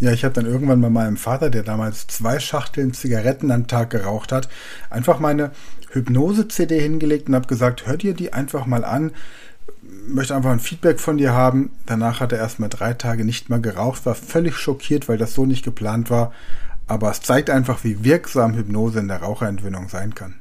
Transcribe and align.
Ja, 0.00 0.12
ich 0.12 0.24
habe 0.24 0.34
dann 0.34 0.46
irgendwann 0.46 0.80
bei 0.80 0.88
meinem 0.88 1.18
Vater, 1.18 1.50
der 1.50 1.62
damals 1.62 2.06
zwei 2.06 2.40
Schachteln 2.40 2.94
Zigaretten 2.94 3.50
am 3.50 3.66
Tag 3.66 3.90
geraucht 3.90 4.32
hat, 4.32 4.48
einfach 4.88 5.20
meine 5.20 5.50
Hypnose-CD 5.90 6.80
hingelegt 6.80 7.28
und 7.28 7.34
habe 7.34 7.46
gesagt, 7.46 7.86
hör 7.86 7.98
dir 7.98 8.14
die 8.14 8.32
einfach 8.32 8.64
mal 8.64 8.84
an, 8.84 9.12
möchte 10.06 10.34
einfach 10.34 10.52
ein 10.52 10.60
Feedback 10.60 11.00
von 11.00 11.18
dir 11.18 11.34
haben. 11.34 11.70
Danach 11.84 12.20
hat 12.20 12.32
er 12.32 12.38
erstmal 12.38 12.70
drei 12.70 12.94
Tage 12.94 13.26
nicht 13.26 13.50
mehr 13.50 13.58
geraucht, 13.58 14.06
war 14.06 14.14
völlig 14.14 14.56
schockiert, 14.56 15.06
weil 15.08 15.18
das 15.18 15.34
so 15.34 15.44
nicht 15.44 15.64
geplant 15.64 16.08
war. 16.08 16.32
Aber 16.86 17.10
es 17.10 17.20
zeigt 17.20 17.50
einfach, 17.50 17.84
wie 17.84 18.02
wirksam 18.02 18.54
Hypnose 18.54 19.00
in 19.00 19.08
der 19.08 19.18
Raucherentwöhnung 19.18 19.90
sein 19.90 20.14
kann. 20.14 20.36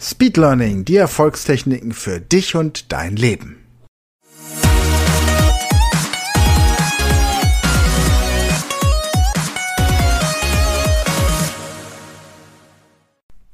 Speed 0.00 0.36
Learning, 0.36 0.84
die 0.84 0.96
Erfolgstechniken 0.96 1.92
für 1.92 2.20
dich 2.20 2.56
und 2.56 2.92
dein 2.92 3.16
Leben. 3.16 3.56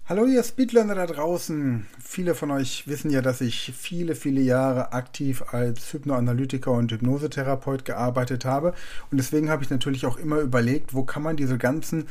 Hallo 0.06 0.26
ihr 0.26 0.44
Speedlearner 0.44 0.94
da 0.96 1.06
draußen. 1.06 1.86
Viele 1.98 2.34
von 2.34 2.50
euch 2.50 2.86
wissen 2.86 3.10
ja, 3.10 3.22
dass 3.22 3.40
ich 3.40 3.72
viele, 3.74 4.14
viele 4.14 4.42
Jahre 4.42 4.92
aktiv 4.92 5.42
als 5.50 5.95
Hypnoanalytiker 5.95 6.72
und 6.72 6.92
Hypnosetherapeut 6.92 7.86
gearbeitet 7.86 8.45
habe. 8.45 8.74
Und 9.10 9.16
deswegen 9.16 9.48
habe 9.48 9.64
ich 9.64 9.70
natürlich 9.70 10.04
auch 10.04 10.18
immer 10.18 10.40
überlegt, 10.40 10.92
wo 10.92 11.04
kann 11.04 11.22
man 11.22 11.38
diese 11.38 11.56
ganzen 11.56 12.06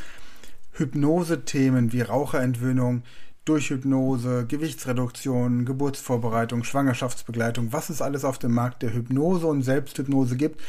Hypnose-Themen 0.72 1.94
wie 1.94 2.02
Raucherentwöhnung, 2.02 3.04
durch 3.46 3.70
Hypnose, 3.70 4.48
Gewichtsreduktion, 4.48 5.64
Geburtsvorbereitung, 5.64 6.64
Schwangerschaftsbegleitung, 6.64 7.74
was 7.74 7.92
es 7.92 8.02
alles 8.02 8.26
auf 8.26 8.40
dem 8.40 8.54
Markt 8.54 8.82
der 8.82 8.92
Hypnose 8.92 9.46
und 9.46 9.62
Selbsthypnose 9.62 10.36
gibt. 10.36 10.60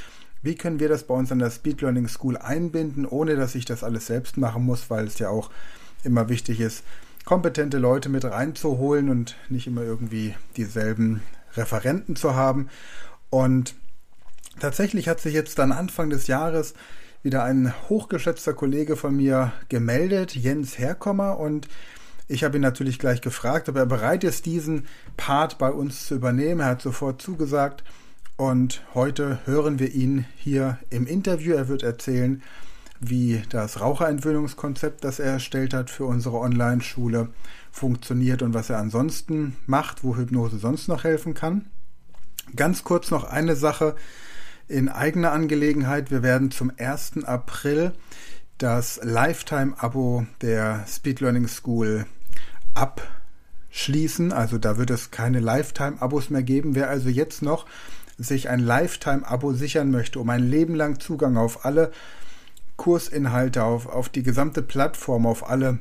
Wie 0.43 0.57
können 0.57 0.79
wir 0.79 0.91
das 0.91 1.05
bei 1.05 1.15
uns 1.15 1.33
an 1.33 1.39
der 1.39 1.51
Speed 1.51 1.81
Learning 1.81 2.07
School 2.07 2.37
einbinden, 2.37 3.07
ohne 3.07 3.35
dass 3.35 3.55
ich 3.55 3.65
das 3.65 3.83
alles 3.83 4.09
selbst 4.09 4.37
machen 4.37 4.63
muss, 4.63 4.91
weil 4.91 5.07
es 5.07 5.19
ja 5.19 5.31
auch 5.31 5.49
immer 6.03 6.29
wichtig 6.29 6.61
ist, 6.61 6.85
kompetente 7.25 7.79
Leute 7.79 8.09
mit 8.09 8.25
reinzuholen 8.25 9.09
und 9.09 9.37
nicht 9.49 9.67
immer 9.67 9.83
irgendwie 9.83 10.35
dieselben 10.57 11.23
Referenten 11.55 12.17
zu 12.17 12.35
haben. 12.35 12.69
Und 13.31 13.75
tatsächlich 14.61 15.09
hat 15.09 15.21
sich 15.21 15.35
jetzt 15.35 15.59
dann 15.59 15.73
Anfang 15.73 16.11
des 16.11 16.27
Jahres 16.27 16.75
wieder 17.23 17.43
ein 17.43 17.73
hochgeschätzter 17.89 18.53
Kollege 18.53 18.97
von 18.97 19.17
mir 19.17 19.53
gemeldet, 19.69 20.35
Jens 20.35 20.79
Herkommer, 20.79 21.39
und 21.39 21.69
ich 22.27 22.43
habe 22.43 22.57
ihn 22.57 22.63
natürlich 22.63 22.99
gleich 22.99 23.21
gefragt, 23.21 23.69
ob 23.69 23.77
er 23.77 23.85
bereit 23.85 24.25
ist, 24.25 24.47
diesen 24.47 24.87
Part 25.17 25.59
bei 25.59 25.71
uns 25.71 26.07
zu 26.07 26.15
übernehmen. 26.15 26.61
Er 26.61 26.69
hat 26.69 26.83
sofort 26.83 27.21
zugesagt 27.21 27.85
und 28.37 28.83
heute 28.95 29.41
hören 29.45 29.79
wir 29.79 29.93
ihn 29.93 30.25
hier 30.37 30.79
im 30.89 31.07
Interview. 31.07 31.55
Er 31.55 31.69
wird 31.69 31.83
erzählen, 31.83 32.43
wie 33.09 33.43
das 33.49 33.81
Raucherentwöhnungskonzept, 33.81 35.05
das 35.05 35.19
er 35.19 35.33
erstellt 35.33 35.75
hat 35.75 35.91
für 35.91 36.05
unsere 36.05 36.39
Online-Schule, 36.39 37.29
funktioniert 37.71 38.43
und 38.43 38.55
was 38.55 38.71
er 38.71 38.79
ansonsten 38.79 39.57
macht, 39.67 40.05
wo 40.05 40.17
Hypnose 40.17 40.59
sonst 40.59 40.89
noch 40.89 41.05
helfen 41.05 41.35
kann. 41.35 41.67
Ganz 42.55 42.85
kurz 42.85 43.11
noch 43.11 43.25
eine 43.25 43.57
Sache 43.57 43.97
in 44.69 44.89
eigener 44.89 45.33
Angelegenheit. 45.33 46.11
Wir 46.11 46.23
werden 46.23 46.51
zum 46.51 46.73
1. 46.77 47.25
April 47.25 47.93
das 48.59 49.01
Lifetime-Abo 49.03 50.27
der 50.41 50.85
Speed 50.87 51.21
Learning 51.21 51.49
School 51.49 52.07
abschließen. 52.75 54.33
Also 54.33 54.59
da 54.59 54.79
wird 54.79 54.91
es 54.91 55.11
keine 55.11 55.41
Lifetime-Abos 55.41 56.31
mehr 56.31 56.43
geben. 56.43 56.75
Wer 56.75 56.89
also 56.89 57.09
jetzt 57.09 57.43
noch 57.43 57.67
sich 58.17 58.49
ein 58.49 58.61
Lifetime-Abo 58.61 59.53
sichern 59.53 59.91
möchte, 59.91 60.21
um 60.21 60.31
ein 60.31 60.49
Leben 60.49 60.75
lang 60.75 61.01
Zugang 61.01 61.37
auf 61.37 61.65
alle 61.65 61.91
Kursinhalte, 62.77 63.65
auf, 63.65 63.87
auf 63.87 64.09
die 64.09 64.23
gesamte 64.23 64.63
Plattform, 64.63 65.27
auf 65.27 65.49
alle 65.49 65.79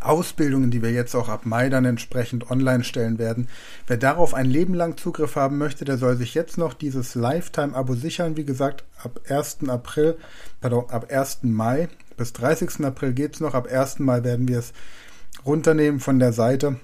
Ausbildungen, 0.00 0.70
die 0.70 0.82
wir 0.82 0.92
jetzt 0.92 1.14
auch 1.14 1.28
ab 1.28 1.46
Mai 1.46 1.68
dann 1.68 1.84
entsprechend 1.84 2.50
online 2.50 2.84
stellen 2.84 3.18
werden. 3.18 3.48
Wer 3.86 3.96
darauf 3.96 4.34
ein 4.34 4.46
Leben 4.46 4.74
lang 4.74 4.96
Zugriff 4.96 5.36
haben 5.36 5.58
möchte, 5.58 5.84
der 5.84 5.98
soll 5.98 6.16
sich 6.16 6.34
jetzt 6.34 6.58
noch 6.58 6.74
dieses 6.74 7.14
Lifetime-Abo 7.14 7.94
sichern. 7.94 8.36
Wie 8.36 8.44
gesagt, 8.44 8.84
ab 9.02 9.20
1. 9.28 9.68
April, 9.68 10.16
pardon, 10.60 10.90
ab 10.90 11.06
1. 11.10 11.40
Mai 11.42 11.88
bis 12.16 12.32
30. 12.34 12.84
April 12.84 13.12
geht's 13.12 13.40
noch. 13.40 13.54
Ab 13.54 13.68
1. 13.70 13.98
Mai 14.00 14.22
werden 14.22 14.48
wir 14.48 14.58
es 14.58 14.72
runternehmen 15.44 16.00
von 16.00 16.18
der 16.18 16.32
Seite, 16.32 16.76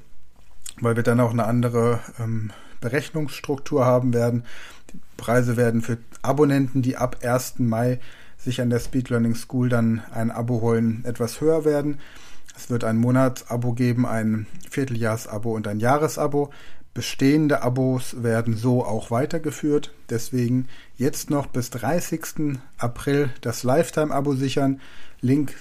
weil 0.81 0.97
wir 0.97 1.03
dann 1.03 1.21
auch 1.21 1.32
eine 1.32 1.44
andere 1.44 2.00
ähm, 2.19 2.50
Berechnungsstruktur 2.81 3.84
haben 3.84 4.15
werden. 4.15 4.44
Die 4.92 5.00
Preise 5.16 5.56
werden 5.56 5.82
für 5.82 5.98
Abonnenten, 6.22 6.82
die 6.82 6.97
ab 6.97 7.19
1. 7.22 7.59
Mai 7.59 8.00
sich 8.44 8.60
an 8.60 8.70
der 8.70 8.80
Speed 8.80 9.08
Learning 9.10 9.34
School 9.34 9.69
dann 9.69 10.03
ein 10.12 10.30
Abo 10.30 10.60
holen, 10.60 11.04
etwas 11.04 11.41
höher 11.41 11.64
werden. 11.64 11.98
Es 12.56 12.70
wird 12.70 12.84
ein 12.84 12.98
Monatsabo 12.98 13.72
geben, 13.72 14.06
ein 14.06 14.47
Vierteljahresabo 14.70 15.54
und 15.54 15.66
ein 15.69 15.80
Jahresabo. 15.80 16.50
Bestehende 16.94 17.62
Abos 17.62 18.22
werden 18.22 18.54
so 18.54 18.84
auch 18.84 19.10
weitergeführt. 19.10 19.94
Deswegen 20.10 20.69
jetzt 20.97 21.30
noch 21.30 21.47
bis 21.47 21.70
30. 21.70 22.58
April 22.76 23.30
das 23.41 23.62
Lifetime-Abo 23.62 24.34
sichern. 24.34 24.80
Link 25.22 25.54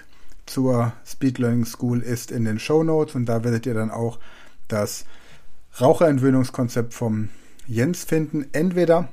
zur 0.45 0.91
Speed 1.05 1.37
Learning 1.37 1.65
School 1.65 2.01
ist 2.01 2.31
in 2.31 2.43
den 2.43 2.59
Show 2.59 2.83
Notes 2.83 3.15
und 3.15 3.27
da 3.27 3.45
werdet 3.45 3.65
ihr 3.65 3.73
dann 3.73 3.91
auch 3.91 4.19
das 4.67 5.05
Raucherentwöhnungskonzept 5.79 6.93
vom 6.93 7.29
Jens 7.65 8.03
finden. 8.03 8.47
Entweder 8.51 9.07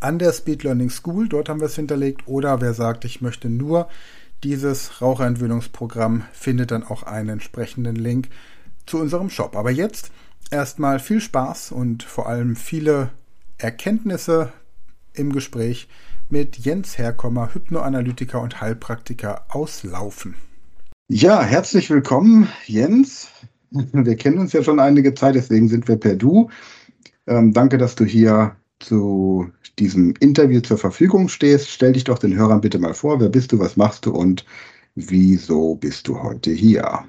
an 0.00 0.18
der 0.18 0.32
Speed 0.32 0.62
Learning 0.62 0.90
School, 0.90 1.28
dort 1.28 1.48
haben 1.48 1.60
wir 1.60 1.66
es 1.66 1.76
hinterlegt, 1.76 2.22
oder 2.26 2.60
wer 2.60 2.74
sagt, 2.74 3.04
ich 3.04 3.20
möchte 3.20 3.48
nur 3.48 3.88
dieses 4.42 5.00
Raucherentwöhnungsprogramm, 5.00 6.24
findet 6.32 6.70
dann 6.70 6.84
auch 6.84 7.02
einen 7.02 7.30
entsprechenden 7.30 7.96
Link 7.96 8.28
zu 8.84 8.98
unserem 8.98 9.30
Shop. 9.30 9.56
Aber 9.56 9.70
jetzt 9.70 10.10
erstmal 10.50 10.98
viel 10.98 11.20
Spaß 11.20 11.72
und 11.72 12.02
vor 12.02 12.28
allem 12.28 12.56
viele 12.56 13.10
Erkenntnisse 13.58 14.52
im 15.14 15.32
Gespräch 15.32 15.88
mit 16.28 16.58
Jens 16.58 16.98
Herkommer, 16.98 17.54
Hypnoanalytiker 17.54 18.40
und 18.40 18.60
Heilpraktiker 18.60 19.46
aus 19.48 19.82
Laufen. 19.84 20.34
Ja, 21.08 21.42
herzlich 21.42 21.88
willkommen, 21.88 22.48
Jens. 22.66 23.28
Wir 23.70 24.16
kennen 24.16 24.38
uns 24.38 24.52
ja 24.52 24.62
schon 24.62 24.80
einige 24.80 25.14
Zeit, 25.14 25.34
deswegen 25.34 25.68
sind 25.68 25.88
wir 25.88 25.96
per 25.96 26.16
Du. 26.16 26.50
Ähm, 27.26 27.52
danke, 27.52 27.78
dass 27.78 27.94
du 27.94 28.04
hier 28.04 28.56
zu 28.78 29.50
diesem 29.78 30.14
Interview 30.20 30.60
zur 30.60 30.78
Verfügung 30.78 31.28
stehst. 31.28 31.68
Stell 31.68 31.92
dich 31.92 32.04
doch 32.04 32.18
den 32.18 32.36
Hörern 32.36 32.60
bitte 32.60 32.78
mal 32.78 32.94
vor, 32.94 33.20
wer 33.20 33.28
bist 33.28 33.52
du, 33.52 33.58
was 33.58 33.76
machst 33.76 34.06
du 34.06 34.12
und 34.12 34.44
wieso 34.94 35.76
bist 35.76 36.08
du 36.08 36.22
heute 36.22 36.50
hier? 36.50 37.04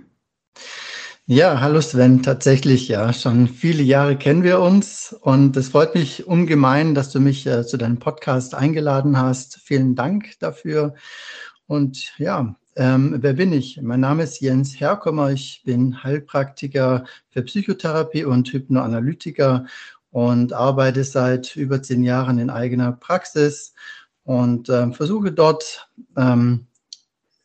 Ja, 1.30 1.60
hallo 1.60 1.82
Sven, 1.82 2.24
tatsächlich 2.24 2.88
ja, 2.88 3.12
schon 3.12 3.50
viele 3.50 3.84
Jahre 3.84 4.16
kennen 4.16 4.44
wir 4.44 4.62
uns 4.62 5.14
und 5.22 5.58
es 5.58 5.70
freut 5.70 5.94
mich 5.94 6.26
ungemein, 6.26 6.96
dass 6.96 7.12
du 7.12 7.20
mich 7.20 7.46
äh, 7.46 7.66
zu 7.66 7.76
deinem 7.76 8.00
Podcast 8.00 8.56
eingeladen 8.56 9.18
hast. 9.18 9.60
Vielen 9.62 9.96
Dank 9.96 10.40
dafür. 10.40 10.96
Und 11.66 12.18
ja, 12.18 12.56
ähm, 12.78 13.18
wer 13.20 13.34
bin 13.34 13.52
ich? 13.52 13.82
Mein 13.82 14.00
Name 14.00 14.24
ist 14.24 14.40
Jens 14.40 14.80
Herkommer. 14.80 15.32
Ich 15.32 15.64
bin 15.66 16.02
Heilpraktiker 16.02 17.04
für 17.28 17.42
Psychotherapie 17.42 18.24
und 18.24 18.48
Hypnoanalytiker 18.54 19.66
und 20.18 20.52
arbeite 20.52 21.04
seit 21.04 21.56
über 21.56 21.84
zehn 21.84 22.02
Jahren 22.02 22.40
in 22.40 22.50
eigener 22.50 22.92
Praxis 22.92 23.76
und 24.24 24.68
äh, 24.68 24.92
versuche 24.92 25.32
dort 25.32 25.92
ähm, 26.18 26.66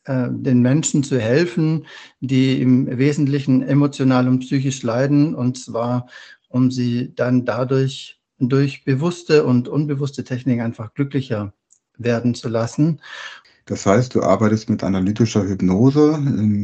äh, 0.05 0.29
den 0.31 0.63
Menschen 0.63 1.05
zu 1.05 1.21
helfen, 1.21 1.85
die 2.21 2.63
im 2.63 2.87
Wesentlichen 2.97 3.61
emotional 3.61 4.27
und 4.27 4.39
psychisch 4.39 4.83
leiden, 4.83 5.35
und 5.35 5.59
zwar 5.59 6.07
um 6.49 6.71
sie 6.71 7.13
dann 7.15 7.45
dadurch 7.45 8.19
durch 8.39 8.85
bewusste 8.87 9.45
und 9.45 9.69
unbewusste 9.69 10.25
Techniken 10.25 10.63
einfach 10.63 10.95
glücklicher 10.95 11.53
werden 11.99 12.35
zu 12.35 12.49
lassen. 12.49 13.03
Das 13.67 13.85
heißt, 13.85 14.15
du 14.15 14.23
arbeitest 14.23 14.71
mit 14.71 14.83
analytischer 14.83 15.47
Hypnose. 15.47 16.19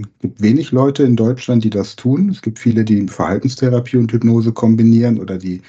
Es 0.04 0.20
gibt 0.20 0.40
wenig 0.40 0.72
Leute 0.72 1.02
in 1.02 1.16
Deutschland, 1.16 1.64
die 1.64 1.70
das 1.70 1.96
tun. 1.96 2.30
Es 2.30 2.40
gibt 2.40 2.58
viele, 2.58 2.84
die 2.84 3.06
Verhaltenstherapie 3.06 3.98
und 3.98 4.10
Hypnose 4.10 4.52
kombinieren 4.52 5.20
oder 5.20 5.36
die 5.36 5.60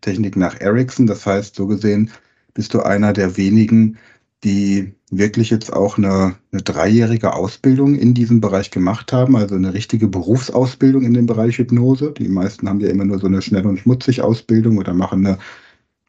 Technik 0.00 0.36
nach 0.36 0.60
Ericsson. 0.60 1.06
Das 1.06 1.26
heißt, 1.26 1.56
so 1.56 1.66
gesehen 1.66 2.10
bist 2.54 2.74
du 2.74 2.80
einer 2.80 3.12
der 3.12 3.36
wenigen, 3.36 3.98
die 4.44 4.94
wirklich 5.10 5.50
jetzt 5.50 5.72
auch 5.72 5.98
eine, 5.98 6.36
eine 6.52 6.62
dreijährige 6.62 7.34
Ausbildung 7.34 7.94
in 7.94 8.14
diesem 8.14 8.40
Bereich 8.40 8.70
gemacht 8.70 9.12
haben, 9.12 9.36
also 9.36 9.54
eine 9.54 9.72
richtige 9.74 10.08
Berufsausbildung 10.08 11.04
in 11.04 11.14
dem 11.14 11.26
Bereich 11.26 11.58
Hypnose. 11.58 12.12
Die 12.12 12.28
meisten 12.28 12.68
haben 12.68 12.80
ja 12.80 12.88
immer 12.88 13.04
nur 13.04 13.18
so 13.18 13.26
eine 13.26 13.42
schnell 13.42 13.66
und 13.66 13.78
schmutzig 13.78 14.22
Ausbildung 14.22 14.78
oder 14.78 14.94
machen 14.94 15.26
eine 15.26 15.38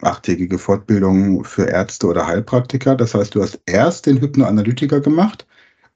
achttägige 0.01 0.57
Fortbildung 0.57 1.43
für 1.43 1.65
Ärzte 1.65 2.07
oder 2.07 2.27
Heilpraktiker. 2.27 2.95
Das 2.95 3.13
heißt, 3.13 3.35
du 3.35 3.41
hast 3.41 3.59
erst 3.65 4.05
den 4.05 4.21
Hypnoanalytiker 4.21 5.01
gemacht 5.01 5.47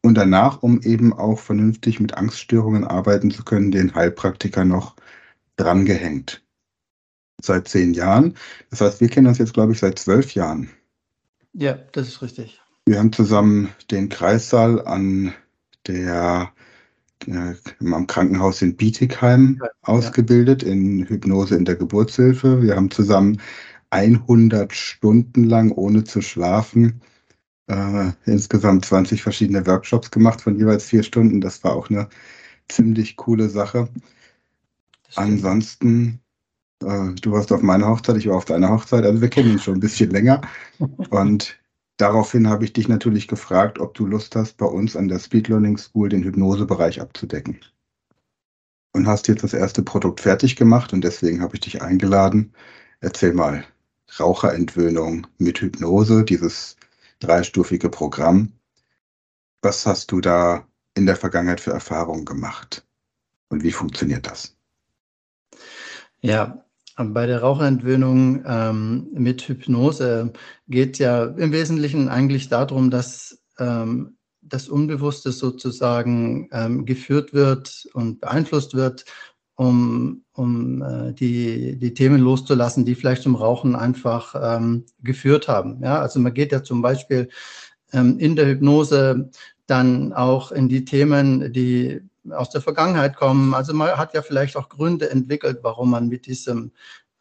und 0.01 0.15
danach, 0.15 0.63
um 0.63 0.81
eben 0.81 1.13
auch 1.13 1.39
vernünftig 1.39 1.99
mit 1.99 2.15
Angststörungen 2.15 2.85
arbeiten 2.85 3.31
zu 3.31 3.43
können, 3.43 3.71
den 3.71 3.93
Heilpraktiker 3.93 4.65
noch 4.65 4.95
drangehängt 5.57 6.40
seit 7.45 7.67
zehn 7.67 7.93
Jahren. 7.93 8.35
Das 8.69 8.81
heißt, 8.81 9.01
wir 9.01 9.09
kennen 9.09 9.27
uns 9.27 9.37
jetzt, 9.37 9.53
glaube 9.53 9.73
ich, 9.73 9.79
seit 9.79 9.99
zwölf 9.99 10.33
Jahren. 10.33 10.69
Ja, 11.53 11.73
das 11.91 12.07
ist 12.07 12.21
richtig. 12.21 12.61
Wir 12.85 12.99
haben 12.99 13.13
zusammen 13.13 13.69
den 13.91 14.09
Kreissaal 14.09 14.85
an 14.85 15.33
der 15.87 16.51
äh, 17.27 17.53
am 17.79 18.07
Krankenhaus 18.07 18.61
in 18.61 18.75
Bietigheim 18.75 19.59
ja, 19.61 19.69
ausgebildet 19.83 20.63
in 20.63 21.05
Hypnose 21.07 21.55
in 21.55 21.65
der 21.65 21.75
Geburtshilfe. 21.75 22.61
Wir 22.63 22.75
haben 22.75 22.89
zusammen 22.89 23.39
100 23.91 24.73
Stunden 24.73 25.43
lang 25.43 25.71
ohne 25.71 26.03
zu 26.03 26.21
schlafen 26.21 27.01
äh, 27.71 28.11
insgesamt 28.25 28.85
20 28.85 29.23
verschiedene 29.23 29.65
Workshops 29.65 30.11
gemacht 30.11 30.41
von 30.41 30.57
jeweils 30.57 30.85
vier 30.85 31.03
Stunden. 31.03 31.41
Das 31.41 31.63
war 31.63 31.75
auch 31.75 31.89
eine 31.89 32.09
ziemlich 32.67 33.15
coole 33.15 33.49
Sache. 33.49 33.89
Ansonsten, 35.15 36.20
du 36.81 37.31
warst 37.31 37.51
auf 37.51 37.61
meiner 37.61 37.87
Hochzeit, 37.87 38.17
ich 38.17 38.27
war 38.27 38.37
auf 38.37 38.45
deiner 38.45 38.69
Hochzeit, 38.69 39.05
also 39.05 39.21
wir 39.21 39.29
kennen 39.29 39.53
uns 39.53 39.63
schon 39.63 39.75
ein 39.75 39.79
bisschen 39.79 40.09
länger. 40.09 40.41
Und 41.09 41.59
daraufhin 41.97 42.49
habe 42.49 42.65
ich 42.65 42.73
dich 42.73 42.87
natürlich 42.87 43.27
gefragt, 43.27 43.79
ob 43.79 43.93
du 43.93 44.05
Lust 44.05 44.35
hast, 44.35 44.57
bei 44.57 44.65
uns 44.65 44.95
an 44.95 45.07
der 45.07 45.19
Speed 45.19 45.47
Learning 45.47 45.77
School 45.77 46.09
den 46.09 46.23
Hypnosebereich 46.23 46.99
abzudecken. 46.99 47.59
Und 48.93 49.07
hast 49.07 49.27
jetzt 49.27 49.43
das 49.43 49.53
erste 49.53 49.83
Produkt 49.83 50.19
fertig 50.19 50.55
gemacht 50.55 50.91
und 50.91 51.03
deswegen 51.03 51.41
habe 51.41 51.55
ich 51.55 51.61
dich 51.61 51.81
eingeladen. 51.81 52.53
Erzähl 52.99 53.33
mal, 53.33 53.63
Raucherentwöhnung 54.19 55.27
mit 55.37 55.61
Hypnose, 55.61 56.23
dieses 56.25 56.75
dreistufige 57.19 57.89
Programm. 57.89 58.51
Was 59.61 59.85
hast 59.85 60.11
du 60.11 60.19
da 60.19 60.67
in 60.95 61.05
der 61.05 61.15
Vergangenheit 61.15 61.61
für 61.61 61.71
Erfahrungen 61.71 62.25
gemacht? 62.25 62.85
Und 63.49 63.63
wie 63.63 63.71
funktioniert 63.71 64.27
das? 64.27 64.55
Ja, 66.21 66.63
bei 67.09 67.25
der 67.25 67.41
Raucherentwöhnung 67.41 68.43
ähm, 68.45 69.07
mit 69.13 69.41
Hypnose 69.41 70.31
geht 70.67 70.99
ja 70.99 71.25
im 71.25 71.51
Wesentlichen 71.51 72.09
eigentlich 72.09 72.49
darum, 72.49 72.89
dass 72.89 73.41
ähm, 73.59 74.17
das 74.41 74.69
Unbewusste 74.69 75.31
sozusagen 75.31 76.49
ähm, 76.51 76.85
geführt 76.85 77.33
wird 77.33 77.87
und 77.93 78.21
beeinflusst 78.21 78.73
wird, 78.73 79.05
um, 79.55 80.23
um 80.33 80.81
äh, 80.81 81.13
die, 81.13 81.77
die 81.77 81.93
Themen 81.93 82.21
loszulassen, 82.21 82.85
die 82.85 82.95
vielleicht 82.95 83.23
zum 83.23 83.35
Rauchen 83.35 83.75
einfach 83.75 84.35
ähm, 84.57 84.85
geführt 85.03 85.47
haben. 85.47 85.81
Ja, 85.83 86.01
also 86.01 86.19
man 86.19 86.33
geht 86.33 86.51
ja 86.51 86.63
zum 86.63 86.81
Beispiel 86.81 87.29
ähm, 87.93 88.17
in 88.17 88.35
der 88.35 88.47
Hypnose 88.47 89.29
dann 89.67 90.13
auch 90.13 90.51
in 90.51 90.67
die 90.67 90.85
Themen, 90.85 91.53
die 91.53 92.01
aus 92.29 92.49
der 92.49 92.61
Vergangenheit 92.61 93.15
kommen. 93.15 93.53
Also 93.53 93.73
man 93.73 93.97
hat 93.97 94.13
ja 94.13 94.21
vielleicht 94.21 94.55
auch 94.55 94.69
Gründe 94.69 95.09
entwickelt, 95.09 95.59
warum 95.63 95.91
man 95.91 96.07
mit 96.07 96.25
diesem 96.25 96.71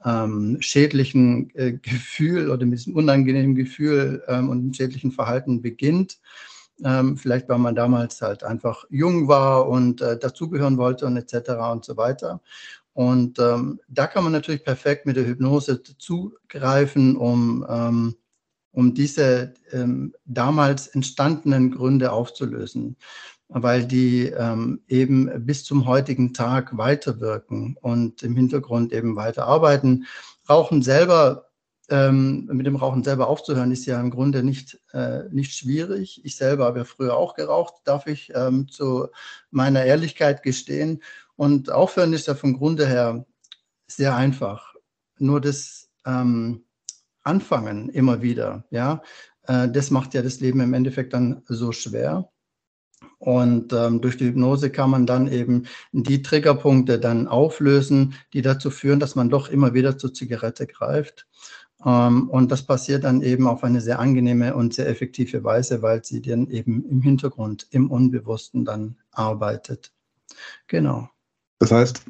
ähm, 0.04 0.58
schädlichen 0.60 1.50
äh, 1.54 1.72
Gefühl 1.72 2.50
oder 2.50 2.64
mit 2.66 2.78
diesem 2.78 2.96
unangenehmen 2.96 3.54
Gefühl 3.54 4.22
ähm, 4.28 4.48
und 4.48 4.76
schädlichen 4.76 5.12
Verhalten 5.12 5.62
beginnt. 5.62 6.18
Ähm, 6.82 7.18
vielleicht, 7.18 7.48
weil 7.48 7.58
man 7.58 7.74
damals 7.74 8.22
halt 8.22 8.42
einfach 8.42 8.84
jung 8.88 9.28
war 9.28 9.68
und 9.68 10.00
äh, 10.00 10.18
dazugehören 10.18 10.78
wollte 10.78 11.06
und 11.06 11.16
etc. 11.16 11.50
und 11.72 11.84
so 11.84 11.96
weiter. 11.98 12.40
Und 12.94 13.38
ähm, 13.38 13.80
da 13.88 14.06
kann 14.06 14.24
man 14.24 14.32
natürlich 14.32 14.64
perfekt 14.64 15.06
mit 15.06 15.16
der 15.16 15.26
Hypnose 15.26 15.82
zugreifen, 15.82 17.16
um, 17.16 17.66
ähm, 17.68 18.16
um 18.72 18.94
diese 18.94 19.54
ähm, 19.72 20.14
damals 20.24 20.88
entstandenen 20.88 21.70
Gründe 21.70 22.12
aufzulösen 22.12 22.96
weil 23.50 23.84
die 23.84 24.26
ähm, 24.26 24.80
eben 24.88 25.44
bis 25.44 25.64
zum 25.64 25.86
heutigen 25.86 26.32
Tag 26.32 26.76
weiterwirken 26.76 27.76
und 27.80 28.22
im 28.22 28.36
Hintergrund 28.36 28.92
eben 28.92 29.16
weiter 29.16 29.46
arbeiten. 29.46 30.06
Rauchen 30.48 30.82
selber, 30.82 31.46
ähm, 31.88 32.48
mit 32.52 32.66
dem 32.66 32.76
Rauchen 32.76 33.02
selber 33.02 33.28
aufzuhören, 33.28 33.72
ist 33.72 33.86
ja 33.86 34.00
im 34.00 34.10
Grunde 34.10 34.42
nicht, 34.42 34.80
äh, 34.92 35.24
nicht 35.30 35.52
schwierig. 35.52 36.20
Ich 36.24 36.36
selber 36.36 36.66
habe 36.66 36.80
ja 36.80 36.84
früher 36.84 37.16
auch 37.16 37.34
geraucht, 37.34 37.74
darf 37.84 38.06
ich 38.06 38.32
ähm, 38.34 38.68
zu 38.68 39.08
meiner 39.50 39.84
Ehrlichkeit 39.84 40.42
gestehen. 40.42 41.02
Und 41.34 41.70
aufhören 41.70 42.12
ist 42.12 42.28
ja 42.28 42.34
vom 42.34 42.56
Grunde 42.56 42.86
her 42.86 43.26
sehr 43.86 44.14
einfach. 44.14 44.74
Nur 45.18 45.40
das 45.40 45.88
ähm, 46.06 46.64
Anfangen 47.22 47.90
immer 47.90 48.22
wieder, 48.22 48.64
ja, 48.70 49.02
äh, 49.46 49.68
das 49.68 49.90
macht 49.90 50.14
ja 50.14 50.22
das 50.22 50.40
Leben 50.40 50.60
im 50.60 50.72
Endeffekt 50.72 51.12
dann 51.12 51.42
so 51.46 51.72
schwer. 51.72 52.30
Und 53.18 53.72
ähm, 53.74 54.00
durch 54.00 54.16
die 54.16 54.26
Hypnose 54.26 54.70
kann 54.70 54.90
man 54.90 55.06
dann 55.06 55.30
eben 55.30 55.66
die 55.92 56.22
Triggerpunkte 56.22 56.98
dann 56.98 57.28
auflösen, 57.28 58.14
die 58.32 58.40
dazu 58.40 58.70
führen, 58.70 58.98
dass 58.98 59.14
man 59.14 59.28
doch 59.28 59.48
immer 59.50 59.74
wieder 59.74 59.98
zur 59.98 60.14
Zigarette 60.14 60.66
greift. 60.66 61.26
Ähm, 61.84 62.28
und 62.30 62.50
das 62.50 62.62
passiert 62.62 63.04
dann 63.04 63.22
eben 63.22 63.46
auf 63.46 63.64
eine 63.64 63.80
sehr 63.80 63.98
angenehme 63.98 64.54
und 64.54 64.74
sehr 64.74 64.88
effektive 64.88 65.44
Weise, 65.44 65.82
weil 65.82 66.04
sie 66.04 66.22
dann 66.22 66.48
eben 66.48 66.84
im 66.88 67.02
Hintergrund, 67.02 67.66
im 67.70 67.90
Unbewussten 67.90 68.64
dann 68.64 68.96
arbeitet. 69.10 69.92
Genau. 70.66 71.08
Das 71.58 71.72
heißt, 71.72 72.02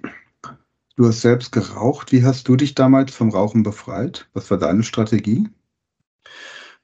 du 0.96 1.06
hast 1.06 1.20
selbst 1.20 1.52
geraucht. 1.52 2.12
Wie 2.12 2.24
hast 2.24 2.46
du 2.48 2.56
dich 2.56 2.74
damals 2.74 3.12
vom 3.12 3.30
Rauchen 3.30 3.62
befreit? 3.62 4.28
Was 4.32 4.50
war 4.50 4.58
deine 4.58 4.82
Strategie? 4.82 5.48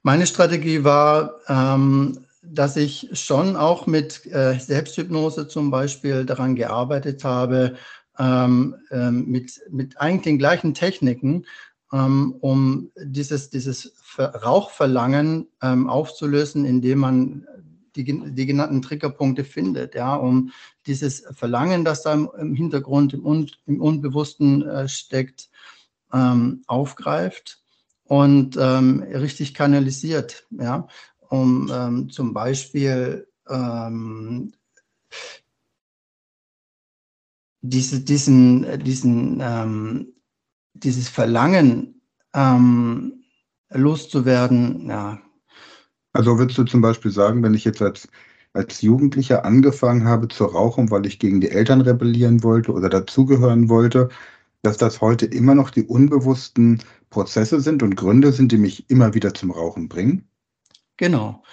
Meine 0.03 0.27
Strategie 0.27 0.83
war, 0.83 1.35
ähm, 1.47 2.26
dass 2.51 2.77
ich 2.77 3.09
schon 3.13 3.55
auch 3.55 3.87
mit 3.87 4.25
äh, 4.27 4.59
Selbsthypnose 4.59 5.47
zum 5.47 5.71
Beispiel 5.71 6.25
daran 6.25 6.55
gearbeitet 6.55 7.23
habe, 7.23 7.75
ähm, 8.19 8.75
ähm, 8.91 9.25
mit, 9.27 9.61
mit 9.69 9.99
eigentlich 9.99 10.23
den 10.23 10.39
gleichen 10.39 10.73
Techniken, 10.73 11.45
ähm, 11.93 12.35
um 12.39 12.91
dieses, 13.01 13.49
dieses 13.49 13.93
Rauchverlangen 14.17 15.47
ähm, 15.61 15.89
aufzulösen, 15.89 16.65
indem 16.65 16.99
man 16.99 17.47
die, 17.95 18.03
die 18.03 18.45
genannten 18.45 18.81
Triggerpunkte 18.81 19.43
findet, 19.43 19.95
ja, 19.95 20.15
um 20.15 20.51
dieses 20.85 21.23
Verlangen, 21.31 21.83
das 21.83 22.03
da 22.03 22.13
im, 22.13 22.29
im 22.37 22.53
Hintergrund, 22.53 23.13
im, 23.13 23.25
Un, 23.25 23.51
im 23.65 23.81
Unbewussten 23.81 24.67
äh, 24.67 24.87
steckt, 24.87 25.49
ähm, 26.13 26.63
aufgreift 26.67 27.61
und 28.05 28.57
ähm, 28.59 29.03
richtig 29.03 29.53
kanalisiert, 29.53 30.45
ja 30.51 30.87
um 31.29 31.69
ähm, 31.73 32.09
zum 32.09 32.33
Beispiel 32.33 33.27
ähm, 33.49 34.53
diese, 37.61 38.01
diesen, 38.01 38.83
diesen, 38.83 39.39
ähm, 39.41 40.13
dieses 40.73 41.09
Verlangen 41.09 42.01
ähm, 42.33 43.23
loszuwerden. 43.69 44.87
Ja. 44.87 45.19
Also 46.13 46.37
würdest 46.37 46.57
du 46.57 46.63
zum 46.63 46.81
Beispiel 46.81 47.11
sagen, 47.11 47.43
wenn 47.43 47.53
ich 47.53 47.65
jetzt 47.65 47.81
als, 47.81 48.07
als 48.53 48.81
Jugendlicher 48.81 49.45
angefangen 49.45 50.05
habe 50.05 50.27
zu 50.27 50.45
rauchen, 50.45 50.89
weil 50.89 51.05
ich 51.05 51.19
gegen 51.19 51.41
die 51.41 51.49
Eltern 51.49 51.81
rebellieren 51.81 52.43
wollte 52.43 52.71
oder 52.71 52.89
dazugehören 52.89 53.69
wollte, 53.69 54.09
dass 54.63 54.77
das 54.77 55.01
heute 55.01 55.25
immer 55.25 55.55
noch 55.55 55.69
die 55.69 55.83
unbewussten 55.83 56.81
Prozesse 57.09 57.61
sind 57.61 57.83
und 57.83 57.95
Gründe 57.95 58.31
sind, 58.31 58.51
die 58.51 58.57
mich 58.57 58.89
immer 58.89 59.13
wieder 59.13 59.33
zum 59.33 59.51
Rauchen 59.51 59.87
bringen? 59.87 60.27
Genau. 60.97 61.43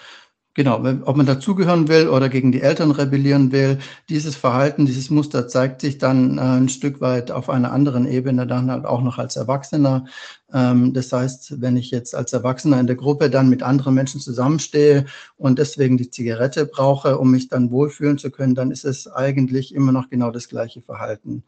Genau, 0.57 0.77
ob 1.05 1.17
man 1.17 1.27
dazugehören 1.27 1.89
will 1.89 2.07
oder 2.07 2.29
gegen 2.29 2.53
die 2.53 2.61
Eltern 2.61 2.93
rebellieren 2.93 3.51
will, 3.51 3.79
dieses 4.09 4.37
Verhalten, 4.37 4.87
dieses 4.87 5.11
Muster 5.11 5.49
zeigt 5.49 5.81
sich 5.81 5.99
dann 5.99 6.39
äh, 6.39 6.43
ein 6.43 6.69
Stück 6.69 7.01
weit 7.01 7.33
auf 7.33 7.51
einer 7.51 7.73
anderen 7.73 8.07
Ebene 8.07 8.47
dann 8.47 8.71
halt 8.71 8.85
auch 8.85 9.03
noch 9.03 9.19
als 9.19 9.35
Erwachsener. 9.35 10.05
Ähm, 10.53 10.93
das 10.93 11.13
heißt, 11.13 11.61
wenn 11.61 11.77
ich 11.77 11.91
jetzt 11.91 12.15
als 12.15 12.33
Erwachsener 12.33 12.79
in 12.79 12.87
der 12.87 12.95
Gruppe 12.95 13.31
dann 13.31 13.49
mit 13.49 13.65
anderen 13.65 13.95
Menschen 13.95 14.21
zusammenstehe 14.21 15.07
und 15.37 15.59
deswegen 15.59 15.97
die 15.97 16.11
Zigarette 16.11 16.67
brauche, 16.67 17.19
um 17.19 17.33
mich 17.33 17.49
dann 17.49 17.73
wohlfühlen 17.73 18.19
zu 18.19 18.31
können, 18.31 18.55
dann 18.55 18.71
ist 18.71 18.85
es 18.85 19.09
eigentlich 19.09 19.75
immer 19.75 19.91
noch 19.91 20.09
genau 20.09 20.31
das 20.31 20.49
gleiche 20.49 20.83
Verhalten. 20.83 21.43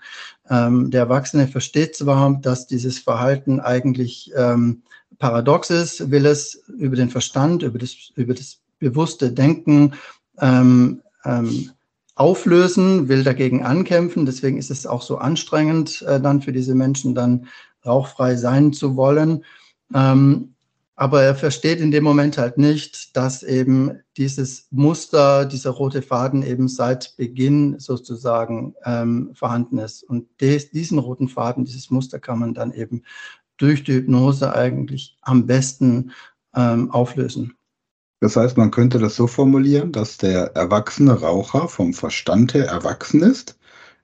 Ähm, 0.51 0.91
der 0.91 1.03
Erwachsene 1.03 1.47
versteht 1.47 1.95
zwar, 1.95 2.37
dass 2.43 2.67
dieses 2.67 2.99
Verhalten 2.99 3.61
eigentlich 3.61 4.33
ähm, 4.37 4.83
paradox 5.21 5.71
ist, 5.71 6.11
will 6.11 6.27
es 6.27 6.65
über 6.77 6.97
den 6.97 7.11
Verstand, 7.11 7.63
über 7.63 7.79
das, 7.79 8.11
über 8.17 8.35
das 8.35 8.63
bewusste 8.79 9.33
Denken 9.33 9.95
ähm, 10.39 11.03
ähm, 11.25 11.71
auflösen, 12.15 13.09
will 13.09 13.25
dagegen 13.25 13.65
ankämpfen. 13.65 14.27
Deswegen 14.27 14.59
ist 14.59 14.71
es 14.71 14.87
auch 14.87 15.03
so 15.03 15.19
anstrengend, 15.19 16.03
äh, 16.03 16.21
dann 16.21 16.43
für 16.43 16.53
diese 16.53 16.75
Menschen 16.75 17.15
dann 17.15 17.47
rauchfrei 17.85 18.37
sein 18.37 18.73
zu 18.73 18.97
wollen. 18.97 19.45
Ähm, 19.95 20.55
aber 20.99 21.23
er 21.23 21.35
versteht 21.35 21.81
in 21.81 21.91
dem 21.91 22.05
Moment 22.05 22.39
halt 22.39 22.57
nicht, 22.57 23.15
dass 23.19 23.43
eben 23.43 24.01
dieses 24.17 24.67
Muster, 24.71 25.45
dieser 25.45 25.71
rote 25.71 26.01
Faden 26.01 26.43
eben 26.43 26.69
seit 26.69 27.15
Beginn 27.19 27.79
sozusagen 27.79 28.75
ähm, 28.87 29.31
vorhanden 29.35 29.77
ist. 29.77 30.03
Und 30.03 30.27
des, 30.41 30.71
diesen 30.71 30.99
roten 30.99 31.29
Faden, 31.29 31.67
dieses 31.67 31.91
Muster 31.91 32.19
kann 32.19 32.39
man 32.39 32.55
dann 32.55 32.73
eben 32.73 33.03
durch 33.59 33.85
die 33.85 33.93
Hypnose 33.93 34.55
eigentlich 34.55 35.19
am 35.21 35.45
besten 35.45 36.13
ähm, 36.55 36.91
auflösen. 36.91 37.57
Das 38.21 38.37
heißt, 38.37 38.57
man 38.57 38.71
könnte 38.71 38.99
das 38.99 39.17
so 39.17 39.27
formulieren, 39.27 39.93
dass 39.93 40.17
der 40.17 40.55
erwachsene 40.57 41.21
Raucher 41.21 41.69
vom 41.69 41.93
Verstand 41.93 42.55
her 42.55 42.67
erwachsen 42.67 43.23
ist, 43.23 43.59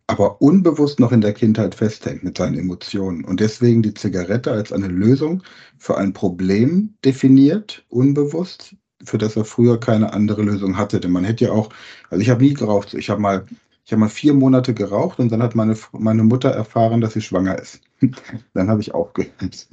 aber 0.06 0.42
unbewusst 0.42 1.00
noch 1.00 1.12
in 1.12 1.22
der 1.22 1.32
Kindheit 1.32 1.74
festhängt 1.74 2.22
mit 2.22 2.36
seinen 2.36 2.58
Emotionen 2.58 3.24
und 3.24 3.40
deswegen 3.40 3.82
die 3.82 3.94
Zigarette 3.94 4.52
als 4.52 4.72
eine 4.72 4.88
Lösung 4.88 5.42
für 5.78 5.96
ein 5.96 6.12
Problem 6.12 6.94
definiert, 7.04 7.84
unbewusst, 7.88 8.76
für 9.04 9.18
das 9.18 9.36
er 9.36 9.44
früher 9.46 9.80
keine 9.80 10.12
andere 10.12 10.42
Lösung 10.42 10.76
hatte. 10.76 11.00
Denn 11.00 11.12
man 11.12 11.24
hätte 11.24 11.46
ja 11.46 11.52
auch, 11.52 11.70
also 12.10 12.22
ich 12.22 12.30
habe 12.30 12.44
nie 12.44 12.54
geraucht. 12.54 12.94
Ich 12.94 13.10
habe 13.10 13.20
mal, 13.20 13.46
ich 13.84 13.96
mal 13.96 14.08
vier 14.08 14.34
Monate 14.34 14.74
geraucht 14.74 15.18
und 15.18 15.32
dann 15.32 15.42
hat 15.42 15.54
meine, 15.54 15.76
meine 15.92 16.22
Mutter 16.24 16.50
erfahren, 16.50 17.00
dass 17.00 17.14
sie 17.14 17.22
schwanger 17.22 17.58
ist. 17.58 17.80
dann 18.54 18.68
habe 18.68 18.80
ich 18.80 18.94
aufgehört. 18.94 19.68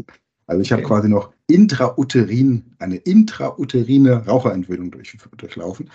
Also 0.49 0.61
ich 0.63 0.71
habe 0.71 0.83
okay. 0.83 0.95
quasi 0.95 1.09
noch 1.09 1.31
intrauterin, 1.45 2.63
eine 2.79 2.95
intrauterine 2.95 4.25
Raucherentwöhnung 4.25 4.89
durch, 4.89 5.15
durchlaufen. 5.37 5.91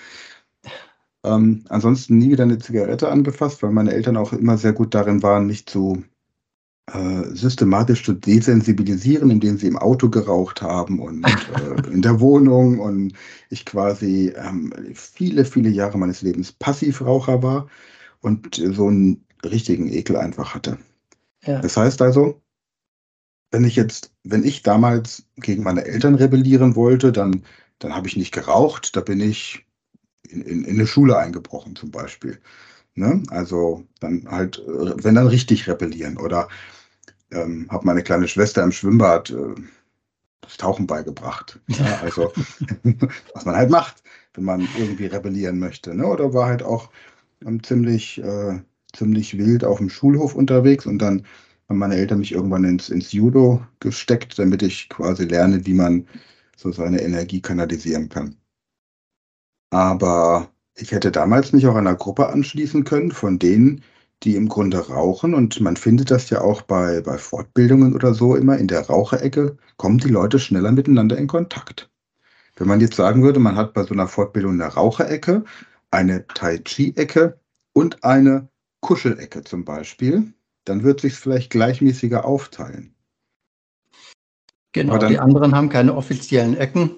Ähm, 1.24 1.64
ansonsten 1.68 2.18
nie 2.18 2.30
wieder 2.30 2.44
eine 2.44 2.60
Zigarette 2.60 3.08
angefasst, 3.10 3.64
weil 3.64 3.72
meine 3.72 3.92
Eltern 3.92 4.16
auch 4.16 4.32
immer 4.32 4.56
sehr 4.56 4.72
gut 4.72 4.94
darin 4.94 5.24
waren, 5.24 5.48
mich 5.48 5.66
zu 5.66 6.04
äh, 6.86 7.24
systematisch 7.34 8.04
zu 8.04 8.12
desensibilisieren, 8.12 9.30
indem 9.30 9.58
sie 9.58 9.66
im 9.66 9.76
Auto 9.76 10.08
geraucht 10.08 10.62
haben 10.62 11.00
und 11.00 11.24
äh, 11.24 11.90
in 11.92 12.02
der 12.02 12.20
Wohnung 12.20 12.78
und 12.78 13.14
ich 13.50 13.64
quasi 13.64 14.32
ähm, 14.36 14.72
viele, 14.94 15.44
viele 15.44 15.70
Jahre 15.70 15.98
meines 15.98 16.22
Lebens 16.22 16.52
Passivraucher 16.52 17.42
war 17.42 17.66
und 18.20 18.54
so 18.54 18.86
einen 18.86 19.24
richtigen 19.44 19.88
Ekel 19.88 20.16
einfach 20.16 20.54
hatte. 20.54 20.78
Ja. 21.42 21.60
Das 21.60 21.76
heißt 21.76 22.00
also, 22.00 22.40
wenn 23.54 23.62
ich 23.62 23.76
jetzt, 23.76 24.12
wenn 24.24 24.42
ich 24.42 24.64
damals 24.64 25.26
gegen 25.36 25.62
meine 25.62 25.84
Eltern 25.84 26.16
rebellieren 26.16 26.74
wollte, 26.74 27.12
dann, 27.12 27.44
dann 27.78 27.94
habe 27.94 28.08
ich 28.08 28.16
nicht 28.16 28.32
geraucht, 28.34 28.96
da 28.96 29.00
bin 29.00 29.20
ich 29.20 29.64
in, 30.28 30.42
in, 30.42 30.64
in 30.64 30.74
eine 30.74 30.88
Schule 30.88 31.16
eingebrochen 31.16 31.76
zum 31.76 31.92
Beispiel. 31.92 32.40
Ne? 32.96 33.22
Also 33.30 33.86
dann 34.00 34.26
halt, 34.28 34.60
wenn 34.66 35.14
dann 35.14 35.28
richtig 35.28 35.68
rebellieren 35.68 36.16
oder 36.16 36.48
ähm, 37.30 37.68
habe 37.70 37.86
meine 37.86 38.02
kleine 38.02 38.26
Schwester 38.26 38.64
im 38.64 38.72
Schwimmbad 38.72 39.30
äh, 39.30 39.54
das 40.40 40.56
Tauchen 40.56 40.88
beigebracht. 40.88 41.60
Ja, 41.68 42.00
also 42.02 42.32
was 43.34 43.44
man 43.44 43.54
halt 43.54 43.70
macht, 43.70 44.02
wenn 44.34 44.44
man 44.44 44.66
irgendwie 44.76 45.06
rebellieren 45.06 45.60
möchte. 45.60 45.94
Ne? 45.94 46.08
Oder 46.08 46.34
war 46.34 46.48
halt 46.48 46.64
auch 46.64 46.90
ähm, 47.46 47.62
ziemlich, 47.62 48.20
äh, 48.20 48.58
ziemlich 48.92 49.38
wild 49.38 49.62
auf 49.62 49.78
dem 49.78 49.90
Schulhof 49.90 50.34
unterwegs 50.34 50.86
und 50.86 50.98
dann 50.98 51.24
haben 51.68 51.78
meine 51.78 51.96
Eltern 51.96 52.18
mich 52.18 52.32
irgendwann 52.32 52.64
ins, 52.64 52.88
ins 52.90 53.12
Judo 53.12 53.64
gesteckt, 53.80 54.38
damit 54.38 54.62
ich 54.62 54.88
quasi 54.88 55.24
lerne, 55.24 55.64
wie 55.66 55.74
man 55.74 56.06
so 56.56 56.72
seine 56.72 57.00
Energie 57.02 57.40
kanalisieren 57.40 58.08
kann. 58.08 58.36
Aber 59.70 60.50
ich 60.76 60.92
hätte 60.92 61.10
damals 61.10 61.52
mich 61.52 61.66
auch 61.66 61.74
einer 61.74 61.94
Gruppe 61.94 62.28
anschließen 62.28 62.84
können 62.84 63.12
von 63.12 63.38
denen, 63.38 63.82
die 64.22 64.36
im 64.36 64.48
Grunde 64.48 64.88
rauchen. 64.88 65.34
Und 65.34 65.60
man 65.60 65.76
findet 65.76 66.10
das 66.10 66.30
ja 66.30 66.40
auch 66.40 66.62
bei, 66.62 67.00
bei 67.00 67.18
Fortbildungen 67.18 67.94
oder 67.94 68.14
so 68.14 68.36
immer 68.36 68.58
in 68.58 68.68
der 68.68 68.86
Raucherecke, 68.86 69.56
kommen 69.76 69.98
die 69.98 70.08
Leute 70.08 70.38
schneller 70.38 70.72
miteinander 70.72 71.16
in 71.18 71.26
Kontakt. 71.26 71.90
Wenn 72.56 72.68
man 72.68 72.80
jetzt 72.80 72.96
sagen 72.96 73.22
würde, 73.22 73.40
man 73.40 73.56
hat 73.56 73.74
bei 73.74 73.82
so 73.82 73.94
einer 73.94 74.06
Fortbildung 74.06 74.52
eine 74.52 74.66
Raucherecke, 74.66 75.44
eine 75.90 76.26
Tai 76.28 76.58
Chi-Ecke 76.58 77.40
und 77.72 78.04
eine 78.04 78.48
Kuschelecke 78.80 79.42
zum 79.42 79.64
Beispiel, 79.64 80.32
dann 80.64 80.82
wird 80.82 81.00
sich 81.00 81.14
vielleicht 81.14 81.50
gleichmäßiger 81.50 82.24
aufteilen. 82.24 82.94
Genau, 84.72 84.98
dann, 84.98 85.10
die 85.10 85.18
anderen 85.18 85.54
haben 85.54 85.68
keine 85.68 85.94
offiziellen 85.94 86.56
Ecken. 86.56 86.90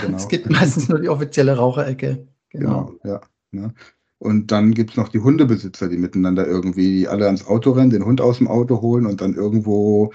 Genau. 0.00 0.16
Es 0.16 0.28
gibt 0.28 0.48
meistens 0.50 0.88
nur 0.88 1.00
die 1.00 1.08
offizielle 1.08 1.56
Raucherecke. 1.56 2.28
Genau, 2.50 2.96
genau 3.02 3.14
ja. 3.14 3.20
Ne? 3.50 3.74
Und 4.18 4.52
dann 4.52 4.72
gibt 4.72 4.92
es 4.92 4.96
noch 4.96 5.08
die 5.08 5.18
Hundebesitzer, 5.18 5.88
die 5.88 5.98
miteinander 5.98 6.46
irgendwie 6.46 7.08
alle 7.08 7.26
ans 7.26 7.46
Auto 7.46 7.72
rennen, 7.72 7.90
den 7.90 8.04
Hund 8.04 8.20
aus 8.20 8.38
dem 8.38 8.48
Auto 8.48 8.80
holen 8.80 9.06
und 9.06 9.20
dann 9.20 9.34
irgendwo 9.34 10.12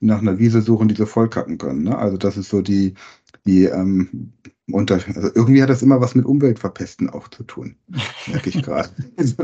nach 0.00 0.18
einer 0.18 0.38
Wiese 0.38 0.62
suchen, 0.62 0.88
die 0.88 0.96
sie 0.96 1.06
vollkacken 1.06 1.58
können. 1.58 1.84
Ne? 1.84 1.96
Also 1.96 2.16
das 2.16 2.36
ist 2.36 2.48
so 2.48 2.60
die, 2.60 2.94
die 3.46 3.66
ähm, 3.66 4.32
unter, 4.70 4.94
also 4.94 5.30
irgendwie 5.34 5.62
hat 5.62 5.70
das 5.70 5.82
immer 5.82 6.00
was 6.00 6.14
mit 6.14 6.24
Umweltverpesten 6.24 7.10
auch 7.10 7.28
zu 7.28 7.44
tun, 7.44 7.76
merke 8.26 8.48
ich 8.50 8.62
gerade. 8.62 8.88
also, 9.16 9.36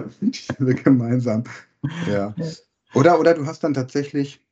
gemeinsam. 0.82 1.44
Ja. 2.10 2.34
Oder, 2.94 3.20
oder 3.20 3.34
du 3.34 3.46
hast 3.46 3.64
dann 3.64 3.74
tatsächlich 3.74 4.42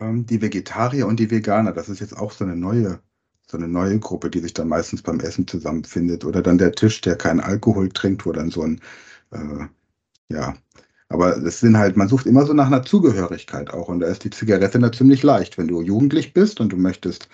ähm, 0.00 0.26
die 0.26 0.42
Vegetarier 0.42 1.06
und 1.06 1.18
die 1.20 1.30
Veganer. 1.30 1.72
Das 1.72 1.88
ist 1.88 2.00
jetzt 2.00 2.16
auch 2.16 2.32
so 2.32 2.44
eine 2.44 2.56
neue, 2.56 3.00
so 3.46 3.56
eine 3.56 3.68
neue 3.68 3.98
Gruppe, 3.98 4.30
die 4.30 4.40
sich 4.40 4.54
dann 4.54 4.68
meistens 4.68 5.02
beim 5.02 5.20
Essen 5.20 5.46
zusammenfindet. 5.46 6.24
Oder 6.24 6.42
dann 6.42 6.58
der 6.58 6.72
Tisch, 6.72 7.00
der 7.00 7.16
keinen 7.16 7.40
Alkohol 7.40 7.88
trinkt, 7.90 8.26
wo 8.26 8.32
dann 8.32 8.50
so 8.50 8.62
ein, 8.62 8.80
äh, 9.32 9.66
ja. 10.28 10.54
Aber 11.08 11.36
es 11.36 11.60
sind 11.60 11.78
halt, 11.78 11.96
man 11.96 12.08
sucht 12.08 12.26
immer 12.26 12.44
so 12.44 12.52
nach 12.52 12.66
einer 12.66 12.82
Zugehörigkeit 12.82 13.70
auch. 13.72 13.88
Und 13.88 14.00
da 14.00 14.08
ist 14.08 14.24
die 14.24 14.30
Zigarette 14.30 14.78
da 14.78 14.90
ziemlich 14.90 15.22
leicht. 15.22 15.56
Wenn 15.56 15.68
du 15.68 15.80
jugendlich 15.80 16.34
bist 16.34 16.60
und 16.60 16.72
du 16.72 16.76
möchtest 16.76 17.28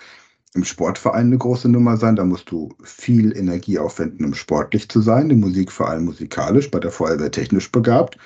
im 0.53 0.63
Sportverein 0.63 1.27
eine 1.27 1.37
große 1.39 1.67
Nummer 1.69 1.97
sein, 1.97 2.15
da 2.15 2.23
musst 2.23 2.51
du 2.51 2.75
viel 2.83 3.35
Energie 3.35 3.79
aufwenden, 3.79 4.25
um 4.25 4.35
sportlich 4.35 4.89
zu 4.89 5.01
sein. 5.01 5.29
Die 5.29 5.35
Musik 5.35 5.71
vor 5.71 5.89
allem 5.89 6.05
musikalisch, 6.05 6.69
bei 6.69 6.79
der 6.79 6.91
Feuerwehr 6.91 7.31
technisch 7.31 7.71
begabt. 7.71 8.17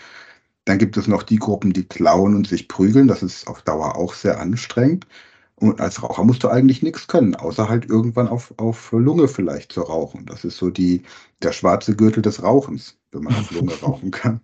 Dann 0.68 0.80
gibt 0.80 0.98
es 0.98 1.08
noch 1.08 1.24
die 1.24 1.38
Gruppen, 1.38 1.72
die 1.72 1.86
klauen 1.86 2.36
und 2.36 2.46
sich 2.46 2.68
prügeln. 2.68 3.08
Das 3.08 3.24
ist 3.24 3.48
auf 3.48 3.62
Dauer 3.62 3.96
auch 3.96 4.14
sehr 4.14 4.42
anstrengend. 4.42 5.08
Und 5.56 5.80
als 5.80 6.04
Raucher 6.04 6.26
musst 6.26 6.44
du 6.44 6.50
eigentlich 6.50 6.84
nichts 6.84 7.08
können, 7.08 7.36
außer 7.36 7.70
halt 7.70 7.90
irgendwann 7.90 8.28
auf, 8.28 8.54
auf 8.58 8.92
Lunge 8.92 9.30
vielleicht 9.30 9.72
zu 9.72 9.82
rauchen. 9.82 10.26
Das 10.26 10.44
ist 10.44 10.58
so 10.58 10.70
die, 10.70 11.04
der 11.42 11.54
schwarze 11.54 11.96
Gürtel 11.96 12.22
des 12.22 12.44
Rauchens, 12.44 12.98
wenn 13.14 13.24
man 13.24 13.36
auf 13.36 13.50
Lunge 13.52 13.74
rauchen 13.82 14.12
kann. 14.12 14.42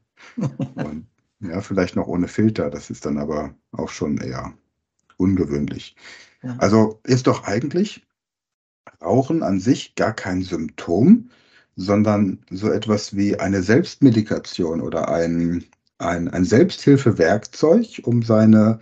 Und 0.75 1.08
ja, 1.42 1.60
vielleicht 1.60 1.98
noch 1.98 2.08
ohne 2.08 2.30
Filter. 2.30 2.70
Das 2.70 2.89
ist 2.89 3.06
dann 3.06 3.18
aber 3.18 3.53
auch 3.74 3.89
schon 3.89 4.18
eher 4.18 4.53
ungewöhnlich. 5.18 5.98
Ja. 6.42 6.56
Also 6.58 7.01
ist 7.03 7.27
doch 7.27 7.44
eigentlich 7.44 8.08
Rauchen 9.01 9.44
an 9.44 9.60
sich 9.60 9.96
gar 9.96 10.13
kein 10.13 10.42
Symptom, 10.42 11.30
sondern 11.75 12.39
so 12.50 12.72
etwas 12.72 13.13
wie 13.13 13.38
eine 13.38 13.62
Selbstmedikation 13.62 14.80
oder 14.80 15.10
ein, 15.10 15.65
ein, 15.98 16.28
ein 16.30 16.46
Selbsthilfewerkzeug, 16.46 18.02
um 18.04 18.24
seine 18.24 18.80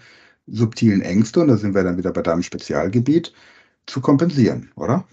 subtilen 0.47 1.01
Ängste, 1.01 1.41
und 1.41 1.47
da 1.49 1.57
sind 1.57 1.75
wir 1.75 1.83
dann 1.83 1.97
wieder 1.97 2.11
bei 2.11 2.21
deinem 2.21 2.43
Spezialgebiet, 2.43 3.33
zu 3.85 4.01
kompensieren, 4.01 4.71
oder? 4.75 5.07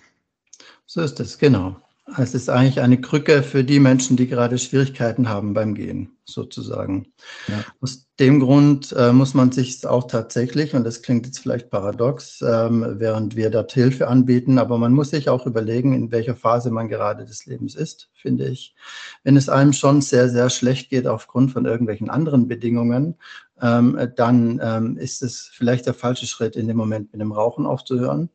So 0.87 1.00
ist 1.02 1.21
es, 1.21 1.38
genau. 1.38 1.81
Es 2.17 2.35
ist 2.35 2.49
eigentlich 2.49 2.81
eine 2.81 3.00
Krücke 3.00 3.43
für 3.43 3.65
die 3.65 3.81
Menschen, 3.81 4.17
die 4.17 4.27
gerade 4.27 4.57
Schwierigkeiten 4.59 5.29
haben 5.29 5.53
beim 5.53 5.75
Gehen, 5.75 6.17
sozusagen. 6.25 7.12
Ja. 7.49 7.65
Aus 7.81 8.07
dem 8.19 8.41
Grund 8.41 8.93
äh, 8.97 9.12
muss 9.12 9.35
man 9.35 9.53
sich 9.53 9.87
auch 9.87 10.07
tatsächlich, 10.07 10.75
und 10.75 10.85
das 10.85 11.03
klingt 11.03 11.27
jetzt 11.27 11.38
vielleicht 11.38 11.71
paradox, 11.71 12.41
ähm, 12.41 12.85
während 12.99 13.37
wir 13.37 13.50
dort 13.50 13.73
Hilfe 13.73 14.09
anbieten, 14.09 14.59
aber 14.59 14.79
man 14.79 14.93
muss 14.93 15.11
sich 15.11 15.29
auch 15.29 15.47
überlegen, 15.47 15.93
in 15.93 16.11
welcher 16.11 16.35
Phase 16.35 16.71
man 16.71 16.88
gerade 16.88 17.25
des 17.25 17.47
Lebens 17.47 17.75
ist, 17.75 18.09
finde 18.15 18.47
ich. 18.47 18.75
Wenn 19.23 19.37
es 19.37 19.49
einem 19.49 19.73
schon 19.73 20.00
sehr, 20.00 20.29
sehr 20.31 20.50
schlecht 20.50 20.91
geht 20.91 21.07
aufgrund 21.07 21.53
von 21.53 21.67
irgendwelchen 21.67 22.11
anderen 22.11 22.49
Bedingungen, 22.49 23.17
ähm, 23.61 24.11
dann 24.17 24.61
ähm, 24.62 24.97
ist 24.97 25.23
es 25.23 25.50
vielleicht 25.53 25.87
der 25.87 25.95
falsche 25.95 26.27
Schritt, 26.27 26.57
in 26.57 26.69
dem 26.69 26.77
Moment 26.77 27.12
mit 27.12 27.21
dem 27.21 27.33
Rauchen 27.33 27.67
aufzuhören, 27.67 28.31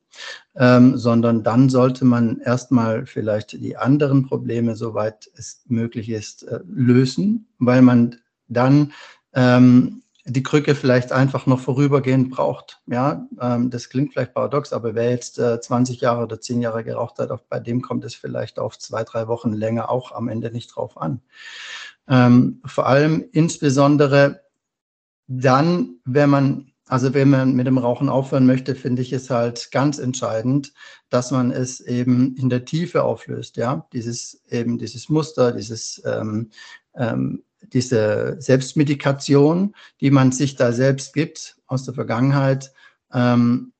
ähm, 0.55 0.97
sondern 0.97 1.43
dann 1.43 1.69
sollte 1.69 2.05
man 2.05 2.39
erstmal 2.39 3.05
vielleicht 3.05 3.53
die 3.53 3.77
anderen 3.77 4.27
Probleme, 4.27 4.75
soweit 4.75 5.29
es 5.35 5.63
möglich 5.67 6.09
ist, 6.09 6.43
äh, 6.43 6.59
lösen, 6.67 7.47
weil 7.59 7.81
man 7.81 8.17
dann 8.47 8.93
ähm, 9.33 10.03
die 10.25 10.43
Krücke 10.43 10.73
vielleicht 10.73 11.11
einfach 11.11 11.47
noch 11.47 11.59
vorübergehend 11.59 12.31
braucht. 12.31 12.81
Ja, 12.87 13.27
ähm, 13.41 13.69
das 13.69 13.89
klingt 13.89 14.13
vielleicht 14.13 14.33
paradox, 14.33 14.71
aber 14.71 14.95
wer 14.95 15.09
jetzt 15.09 15.37
äh, 15.37 15.59
20 15.59 15.99
Jahre 15.99 16.23
oder 16.23 16.39
10 16.39 16.61
Jahre 16.61 16.83
geraucht 16.83 17.19
hat, 17.19 17.29
bei 17.49 17.59
dem 17.59 17.81
kommt 17.81 18.05
es 18.05 18.15
vielleicht 18.15 18.57
auf 18.57 18.77
zwei, 18.79 19.03
drei 19.03 19.27
Wochen 19.27 19.51
länger 19.51 19.89
auch 19.89 20.13
am 20.13 20.29
Ende 20.29 20.51
nicht 20.51 20.75
drauf 20.75 20.97
an. 20.97 21.21
Ähm, 22.07 22.61
vor 22.65 22.87
allem 22.87 23.25
insbesondere 23.31 24.42
dann, 25.27 25.99
wenn 26.05 26.29
man, 26.29 26.71
also 26.87 27.13
wenn 27.13 27.29
man 27.29 27.53
mit 27.53 27.67
dem 27.67 27.77
Rauchen 27.77 28.09
aufhören 28.09 28.45
möchte, 28.45 28.75
finde 28.75 29.01
ich 29.01 29.13
es 29.13 29.29
halt 29.29 29.71
ganz 29.71 29.99
entscheidend, 29.99 30.73
dass 31.09 31.31
man 31.31 31.51
es 31.51 31.79
eben 31.79 32.35
in 32.35 32.49
der 32.49 32.65
Tiefe 32.65 33.03
auflöst, 33.03 33.57
ja, 33.57 33.87
dieses 33.93 34.43
eben 34.49 34.77
dieses 34.77 35.09
Muster, 35.09 35.51
dieses 35.51 36.01
ähm, 36.05 36.49
ähm, 36.95 37.43
diese 37.71 38.35
Selbstmedikation, 38.39 39.75
die 40.01 40.11
man 40.11 40.31
sich 40.31 40.55
da 40.55 40.73
selbst 40.73 41.13
gibt 41.13 41.57
aus 41.67 41.85
der 41.85 41.93
Vergangenheit, 41.93 42.73
ähm, 43.13 43.73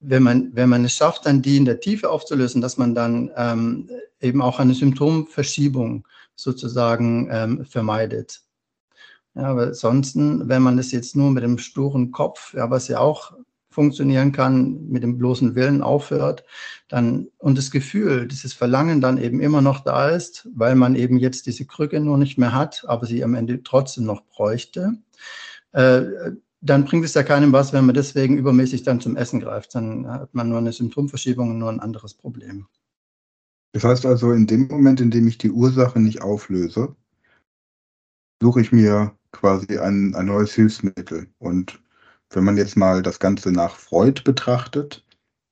wenn 0.00 0.22
man, 0.22 0.54
wenn 0.54 0.68
man 0.68 0.84
es 0.84 0.94
schafft, 0.94 1.26
dann 1.26 1.42
die 1.42 1.56
in 1.56 1.64
der 1.64 1.80
Tiefe 1.80 2.10
aufzulösen, 2.10 2.60
dass 2.60 2.76
man 2.76 2.94
dann 2.94 3.30
ähm, 3.36 3.90
eben 4.20 4.42
auch 4.42 4.58
eine 4.58 4.74
Symptomverschiebung 4.74 6.06
sozusagen 6.34 7.28
ähm, 7.30 7.64
vermeidet. 7.64 8.42
Ja, 9.36 9.44
aber 9.44 9.66
ansonsten, 9.66 10.48
wenn 10.48 10.62
man 10.62 10.78
das 10.78 10.92
jetzt 10.92 11.14
nur 11.14 11.30
mit 11.30 11.44
dem 11.44 11.58
sturen 11.58 12.10
Kopf, 12.10 12.54
ja, 12.54 12.70
was 12.70 12.88
ja 12.88 13.00
auch 13.00 13.34
funktionieren 13.70 14.32
kann, 14.32 14.88
mit 14.88 15.02
dem 15.02 15.18
bloßen 15.18 15.54
Willen 15.54 15.82
aufhört, 15.82 16.44
dann 16.88 17.28
und 17.36 17.58
das 17.58 17.70
Gefühl, 17.70 18.26
dieses 18.26 18.54
Verlangen 18.54 19.02
dann 19.02 19.18
eben 19.18 19.40
immer 19.40 19.60
noch 19.60 19.80
da 19.80 20.08
ist, 20.08 20.48
weil 20.54 20.74
man 20.74 20.94
eben 20.94 21.18
jetzt 21.18 21.44
diese 21.46 21.66
Krücke 21.66 22.00
nur 22.00 22.16
nicht 22.16 22.38
mehr 22.38 22.54
hat, 22.54 22.84
aber 22.88 23.04
sie 23.04 23.22
am 23.22 23.34
Ende 23.34 23.62
trotzdem 23.62 24.06
noch 24.06 24.22
bräuchte, 24.24 24.94
äh, 25.72 26.02
dann 26.62 26.86
bringt 26.86 27.04
es 27.04 27.12
ja 27.12 27.22
keinem 27.22 27.52
was, 27.52 27.74
wenn 27.74 27.84
man 27.84 27.94
deswegen 27.94 28.38
übermäßig 28.38 28.82
dann 28.84 29.00
zum 29.00 29.16
Essen 29.16 29.40
greift. 29.40 29.74
Dann 29.74 30.08
hat 30.08 30.34
man 30.34 30.48
nur 30.48 30.58
eine 30.58 30.72
Symptomverschiebung 30.72 31.50
und 31.50 31.58
nur 31.58 31.68
ein 31.68 31.80
anderes 31.80 32.14
Problem. 32.14 32.66
Das 33.72 33.84
heißt 33.84 34.06
also, 34.06 34.32
in 34.32 34.46
dem 34.46 34.68
Moment, 34.68 35.02
in 35.02 35.10
dem 35.10 35.28
ich 35.28 35.36
die 35.36 35.50
Ursache 35.50 36.00
nicht 36.00 36.22
auflöse, 36.22 36.96
suche 38.40 38.62
ich 38.62 38.72
mir 38.72 39.12
quasi 39.36 39.78
ein, 39.78 40.14
ein 40.14 40.26
neues 40.26 40.54
Hilfsmittel. 40.54 41.28
Und 41.38 41.80
wenn 42.30 42.44
man 42.44 42.56
jetzt 42.56 42.76
mal 42.76 43.02
das 43.02 43.20
Ganze 43.20 43.52
nach 43.52 43.76
Freud 43.76 44.22
betrachtet, 44.24 45.04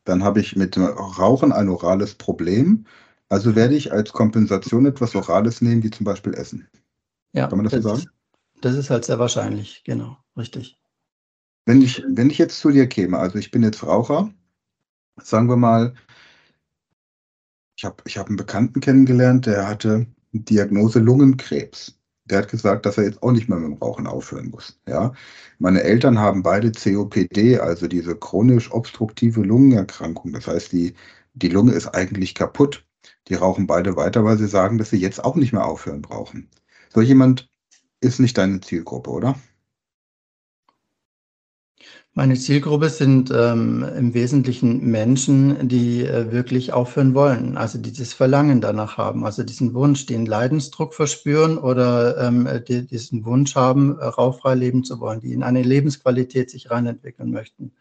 dann 0.05 0.25
habe 0.25 0.41
ich 0.41 0.57
mit 0.57 0.77
dem 0.77 0.85
Rauchen 0.85 1.53
ein 1.53 1.69
orales 1.69 2.15
Problem. 2.15 2.87
Also 3.29 3.55
werde 3.55 3.75
ich 3.75 3.93
als 3.93 4.13
Kompensation 4.13 4.87
etwas 4.87 5.15
Orales 5.15 5.61
nehmen, 5.61 5.83
wie 5.83 5.91
zum 5.91 6.05
Beispiel 6.05 6.35
Essen. 6.35 6.69
Ja, 7.33 7.49
Kann 7.49 7.59
man 7.59 7.65
das, 7.65 7.73
das 7.73 7.83
so 7.83 7.89
sagen? 7.89 8.01
Ist, 8.01 8.09
das 8.61 8.75
ist 8.77 8.91
halt 8.91 9.05
sehr 9.05 9.19
wahrscheinlich, 9.19 9.83
genau, 9.85 10.17
richtig. 10.37 10.79
Wenn 11.67 11.81
ich, 11.81 12.03
wenn 12.07 12.31
ich 12.31 12.39
jetzt 12.39 12.61
zu 12.61 12.71
dir 12.71 12.87
käme, 12.87 13.19
also 13.19 13.39
ich 13.39 13.51
bin 13.51 13.63
jetzt 13.63 13.83
Raucher, 13.83 14.31
sagen 15.17 15.49
wir 15.49 15.57
mal, 15.57 15.95
ich 17.77 17.85
habe 17.85 17.97
ich 18.07 18.19
hab 18.19 18.29
einen 18.29 18.37
Bekannten 18.37 18.81
kennengelernt, 18.81 19.47
der 19.47 19.67
hatte 19.67 20.07
Diagnose 20.33 20.99
Lungenkrebs. 20.99 21.99
Der 22.27 22.39
hat 22.39 22.51
gesagt, 22.51 22.87
dass 22.87 22.99
er 22.99 23.05
jetzt 23.05 23.23
auch 23.23 23.33
nicht 23.33 23.49
mehr 23.49 23.59
mit 23.59 23.71
dem 23.71 23.79
Rauchen 23.83 24.07
aufhören 24.07 24.51
muss. 24.51 24.81
Ja? 24.89 25.13
Meine 25.59 25.83
Eltern 25.83 26.19
haben 26.19 26.43
beide 26.43 26.73
COPD, 26.73 27.59
also 27.59 27.87
diese 27.87 28.17
chronisch 28.17 28.73
obstruktive 28.73 29.43
Lungenerkrankung. 29.43 30.33
Das 30.33 30.47
heißt, 30.47 30.73
die, 30.73 30.95
die 31.35 31.49
Lunge 31.49 31.73
ist 31.73 31.89
eigentlich 31.89 32.35
kaputt. 32.35 32.87
Die 33.29 33.35
rauchen 33.35 33.67
beide 33.67 33.97
weiter, 33.97 34.25
weil 34.25 34.39
sie 34.39 34.49
sagen, 34.49 34.79
dass 34.79 34.91
sie 34.91 34.99
jetzt 34.99 35.23
auch 35.23 35.37
nicht 35.37 35.53
mehr 35.53 35.67
aufhören 35.67 36.03
brauchen. 36.03 36.49
So 36.93 37.01
jemand 37.03 37.51
ist 38.01 38.21
nicht 38.21 38.39
deine 38.39 38.61
Zielgruppe, 38.61 39.11
oder? 39.11 39.37
Meine 42.17 42.35
Zielgruppe 42.37 42.91
sind 42.91 43.33
ähm, 43.35 43.85
im 43.99 44.15
Wesentlichen 44.15 44.89
Menschen, 44.89 45.67
die 45.67 46.05
äh, 46.05 46.31
wirklich 46.31 46.73
aufhören 46.73 47.13
wollen, 47.13 47.57
also 47.57 47.77
die 47.77 47.93
das 47.93 48.13
Verlangen 48.13 48.61
danach 48.61 48.97
haben, 48.97 49.25
also 49.25 49.43
diesen 49.43 49.75
Wunsch, 49.75 50.07
den 50.07 50.25
Leidensdruck 50.25 50.95
verspüren 50.95 51.59
oder 51.59 52.17
ähm, 52.19 52.49
die, 52.69 52.87
diesen 52.87 53.25
Wunsch 53.25 53.57
haben, 53.57 53.99
äh, 53.99 54.05
rauchfrei 54.05 54.55
leben 54.55 54.85
zu 54.85 55.01
wollen, 55.01 55.19
die 55.19 55.33
in 55.33 55.43
eine 55.43 55.63
Lebensqualität 55.63 56.51
sich 56.51 56.71
reinentwickeln 56.71 57.33
möchten 57.33 57.73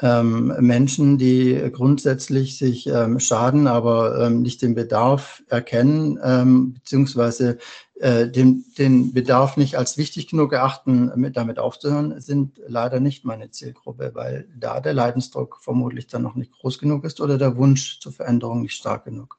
ähm, 0.00 0.54
Menschen, 0.60 1.18
die 1.18 1.70
grundsätzlich 1.72 2.56
sich 2.56 2.86
ähm, 2.86 3.18
schaden, 3.18 3.66
aber 3.66 4.26
ähm, 4.26 4.42
nicht 4.42 4.62
den 4.62 4.74
Bedarf 4.74 5.42
erkennen, 5.48 6.18
ähm, 6.22 6.74
beziehungsweise 6.74 7.58
äh, 7.96 8.28
den, 8.28 8.64
den 8.78 9.12
Bedarf 9.12 9.56
nicht 9.56 9.76
als 9.76 9.98
wichtig 9.98 10.28
genug 10.28 10.52
erachten, 10.52 11.10
mit, 11.16 11.36
damit 11.36 11.58
aufzuhören, 11.58 12.20
sind 12.20 12.60
leider 12.66 13.00
nicht 13.00 13.24
meine 13.24 13.50
Zielgruppe, 13.50 14.12
weil 14.14 14.48
da 14.56 14.80
der 14.80 14.94
Leidensdruck 14.94 15.58
vermutlich 15.60 16.06
dann 16.06 16.22
noch 16.22 16.36
nicht 16.36 16.52
groß 16.52 16.78
genug 16.78 17.04
ist 17.04 17.20
oder 17.20 17.38
der 17.38 17.56
Wunsch 17.56 17.98
zur 17.98 18.12
Veränderung 18.12 18.62
nicht 18.62 18.74
stark 18.74 19.04
genug. 19.04 19.38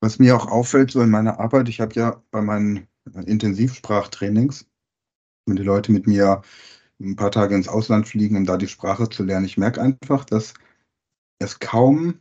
Was 0.00 0.18
mir 0.18 0.36
auch 0.36 0.46
auffällt, 0.46 0.90
so 0.90 1.00
in 1.02 1.10
meiner 1.10 1.38
Arbeit, 1.38 1.68
ich 1.68 1.80
habe 1.80 1.94
ja 1.94 2.22
bei 2.30 2.40
meinen 2.40 2.88
Intensivsprachtrainings, 3.26 4.66
wenn 5.46 5.56
die 5.56 5.62
Leute 5.62 5.92
mit 5.92 6.06
mir 6.06 6.42
ein 7.00 7.16
paar 7.16 7.30
Tage 7.30 7.54
ins 7.54 7.68
Ausland 7.68 8.08
fliegen, 8.08 8.36
um 8.36 8.44
da 8.44 8.56
die 8.56 8.68
Sprache 8.68 9.08
zu 9.08 9.22
lernen. 9.22 9.46
Ich 9.46 9.56
merke 9.56 9.80
einfach, 9.80 10.24
dass 10.24 10.54
es 11.38 11.60
kaum 11.60 12.18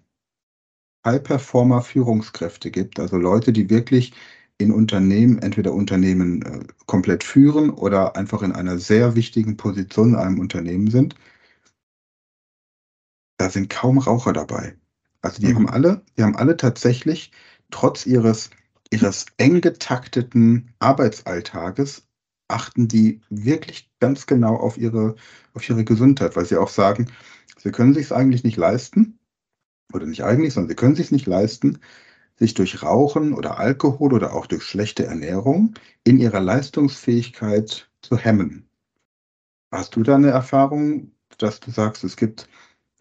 High-Performer-Führungskräfte 1.05 2.69
gibt, 2.69 3.00
also 3.00 3.17
Leute, 3.17 3.53
die 3.53 3.69
wirklich 3.69 4.13
in 4.57 4.72
Unternehmen, 4.72 5.39
entweder 5.39 5.74
Unternehmen 5.74 6.41
äh, 6.41 6.67
komplett 6.86 7.24
führen 7.24 7.69
oder 7.69 8.15
einfach 8.15 8.41
in 8.41 8.51
einer 8.51 8.77
sehr 8.77 9.15
wichtigen 9.15 9.55
Position 9.57 10.10
in 10.10 10.15
einem 10.15 10.39
Unternehmen 10.39 10.89
sind. 10.89 11.15
Da 13.38 13.50
sind 13.50 13.69
kaum 13.69 14.00
Raucher 14.00 14.34
dabei. 14.34 14.75
Also 15.22 15.41
die 15.41 15.48
mhm. 15.48 15.55
haben 15.55 15.69
alle, 15.69 16.01
die 16.17 16.24
haben 16.24 16.36
alle 16.36 16.57
tatsächlich 16.57 17.31
trotz 17.69 18.05
ihres, 18.05 18.50
ihres 18.89 19.27
eng 19.38 19.62
getakteten 19.62 20.74
Arbeitsalltages 20.79 22.07
achten 22.48 22.88
die 22.88 23.22
wirklich 23.29 23.92
ganz 24.00 24.25
genau 24.25 24.55
auf 24.55 24.77
ihre, 24.77 25.16
auf 25.53 25.68
ihre 25.70 25.83
Gesundheit, 25.83 26.36
weil 26.36 26.46
sie 26.46 26.57
auch 26.57 26.70
sagen, 26.70 27.12
sie 27.57 27.72
können 27.72 27.94
sich 27.94 28.05
es 28.05 28.12
eigentlich 28.12 28.44
nicht 28.44 28.57
leisten, 28.57 29.18
oder 29.94 30.05
nicht 30.05 30.24
eigentlich, 30.24 30.53
sondern 30.53 30.70
sie 30.70 30.75
können 30.75 30.96
sich 30.96 31.12
nicht 31.12 31.27
leisten, 31.27 31.79
sich 32.36 32.53
durch 32.53 32.83
Rauchen 32.83 33.33
oder 33.33 33.60
Alkohol 33.60 34.14
oder 34.14 34.33
auch 34.33 34.46
durch 34.46 34.64
schlechte 34.64 35.05
Ernährung 35.05 35.74
in 36.03 36.20
ihrer 36.20 36.40
Leistungsfähigkeit 36.40 37.90
zu 38.01 38.18
hemmen. 38.18 38.70
Hast 39.72 39.96
du 39.96 40.03
da 40.03 40.16
eine 40.16 40.29
Erfahrung, 40.29 41.12
dass 41.38 41.60
du 41.60 41.72
sagst, 41.72 42.03
es 42.03 42.16
gibt, 42.16 42.48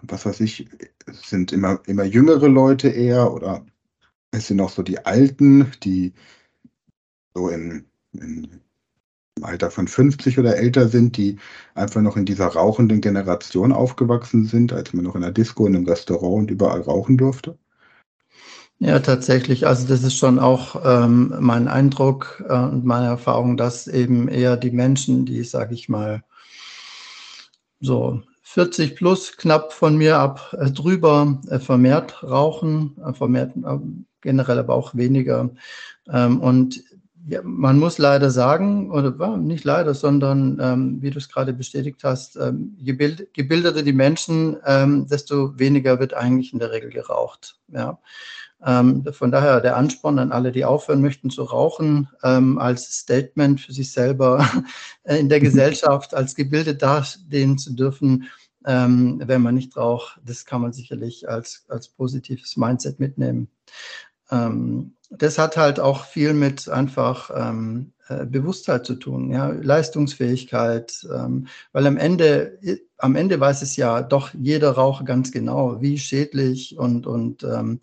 was 0.02 0.26
weiß 0.26 0.40
ich, 0.40 0.68
es 1.06 1.28
sind 1.28 1.52
immer, 1.52 1.80
immer 1.87 2.04
jüngere 2.04 2.48
Leute 2.48 2.88
eher 2.88 3.32
oder 3.32 3.64
es 4.30 4.48
sind 4.48 4.61
auch 4.61 4.70
so 4.70 4.82
die 4.82 5.04
Alten, 5.04 5.70
die 5.82 6.14
so 7.35 7.48
in, 7.48 7.87
in 8.12 8.61
im 9.37 9.44
Alter 9.44 9.70
von 9.70 9.87
50 9.87 10.38
oder 10.38 10.57
älter 10.57 10.88
sind, 10.88 11.16
die 11.16 11.37
einfach 11.75 12.01
noch 12.01 12.16
in 12.16 12.25
dieser 12.25 12.46
rauchenden 12.46 13.01
Generation 13.01 13.72
aufgewachsen 13.72 14.46
sind, 14.46 14.72
als 14.72 14.94
man 14.94 15.05
noch 15.05 15.14
in 15.14 15.20
der 15.20 15.31
Disco, 15.31 15.66
in 15.66 15.77
einem 15.77 15.87
Restaurant 15.87 16.38
und 16.38 16.51
überall 16.51 16.81
rauchen 16.81 17.18
durfte? 17.18 17.59
Ja, 18.79 18.99
tatsächlich. 18.99 19.66
Also 19.66 19.87
das 19.87 20.03
ist 20.03 20.16
schon 20.16 20.38
auch 20.38 20.83
ähm, 20.85 21.35
mein 21.38 21.68
Eindruck 21.68 22.44
äh, 22.49 22.55
und 22.55 22.85
meine 22.85 23.07
Erfahrung, 23.07 23.57
dass 23.57 23.88
eben 23.88 24.29
eher 24.29 24.57
die 24.57 24.70
Menschen, 24.70 25.25
die, 25.25 25.44
sage 25.44 25.75
ich 25.75 25.88
mal, 25.88 26.22
so 27.81 28.22
40 28.42 28.96
plus 28.96 29.37
knapp 29.37 29.72
von 29.72 29.96
mir 29.96 30.18
ab 30.18 30.55
äh, 30.59 30.70
drüber 30.70 31.40
äh, 31.49 31.59
vermehrt 31.59 32.22
rauchen, 32.22 32.96
äh, 33.07 33.12
vermehrt 33.12 33.55
äh, 33.57 33.79
generell 34.22 34.59
aber 34.59 34.75
auch 34.75 34.94
weniger. 34.94 35.51
Ähm, 36.11 36.40
und 36.40 36.83
ja, 37.28 37.40
man 37.42 37.78
muss 37.78 37.98
leider 37.98 38.30
sagen, 38.30 38.90
oder 38.92 39.36
nicht 39.36 39.64
leider, 39.64 39.94
sondern 39.94 40.58
ähm, 40.60 41.02
wie 41.02 41.10
du 41.10 41.18
es 41.18 41.28
gerade 41.28 41.52
bestätigt 41.52 42.04
hast, 42.04 42.36
ähm, 42.36 42.76
je 42.78 42.92
bild, 42.92 43.34
gebildeter 43.34 43.82
die 43.82 43.92
Menschen, 43.92 44.56
ähm, 44.64 45.08
desto 45.08 45.58
weniger 45.58 45.98
wird 45.98 46.14
eigentlich 46.14 46.52
in 46.52 46.60
der 46.60 46.70
Regel 46.70 46.90
geraucht. 46.90 47.58
Ja. 47.68 47.98
Ähm, 48.64 49.04
von 49.12 49.32
daher 49.32 49.60
der 49.60 49.76
Ansporn 49.76 50.18
an 50.18 50.32
alle, 50.32 50.52
die 50.52 50.64
aufhören 50.64 51.02
möchten 51.02 51.28
zu 51.28 51.42
rauchen, 51.42 52.08
ähm, 52.22 52.58
als 52.58 53.00
Statement 53.00 53.60
für 53.60 53.72
sich 53.72 53.92
selber 53.92 54.48
in 55.04 55.28
der 55.28 55.40
Gesellschaft 55.40 56.14
als 56.14 56.34
gebildet 56.36 56.80
dastehen 56.80 57.58
zu 57.58 57.74
dürfen, 57.74 58.28
ähm, 58.64 59.20
wenn 59.24 59.42
man 59.42 59.54
nicht 59.54 59.76
raucht, 59.76 60.20
das 60.24 60.44
kann 60.44 60.60
man 60.60 60.72
sicherlich 60.72 61.28
als, 61.28 61.64
als 61.68 61.88
positives 61.88 62.56
Mindset 62.56 62.98
mitnehmen. 62.98 63.48
Ähm, 64.30 64.95
das 65.10 65.38
hat 65.38 65.56
halt 65.56 65.80
auch 65.80 66.04
viel 66.04 66.34
mit 66.34 66.68
einfach 66.68 67.30
ähm, 67.34 67.92
äh, 68.08 68.26
Bewusstheit 68.26 68.86
zu 68.86 68.94
tun, 68.94 69.30
ja, 69.30 69.48
Leistungsfähigkeit, 69.48 71.06
ähm, 71.12 71.46
weil 71.72 71.86
am 71.86 71.96
Ende, 71.96 72.58
am 72.98 73.16
Ende 73.16 73.40
weiß 73.40 73.62
es 73.62 73.76
ja 73.76 74.02
doch 74.02 74.30
jeder 74.34 74.72
Raucher 74.72 75.04
ganz 75.04 75.32
genau, 75.32 75.80
wie 75.80 75.98
schädlich 75.98 76.78
und, 76.78 77.06
und 77.06 77.44
ähm, 77.44 77.80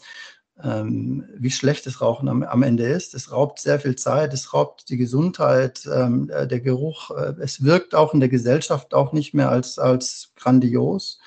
ähm, 0.63 1.25
wie 1.37 1.51
schlecht 1.51 1.85
das 1.87 1.99
Rauchen 1.99 2.29
am, 2.29 2.43
am, 2.43 2.63
Ende 2.63 2.85
ist. 2.85 3.13
Es 3.15 3.31
raubt 3.31 3.59
sehr 3.59 3.79
viel 3.79 3.95
Zeit, 3.95 4.33
es 4.33 4.53
raubt 4.53 4.89
die 4.89 4.97
Gesundheit, 4.97 5.87
ähm, 5.91 6.29
äh, 6.29 6.47
der 6.47 6.61
Geruch, 6.61 7.11
äh, 7.11 7.33
es 7.41 7.63
wirkt 7.63 7.95
auch 7.95 8.13
in 8.13 8.19
der 8.19 8.29
Gesellschaft 8.29 8.93
auch 8.93 9.13
nicht 9.13 9.33
mehr 9.33 9.49
als, 9.49 9.79
als 9.79 10.31
grandios 10.35 11.19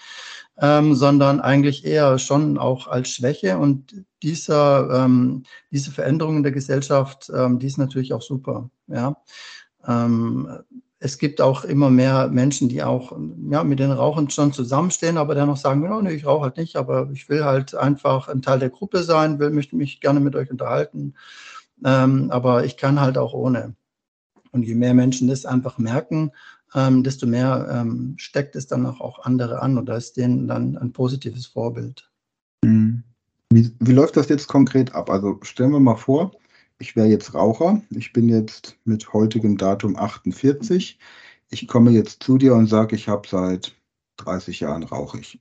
ähm, 0.59 0.95
sondern 0.95 1.41
eigentlich 1.41 1.85
eher 1.85 2.19
schon 2.19 2.59
auch 2.59 2.87
als 2.87 3.11
Schwäche. 3.11 3.59
Und 3.59 4.05
dieser, 4.23 5.05
ähm, 5.05 5.45
diese 5.71 5.91
Veränderung 5.91 6.39
in 6.39 6.43
der 6.43 6.53
Gesellschaft, 6.53 7.31
ähm, 7.35 7.59
die 7.59 7.67
ist 7.67 7.79
natürlich 7.79 8.13
auch 8.13 8.23
super. 8.23 8.71
Ja. 8.87 9.17
Ähm, 9.87 10.49
es 10.99 11.19
gibt 11.19 11.41
auch 11.41 11.65
immer 11.65 11.91
mehr 11.91 12.29
Menschen, 12.29 12.69
die 12.69 12.83
auch 12.83 13.17
ja, 13.51 13.65
mit 13.65 13.79
den 13.79 13.93
Rauchern 13.93 14.31
schon 14.31 14.53
zusammenstehen, 14.53 15.19
aber 15.19 15.35
dann 15.35 15.49
noch 15.49 15.59
sagen, 15.59 15.91
oh, 15.91 16.01
nee, 16.01 16.13
ich 16.13 16.27
rauche 16.27 16.45
halt 16.45 16.57
nicht, 16.57 16.77
aber 16.77 17.11
ich 17.13 17.29
will 17.29 17.45
halt 17.45 17.75
einfach 17.75 18.29
ein 18.29 18.41
Teil 18.41 18.59
der 18.59 18.71
Gruppe 18.71 19.03
sein, 19.03 19.39
will, 19.39 19.51
möchte 19.51 19.77
mich 19.77 20.01
gerne 20.01 20.21
mit 20.21 20.35
euch 20.35 20.51
unterhalten. 20.51 21.15
Ähm, 21.85 22.31
aber 22.31 22.65
ich 22.65 22.79
kann 22.79 23.01
halt 23.01 23.19
auch 23.19 23.35
ohne. 23.35 23.75
Und 24.53 24.63
je 24.63 24.75
mehr 24.75 24.95
Menschen 24.95 25.29
das 25.29 25.45
einfach 25.45 25.77
merken, 25.77 26.33
ähm, 26.77 27.03
desto 27.03 27.27
mehr 27.27 27.67
ähm, 27.71 28.15
steckt 28.19 28.55
es 28.55 28.67
dann 28.67 28.87
auch, 28.87 29.25
andere 29.25 29.63
an 29.63 29.79
oder 29.79 29.97
ist 29.97 30.17
denen 30.17 30.47
dann 30.47 30.77
ein 30.77 30.93
positives 30.93 31.47
Vorbild. 31.47 32.09
Mhm. 32.63 33.03
Wie, 33.51 33.73
wie 33.81 33.93
läuft 33.93 34.17
das 34.17 34.29
jetzt 34.29 34.47
konkret 34.47 34.95
ab? 34.95 35.09
Also 35.11 35.39
stellen 35.43 35.73
wir 35.73 35.81
mal 35.81 35.97
vor, 35.97 36.33
ich 36.79 36.95
wäre 36.95 37.07
jetzt 37.07 37.35
Raucher, 37.35 37.81
ich 37.91 38.13
bin 38.13 38.29
jetzt 38.29 38.77
mit 38.85 39.13
heutigem 39.13 39.57
Datum 39.57 39.97
48, 39.97 40.99
ich 41.49 41.67
komme 41.67 41.91
jetzt 41.93 42.23
zu 42.23 42.37
dir 42.39 42.55
und 42.55 42.67
sage, 42.67 42.95
ich 42.95 43.09
habe 43.09 43.27
seit 43.27 43.75
30 44.19 44.61
Jahren 44.61 44.83
rauche 44.83 45.19
ich. 45.19 45.41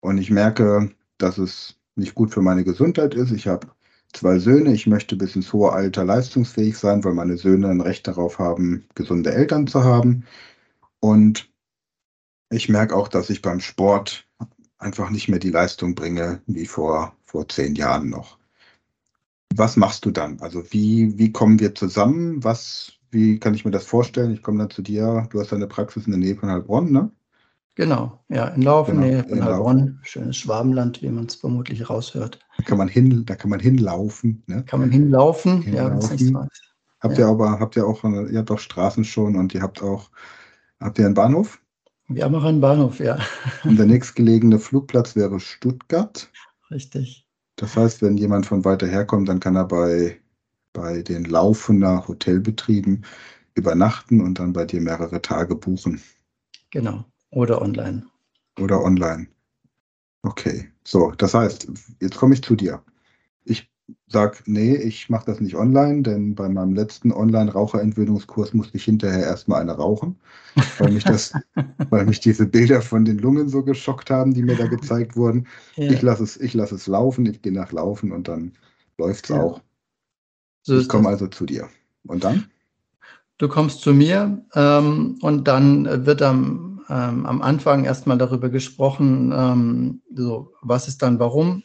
Und 0.00 0.18
ich 0.18 0.30
merke, 0.30 0.90
dass 1.18 1.38
es 1.38 1.76
nicht 1.94 2.14
gut 2.14 2.32
für 2.34 2.42
meine 2.42 2.64
Gesundheit 2.64 3.14
ist. 3.14 3.30
Ich 3.30 3.46
habe 3.46 3.68
zwei 4.12 4.38
Söhne, 4.38 4.72
ich 4.72 4.86
möchte 4.86 5.16
bis 5.16 5.36
ins 5.36 5.52
hohe 5.52 5.72
Alter 5.72 6.04
leistungsfähig 6.04 6.76
sein, 6.76 7.02
weil 7.04 7.14
meine 7.14 7.38
Söhne 7.38 7.68
ein 7.68 7.80
Recht 7.80 8.06
darauf 8.06 8.38
haben, 8.38 8.84
gesunde 8.94 9.32
Eltern 9.32 9.66
zu 9.66 9.82
haben. 9.84 10.24
Und 11.06 11.48
ich 12.50 12.68
merke 12.68 12.96
auch, 12.96 13.06
dass 13.06 13.30
ich 13.30 13.40
beim 13.40 13.60
Sport 13.60 14.26
einfach 14.78 15.08
nicht 15.08 15.28
mehr 15.28 15.38
die 15.38 15.50
Leistung 15.50 15.94
bringe 15.94 16.42
wie 16.48 16.66
vor, 16.66 17.14
vor 17.22 17.48
zehn 17.48 17.76
Jahren 17.76 18.10
noch. 18.10 18.38
Was 19.54 19.76
machst 19.76 20.04
du 20.04 20.10
dann? 20.10 20.40
Also 20.40 20.64
wie, 20.72 21.16
wie 21.16 21.30
kommen 21.30 21.60
wir 21.60 21.76
zusammen? 21.76 22.42
Was, 22.42 22.90
wie 23.12 23.38
kann 23.38 23.54
ich 23.54 23.64
mir 23.64 23.70
das 23.70 23.86
vorstellen? 23.86 24.32
Ich 24.32 24.42
komme 24.42 24.58
dann 24.58 24.70
zu 24.70 24.82
dir, 24.82 25.28
du 25.30 25.38
hast 25.38 25.52
deine 25.52 25.68
Praxis 25.68 26.06
in 26.06 26.10
der 26.10 26.18
Nähe 26.18 26.34
von 26.34 26.50
Heilbronn, 26.50 26.90
ne? 26.90 27.12
Genau, 27.76 28.24
ja, 28.28 28.48
in 28.48 28.62
Laufen, 28.62 29.00
genau, 29.00 29.06
Nähe 29.06 29.24
von 29.28 29.44
Heilbronn, 29.44 30.00
schönes 30.02 30.36
Schwabenland, 30.38 31.02
wie 31.02 31.10
man 31.10 31.26
es 31.26 31.36
vermutlich 31.36 31.88
raushört. 31.88 32.40
Da 32.56 32.64
kann 32.64 32.78
man 32.78 32.88
hin, 32.88 33.24
da 33.26 33.36
kann 33.36 33.50
man 33.50 33.60
hinlaufen, 33.60 34.42
ne? 34.48 34.64
Kann 34.64 34.80
man 34.80 34.90
hinlaufen, 34.90 35.62
hinlaufen. 35.62 35.74
ja, 35.74 35.90
wenn 35.90 35.98
es 35.98 36.10
nichts 36.10 36.32
Habt 37.00 37.18
ja. 37.18 37.26
ihr 37.26 37.30
aber, 37.30 37.60
habt 37.60 37.76
ihr 37.76 37.86
auch, 37.86 38.02
ihr 38.02 38.38
habt 38.38 38.50
auch 38.50 38.58
Straßen 38.58 39.04
schon 39.04 39.36
und 39.36 39.54
ihr 39.54 39.62
habt 39.62 39.82
auch, 39.82 40.10
habt 40.80 40.98
ihr 40.98 41.06
einen 41.06 41.14
Bahnhof? 41.14 41.60
Wir 42.08 42.24
haben 42.24 42.34
auch 42.34 42.44
einen 42.44 42.60
Bahnhof, 42.60 43.00
ja. 43.00 43.18
Und 43.64 43.78
der 43.78 43.86
nächstgelegene 43.86 44.58
Flugplatz 44.58 45.16
wäre 45.16 45.40
Stuttgart. 45.40 46.30
Richtig. 46.70 47.26
Das 47.56 47.76
heißt, 47.76 48.02
wenn 48.02 48.16
jemand 48.16 48.46
von 48.46 48.64
weiter 48.64 48.86
her 48.86 49.04
kommt, 49.04 49.28
dann 49.28 49.40
kann 49.40 49.56
er 49.56 49.64
bei, 49.64 50.20
bei 50.72 51.02
den 51.02 51.24
Laufener 51.24 52.06
Hotelbetrieben 52.06 53.04
übernachten 53.54 54.20
und 54.20 54.38
dann 54.38 54.52
bei 54.52 54.64
dir 54.64 54.80
mehrere 54.80 55.20
Tage 55.22 55.56
buchen. 55.56 56.00
Genau. 56.70 57.04
Oder 57.30 57.60
online. 57.62 58.06
Oder 58.58 58.82
online. 58.82 59.26
Okay. 60.22 60.70
So, 60.84 61.10
das 61.12 61.34
heißt, 61.34 61.68
jetzt 62.00 62.16
komme 62.16 62.34
ich 62.34 62.42
zu 62.42 62.54
dir. 62.54 62.82
Ich 63.44 63.68
sage, 64.08 64.38
nee, 64.46 64.74
ich 64.74 65.08
mache 65.08 65.26
das 65.26 65.40
nicht 65.40 65.54
online, 65.54 66.02
denn 66.02 66.34
bei 66.34 66.48
meinem 66.48 66.74
letzten 66.74 67.12
Online-Raucherentwöhnungskurs 67.12 68.52
musste 68.52 68.76
ich 68.76 68.84
hinterher 68.84 69.24
erstmal 69.24 69.60
eine 69.60 69.72
rauchen, 69.72 70.16
weil 70.78 70.92
mich, 70.92 71.04
das, 71.04 71.32
weil 71.90 72.06
mich 72.06 72.20
diese 72.20 72.46
Bilder 72.46 72.82
von 72.82 73.04
den 73.04 73.18
Lungen 73.18 73.48
so 73.48 73.62
geschockt 73.62 74.10
haben, 74.10 74.34
die 74.34 74.42
mir 74.42 74.56
da 74.56 74.66
gezeigt 74.66 75.16
wurden. 75.16 75.46
Ja. 75.76 75.90
Ich 75.90 76.02
lasse 76.02 76.24
es, 76.24 76.54
lass 76.54 76.72
es 76.72 76.86
laufen, 76.86 77.26
ich 77.26 77.42
gehe 77.42 77.52
nach 77.52 77.72
Laufen 77.72 78.12
und 78.12 78.28
dann 78.28 78.52
läuft 78.98 79.24
es 79.24 79.30
ja. 79.30 79.42
auch. 79.42 79.60
So 80.62 80.78
ich 80.78 80.88
komme 80.88 81.08
also 81.08 81.28
zu 81.28 81.46
dir. 81.46 81.68
Und 82.04 82.24
dann? 82.24 82.46
Du 83.38 83.48
kommst 83.48 83.82
zu 83.82 83.92
mir 83.92 84.44
ähm, 84.54 85.18
und 85.20 85.46
dann 85.46 86.06
wird 86.06 86.22
am, 86.22 86.80
ähm, 86.88 87.26
am 87.26 87.42
Anfang 87.42 87.84
erstmal 87.84 88.18
darüber 88.18 88.48
gesprochen, 88.48 89.32
ähm, 89.36 90.00
so, 90.14 90.52
was 90.62 90.88
ist 90.88 91.02
dann 91.02 91.18
warum 91.18 91.62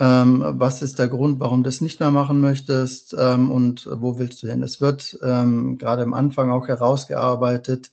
ähm, 0.00 0.42
was 0.46 0.80
ist 0.80 0.98
der 0.98 1.08
Grund, 1.08 1.40
warum 1.40 1.62
du 1.62 1.68
das 1.68 1.82
nicht 1.82 2.00
mehr 2.00 2.10
machen 2.10 2.40
möchtest 2.40 3.14
ähm, 3.18 3.50
und 3.50 3.86
wo 3.92 4.18
willst 4.18 4.42
du 4.42 4.48
hin? 4.48 4.62
Es 4.62 4.80
wird 4.80 5.18
ähm, 5.22 5.76
gerade 5.76 6.02
am 6.02 6.14
Anfang 6.14 6.50
auch 6.50 6.66
herausgearbeitet, 6.68 7.92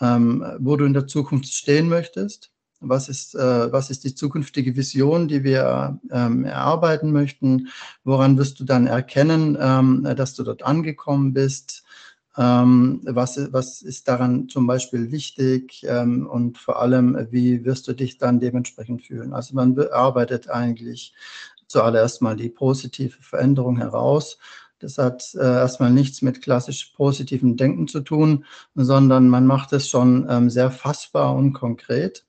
ähm, 0.00 0.44
wo 0.58 0.76
du 0.76 0.84
in 0.84 0.92
der 0.92 1.06
Zukunft 1.06 1.52
stehen 1.52 1.88
möchtest. 1.88 2.50
Was 2.80 3.08
ist, 3.08 3.34
äh, 3.34 3.72
was 3.72 3.90
ist 3.90 4.04
die 4.04 4.14
zukünftige 4.14 4.76
Vision, 4.76 5.26
die 5.26 5.42
wir 5.42 5.98
ähm, 6.12 6.44
erarbeiten 6.44 7.12
möchten? 7.12 7.68
Woran 8.04 8.36
wirst 8.36 8.60
du 8.60 8.64
dann 8.64 8.86
erkennen, 8.86 9.56
ähm, 9.58 10.06
dass 10.16 10.34
du 10.34 10.44
dort 10.44 10.62
angekommen 10.62 11.32
bist? 11.32 11.82
Was, 12.40 13.52
was 13.52 13.82
ist 13.82 14.06
daran 14.06 14.48
zum 14.48 14.66
Beispiel 14.68 15.10
wichtig 15.10 15.84
und 15.84 16.56
vor 16.56 16.80
allem, 16.80 17.26
wie 17.30 17.64
wirst 17.64 17.88
du 17.88 17.94
dich 17.94 18.18
dann 18.18 18.38
dementsprechend 18.38 19.02
fühlen? 19.02 19.32
Also 19.32 19.56
man 19.56 19.76
arbeitet 19.90 20.48
eigentlich 20.48 21.14
zuallererst 21.68 22.22
mal 22.22 22.36
die 22.36 22.48
positive 22.48 23.16
Veränderung 23.20 23.76
heraus. 23.78 24.38
Das 24.80 24.98
hat 24.98 25.34
äh, 25.34 25.38
erstmal 25.38 25.90
nichts 25.90 26.22
mit 26.22 26.40
klassisch 26.42 26.92
positivem 26.96 27.56
Denken 27.56 27.88
zu 27.88 28.00
tun, 28.00 28.44
sondern 28.74 29.28
man 29.28 29.46
macht 29.46 29.72
es 29.72 29.88
schon 29.88 30.26
ähm, 30.28 30.50
sehr 30.50 30.70
fassbar 30.70 31.34
und 31.34 31.52
konkret, 31.52 32.24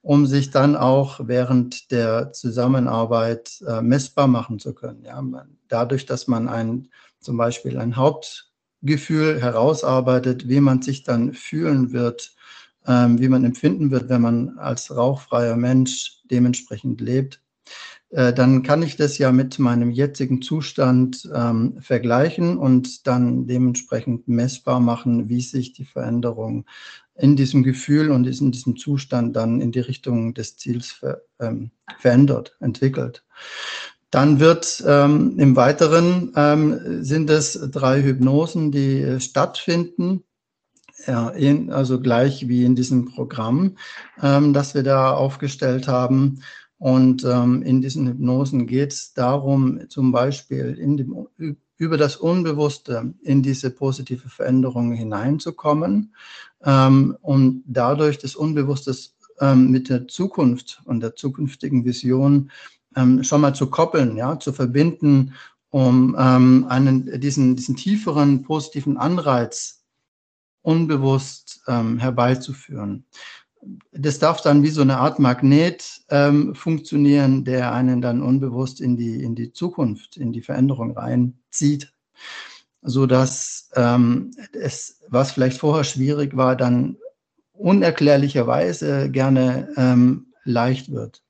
um 0.00 0.26
sich 0.26 0.50
dann 0.50 0.76
auch 0.76 1.20
während 1.24 1.90
der 1.90 2.32
Zusammenarbeit 2.32 3.60
äh, 3.66 3.82
messbar 3.82 4.28
machen 4.28 4.58
zu 4.60 4.74
können. 4.74 5.04
Ja? 5.04 5.22
Dadurch, 5.66 6.06
dass 6.06 6.28
man 6.28 6.48
ein, 6.48 6.88
zum 7.20 7.36
Beispiel 7.36 7.78
ein 7.78 7.96
Hauptgefühl 8.80 9.40
herausarbeitet, 9.40 10.48
wie 10.48 10.60
man 10.60 10.82
sich 10.82 11.02
dann 11.02 11.34
fühlen 11.34 11.92
wird, 11.92 12.32
ähm, 12.86 13.20
wie 13.20 13.28
man 13.28 13.44
empfinden 13.44 13.90
wird, 13.90 14.08
wenn 14.08 14.22
man 14.22 14.58
als 14.58 14.94
rauchfreier 14.94 15.56
Mensch 15.56 16.22
dementsprechend 16.30 17.00
lebt, 17.00 17.42
äh, 18.10 18.32
dann 18.32 18.62
kann 18.62 18.82
ich 18.82 18.96
das 18.96 19.18
ja 19.18 19.32
mit 19.32 19.58
meinem 19.58 19.90
jetzigen 19.90 20.40
Zustand 20.42 21.28
ähm, 21.34 21.76
vergleichen 21.80 22.56
und 22.56 23.06
dann 23.06 23.46
dementsprechend 23.46 24.28
messbar 24.28 24.80
machen, 24.80 25.28
wie 25.28 25.40
sich 25.40 25.72
die 25.72 25.84
Veränderung 25.84 26.64
in 27.16 27.34
diesem 27.34 27.64
Gefühl 27.64 28.10
und 28.10 28.26
in 28.26 28.52
diesem 28.52 28.76
Zustand 28.76 29.34
dann 29.34 29.60
in 29.60 29.72
die 29.72 29.80
Richtung 29.80 30.34
des 30.34 30.56
Ziels 30.56 30.92
ver, 30.92 31.22
ähm, 31.40 31.72
verändert, 31.98 32.56
entwickelt. 32.60 33.24
Dann 34.10 34.40
wird 34.40 34.82
ähm, 34.86 35.38
im 35.38 35.54
Weiteren 35.56 36.32
ähm, 36.34 37.04
sind 37.04 37.28
es 37.28 37.58
drei 37.70 38.02
Hypnosen, 38.02 38.72
die 38.72 39.02
äh, 39.02 39.20
stattfinden. 39.20 40.24
Ja, 41.06 41.28
in, 41.28 41.70
also 41.70 42.00
gleich 42.00 42.48
wie 42.48 42.64
in 42.64 42.74
diesem 42.74 43.04
Programm, 43.04 43.76
ähm, 44.20 44.52
das 44.52 44.74
wir 44.74 44.82
da 44.82 45.12
aufgestellt 45.12 45.86
haben. 45.86 46.42
Und 46.78 47.24
ähm, 47.24 47.62
in 47.62 47.80
diesen 47.80 48.06
Hypnosen 48.06 48.66
geht 48.66 48.92
es 48.92 49.12
darum, 49.14 49.88
zum 49.88 50.12
Beispiel 50.12 50.74
dem, 50.74 51.28
über 51.76 51.96
das 51.96 52.16
Unbewusste 52.16 53.14
in 53.22 53.42
diese 53.42 53.70
positive 53.70 54.28
Veränderung 54.28 54.92
hineinzukommen 54.92 56.14
ähm, 56.64 57.16
und 57.20 57.62
dadurch 57.66 58.18
das 58.18 58.34
Unbewusste 58.36 58.94
ähm, 59.40 59.70
mit 59.70 59.88
der 59.88 60.08
Zukunft 60.08 60.80
und 60.84 61.00
der 61.00 61.14
zukünftigen 61.14 61.84
Vision 61.84 62.50
ähm, 62.98 63.22
schon 63.24 63.40
mal 63.40 63.54
zu 63.54 63.68
koppeln, 63.70 64.16
ja, 64.16 64.38
zu 64.38 64.52
verbinden, 64.52 65.34
um 65.70 66.16
ähm, 66.18 66.66
einen, 66.68 67.20
diesen, 67.20 67.56
diesen 67.56 67.76
tieferen 67.76 68.42
positiven 68.42 68.96
Anreiz 68.96 69.84
unbewusst 70.62 71.62
ähm, 71.68 71.98
herbeizuführen 71.98 73.04
das 73.92 74.18
darf 74.18 74.40
dann 74.40 74.62
wie 74.62 74.70
so 74.70 74.82
eine 74.82 74.98
Art 74.98 75.18
Magnet 75.18 76.02
ähm, 76.10 76.54
funktionieren, 76.54 77.44
der 77.44 77.72
einen 77.72 78.00
dann 78.00 78.22
unbewusst 78.22 78.80
in 78.80 78.96
die, 78.96 79.22
in 79.22 79.34
die 79.34 79.52
Zukunft, 79.52 80.16
in 80.16 80.32
die 80.32 80.42
Veränderung 80.42 80.96
reinzieht, 80.96 81.92
sodass 82.82 83.70
ähm, 83.74 84.30
es, 84.52 85.00
was 85.08 85.32
vielleicht 85.32 85.58
vorher 85.58 85.84
schwierig 85.84 86.36
war, 86.36 86.56
dann 86.56 86.96
unerklärlicherweise 87.52 89.10
gerne 89.10 89.68
ähm, 89.76 90.32
leicht 90.44 90.92
wird. 90.92 91.22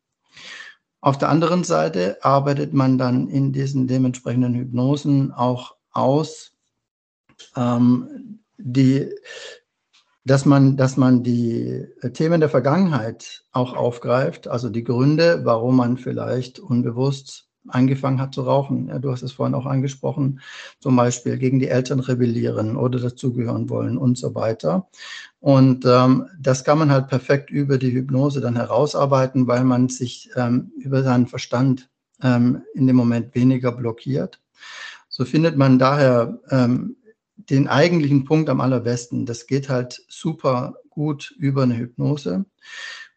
Auf 1.00 1.18
der 1.18 1.28
anderen 1.28 1.64
Seite 1.64 2.18
arbeitet 2.22 2.72
man 2.74 2.98
dann 2.98 3.28
in 3.28 3.52
diesen 3.52 3.86
dementsprechenden 3.86 4.54
Hypnosen 4.54 5.32
auch 5.32 5.76
aus, 5.92 6.52
ähm, 7.56 8.40
die 8.56 9.14
dass 10.24 10.44
man, 10.44 10.76
dass 10.76 10.98
man 10.98 11.22
die 11.22 11.86
Themen 12.12 12.40
der 12.40 12.50
Vergangenheit 12.50 13.44
auch 13.50 13.74
aufgreift, 13.74 14.46
also 14.46 14.68
die 14.68 14.84
Gründe, 14.84 15.40
warum 15.44 15.76
man 15.76 15.96
vielleicht 15.96 16.58
unbewusst 16.58 17.47
angefangen 17.70 18.20
hat 18.20 18.34
zu 18.34 18.42
rauchen. 18.42 18.88
Ja, 18.88 18.98
du 18.98 19.10
hast 19.10 19.22
es 19.22 19.32
vorhin 19.32 19.54
auch 19.54 19.66
angesprochen, 19.66 20.40
zum 20.80 20.96
Beispiel 20.96 21.38
gegen 21.38 21.58
die 21.58 21.68
Eltern 21.68 22.00
rebellieren 22.00 22.76
oder 22.76 22.98
dazugehören 22.98 23.68
wollen 23.70 23.98
und 23.98 24.18
so 24.18 24.34
weiter. 24.34 24.88
Und 25.40 25.84
ähm, 25.86 26.26
das 26.38 26.64
kann 26.64 26.78
man 26.78 26.90
halt 26.90 27.08
perfekt 27.08 27.50
über 27.50 27.78
die 27.78 27.92
Hypnose 27.92 28.40
dann 28.40 28.56
herausarbeiten, 28.56 29.46
weil 29.46 29.64
man 29.64 29.88
sich 29.88 30.30
ähm, 30.36 30.72
über 30.76 31.02
seinen 31.02 31.26
Verstand 31.26 31.88
ähm, 32.22 32.62
in 32.74 32.86
dem 32.86 32.96
Moment 32.96 33.34
weniger 33.34 33.72
blockiert. 33.72 34.40
So 35.08 35.24
findet 35.24 35.56
man 35.56 35.78
daher 35.78 36.40
ähm, 36.50 36.96
den 37.36 37.68
eigentlichen 37.68 38.24
Punkt 38.24 38.50
am 38.50 38.60
allerbesten. 38.60 39.26
Das 39.26 39.46
geht 39.46 39.68
halt 39.68 40.02
super 40.08 40.74
gut 40.90 41.34
über 41.38 41.62
eine 41.62 41.76
Hypnose. 41.76 42.44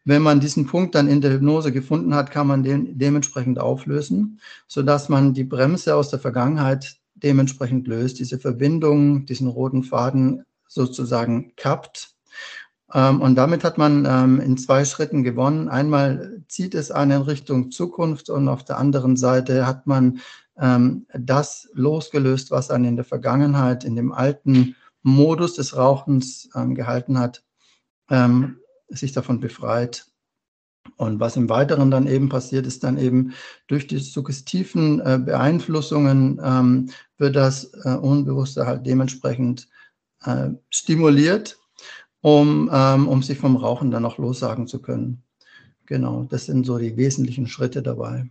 Wenn 0.04 0.22
man 0.22 0.40
diesen 0.40 0.66
Punkt 0.66 0.94
dann 0.94 1.08
in 1.08 1.20
der 1.20 1.32
Hypnose 1.32 1.70
gefunden 1.70 2.14
hat, 2.14 2.30
kann 2.30 2.46
man 2.46 2.62
den 2.62 2.98
dementsprechend 2.98 3.60
auflösen, 3.60 4.40
sodass 4.66 5.08
man 5.08 5.32
die 5.32 5.44
Bremse 5.44 5.94
aus 5.94 6.10
der 6.10 6.18
Vergangenheit 6.18 6.96
dementsprechend 7.14 7.86
löst, 7.86 8.18
diese 8.18 8.38
Verbindung, 8.38 9.26
diesen 9.26 9.46
roten 9.46 9.84
Faden 9.84 10.44
sozusagen 10.66 11.52
kappt. 11.56 12.10
Ähm, 12.92 13.20
und 13.20 13.36
damit 13.36 13.62
hat 13.62 13.78
man 13.78 14.04
ähm, 14.04 14.40
in 14.40 14.58
zwei 14.58 14.84
Schritten 14.84 15.22
gewonnen. 15.22 15.68
Einmal 15.68 16.42
zieht 16.48 16.74
es 16.74 16.90
einen 16.90 17.12
in 17.12 17.22
Richtung 17.22 17.70
Zukunft 17.70 18.28
und 18.28 18.48
auf 18.48 18.64
der 18.64 18.78
anderen 18.78 19.16
Seite 19.16 19.66
hat 19.66 19.86
man 19.86 20.20
ähm, 20.58 21.06
das 21.16 21.68
losgelöst, 21.74 22.50
was 22.50 22.70
einen 22.70 22.84
in 22.86 22.96
der 22.96 23.04
Vergangenheit, 23.04 23.84
in 23.84 23.94
dem 23.94 24.12
alten 24.12 24.74
Modus 25.02 25.54
des 25.54 25.76
Rauchens 25.76 26.48
gehalten 26.54 27.18
hat, 27.18 27.42
sich 28.92 29.12
davon 29.12 29.40
befreit. 29.40 30.06
Und 30.96 31.20
was 31.20 31.36
im 31.36 31.48
Weiteren 31.48 31.90
dann 31.90 32.06
eben 32.06 32.28
passiert, 32.28 32.66
ist 32.66 32.82
dann 32.84 32.98
eben 32.98 33.32
durch 33.68 33.86
die 33.86 33.98
suggestiven 33.98 35.00
äh, 35.00 35.20
Beeinflussungen 35.24 36.40
ähm, 36.42 36.90
wird 37.18 37.36
das 37.36 37.72
äh, 37.84 37.94
Unbewusste 37.94 38.66
halt 38.66 38.84
dementsprechend 38.84 39.68
äh, 40.24 40.50
stimuliert, 40.70 41.58
um, 42.20 42.68
ähm, 42.72 43.08
um 43.08 43.22
sich 43.22 43.38
vom 43.38 43.56
Rauchen 43.56 43.90
dann 43.90 44.04
auch 44.04 44.18
lossagen 44.18 44.66
zu 44.66 44.80
können. 44.80 45.22
Genau, 45.86 46.24
das 46.24 46.46
sind 46.46 46.64
so 46.66 46.78
die 46.78 46.96
wesentlichen 46.96 47.46
Schritte 47.46 47.82
dabei. 47.82 48.30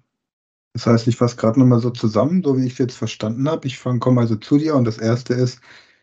Das 0.74 0.86
heißt, 0.86 1.08
ich 1.08 1.17
fasse 1.17 1.36
gerade 1.36 1.60
nochmal 1.60 1.80
so 1.80 1.89
zusammen, 1.89 2.43
so 2.43 2.58
wie 2.58 2.65
ich 2.65 2.74
es 2.74 2.80
jetzt 2.80 2.97
verstanden 2.97 3.47
habe. 3.50 3.67
Ich 3.67 3.82
komme 3.82 4.21
also 4.21 4.36
zu 4.38 4.58
dir 4.58 4.76
und 4.76 4.86
das 4.86 4.97
erste 4.97 5.34
ist, 5.34 5.60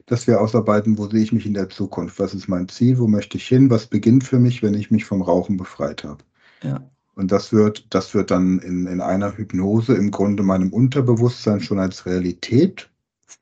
dass 0.08 0.26
wir 0.26 0.40
ausarbeiten, 0.40 0.98
wo 0.98 1.06
sehe 1.08 1.22
ich 1.22 1.32
mich 1.32 1.46
in 1.46 1.54
der 1.54 1.68
Zukunft? 1.68 2.18
Was 2.18 2.34
ist 2.34 2.48
mein 2.48 2.68
Ziel? 2.68 2.98
Wo 2.98 3.06
möchte 3.06 3.36
ich 3.36 3.46
hin? 3.46 3.70
Was 3.70 3.86
beginnt 3.86 4.24
für 4.24 4.38
mich, 4.38 4.62
wenn 4.62 4.74
ich 4.74 4.90
mich 4.90 5.04
vom 5.04 5.22
Rauchen 5.22 5.56
befreit 5.56 6.02
habe? 6.04 6.24
Ja. 6.62 6.90
Und 7.14 7.30
das 7.30 7.52
wird, 7.52 7.86
das 7.90 8.14
wird 8.14 8.30
dann 8.30 8.58
in, 8.60 8.86
in 8.86 9.00
einer 9.00 9.36
Hypnose 9.36 9.94
im 9.94 10.10
Grunde 10.10 10.42
meinem 10.42 10.72
Unterbewusstsein 10.72 11.60
schon 11.60 11.78
als 11.78 12.06
Realität 12.06 12.90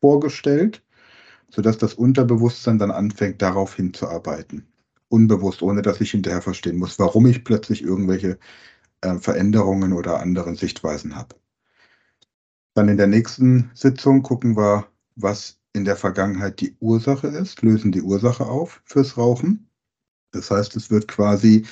vorgestellt, 0.01 0.83
sodass 1.51 1.79
das 1.79 1.95
Unterbewusstsein 1.95 2.79
dann 2.79 2.91
anfängt, 2.91 3.43
darauf 3.43 3.75
hinzuarbeiten. 3.75 4.67
Unbewusst, 5.09 5.63
ohne 5.63 5.83
dass 5.83 6.01
ich 6.01 6.11
hinterher 6.11 6.43
verstehen 6.43 6.79
muss, 6.79 6.99
warum 6.99 7.27
ich 7.27 7.45
plötzlich 7.45 7.83
irgendwelche 7.83 8.39
äh, 9.03 9.17
Veränderungen 9.17 9.93
oder 9.93 10.21
anderen 10.21 10.57
Sichtweisen 10.57 11.15
habe. 11.15 11.37
Dann 12.75 12.89
in 12.89 12.97
der 12.97 13.07
nächsten 13.07 13.71
Sitzung 13.75 14.23
gucken 14.23 14.57
wir, 14.57 14.87
was 15.15 15.61
in 15.77 15.85
der 15.85 15.97
Vergangenheit 15.97 16.61
die 16.61 16.75
Ursache 16.81 17.29
ist, 17.29 17.61
lösen 17.63 17.93
die 17.93 18.01
Ursache 18.01 18.47
auf 18.47 18.81
fürs 18.87 19.19
Rauchen. 19.19 19.69
Das 20.33 20.51
heißt, 20.51 20.75
es 20.75 20.91
wird 20.91 21.07
quasi 21.07 21.67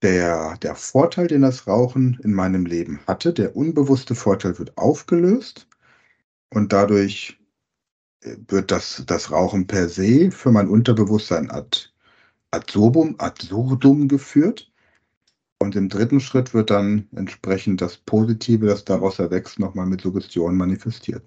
der, 0.00 0.56
der 0.62 0.74
Vorteil, 0.74 1.28
den 1.28 1.42
das 1.42 1.66
Rauchen 1.66 2.18
in 2.24 2.32
meinem 2.32 2.64
Leben 2.64 3.00
hatte, 3.06 3.32
der 3.34 3.54
unbewusste 3.54 4.14
Vorteil 4.14 4.58
wird 4.58 4.76
aufgelöst 4.78 5.68
und 6.52 6.72
dadurch 6.72 7.38
äh, 8.22 8.36
wird 8.48 8.70
das, 8.70 9.04
das 9.06 9.30
Rauchen 9.30 9.66
per 9.66 9.88
se 9.88 10.30
für 10.30 10.50
mein 10.50 10.68
Unterbewusstsein 10.68 11.50
ad, 11.50 11.90
absurdum, 12.50 13.20
absurdum 13.20 14.08
geführt. 14.08 14.72
Und 15.60 15.76
im 15.76 15.88
dritten 15.88 16.18
Schritt 16.18 16.54
wird 16.54 16.70
dann 16.70 17.08
entsprechend 17.14 17.80
das 17.82 17.96
Positive, 17.98 18.66
das 18.66 18.84
daraus 18.84 19.20
erwächst, 19.20 19.60
nochmal 19.60 19.86
mit 19.86 20.00
Suggestion 20.00 20.56
manifestiert. 20.56 21.22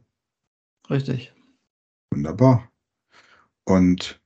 Richtig. 0.90 1.34
Wunderbar. 2.16 2.72
Und 3.66 4.22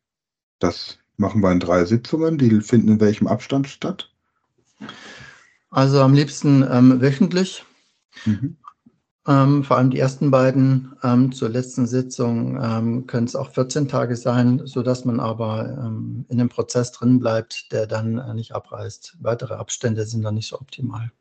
das 0.60 1.00
machen 1.18 1.42
wir 1.42 1.52
in 1.52 1.60
drei 1.60 1.86
Sitzungen. 1.86 2.38
Die 2.38 2.62
finden 2.62 2.90
in 2.90 3.00
welchem 3.00 3.26
Abstand 3.26 3.68
statt? 3.68 4.14
Also 5.72 6.00
am 6.02 6.14
liebsten 6.14 6.64
ähm, 6.70 7.02
wöchentlich. 7.02 7.66
Mhm. 8.26 8.58
Ähm, 9.28 9.64
vor 9.64 9.78
allem 9.78 9.90
die 9.90 9.98
ersten 9.98 10.30
beiden 10.30 10.94
ähm, 11.02 11.32
zur 11.32 11.50
letzten 11.50 11.88
Sitzung 11.88 12.60
ähm, 12.62 13.08
können 13.08 13.26
es 13.26 13.36
auch 13.36 13.52
14 13.52 13.88
Tage 13.88 14.16
sein, 14.16 14.62
sodass 14.66 15.04
man 15.04 15.20
aber 15.20 15.70
ähm, 15.70 16.26
in 16.30 16.38
dem 16.38 16.50
Prozess 16.50 16.92
drin 16.92 17.20
bleibt, 17.20 17.72
der 17.72 17.88
dann 17.88 18.20
äh, 18.20 18.36
nicht 18.36 18.54
abreißt. 18.54 19.18
Weitere 19.20 19.56
Abstände 19.56 20.06
sind 20.06 20.22
dann 20.22 20.36
nicht 20.36 20.48
so 20.48 20.60
optimal. 20.60 21.12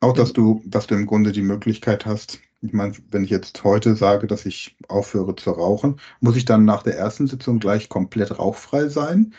Auch, 0.00 0.14
dass 0.14 0.32
du, 0.32 0.62
dass 0.66 0.88
du 0.88 0.96
im 0.96 1.06
Grunde 1.06 1.30
die 1.30 1.42
Möglichkeit 1.42 2.06
hast, 2.06 2.40
ich 2.62 2.72
meine, 2.72 2.94
wenn 3.10 3.24
ich 3.24 3.30
jetzt 3.30 3.62
heute 3.64 3.96
sage, 3.96 4.26
dass 4.26 4.46
ich 4.46 4.76
aufhöre 4.88 5.36
zu 5.36 5.50
rauchen, 5.50 6.00
muss 6.20 6.36
ich 6.36 6.44
dann 6.44 6.64
nach 6.64 6.82
der 6.82 6.96
ersten 6.96 7.26
Sitzung 7.26 7.58
gleich 7.58 7.88
komplett 7.88 8.38
rauchfrei 8.38 8.88
sein? 8.88 9.34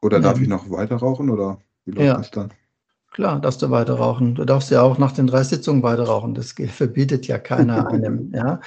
Oder 0.00 0.20
darf 0.20 0.40
ich 0.40 0.48
noch 0.48 0.70
weiter 0.70 0.96
rauchen? 0.96 1.30
Oder 1.30 1.58
wie 1.84 1.92
läuft 1.92 2.06
ja. 2.06 2.16
das 2.16 2.30
dann? 2.30 2.52
Klar, 3.10 3.40
darfst 3.40 3.62
du 3.62 3.70
weiter 3.70 3.94
rauchen. 3.94 4.34
Du 4.34 4.44
darfst 4.44 4.70
ja 4.70 4.82
auch 4.82 4.98
nach 4.98 5.12
den 5.12 5.26
drei 5.26 5.42
Sitzungen 5.42 5.82
weiter 5.82 6.04
rauchen. 6.04 6.34
Das 6.34 6.52
verbietet 6.52 7.26
ja 7.26 7.38
keiner 7.38 7.88
einem. 7.90 8.30
ja. 8.32 8.60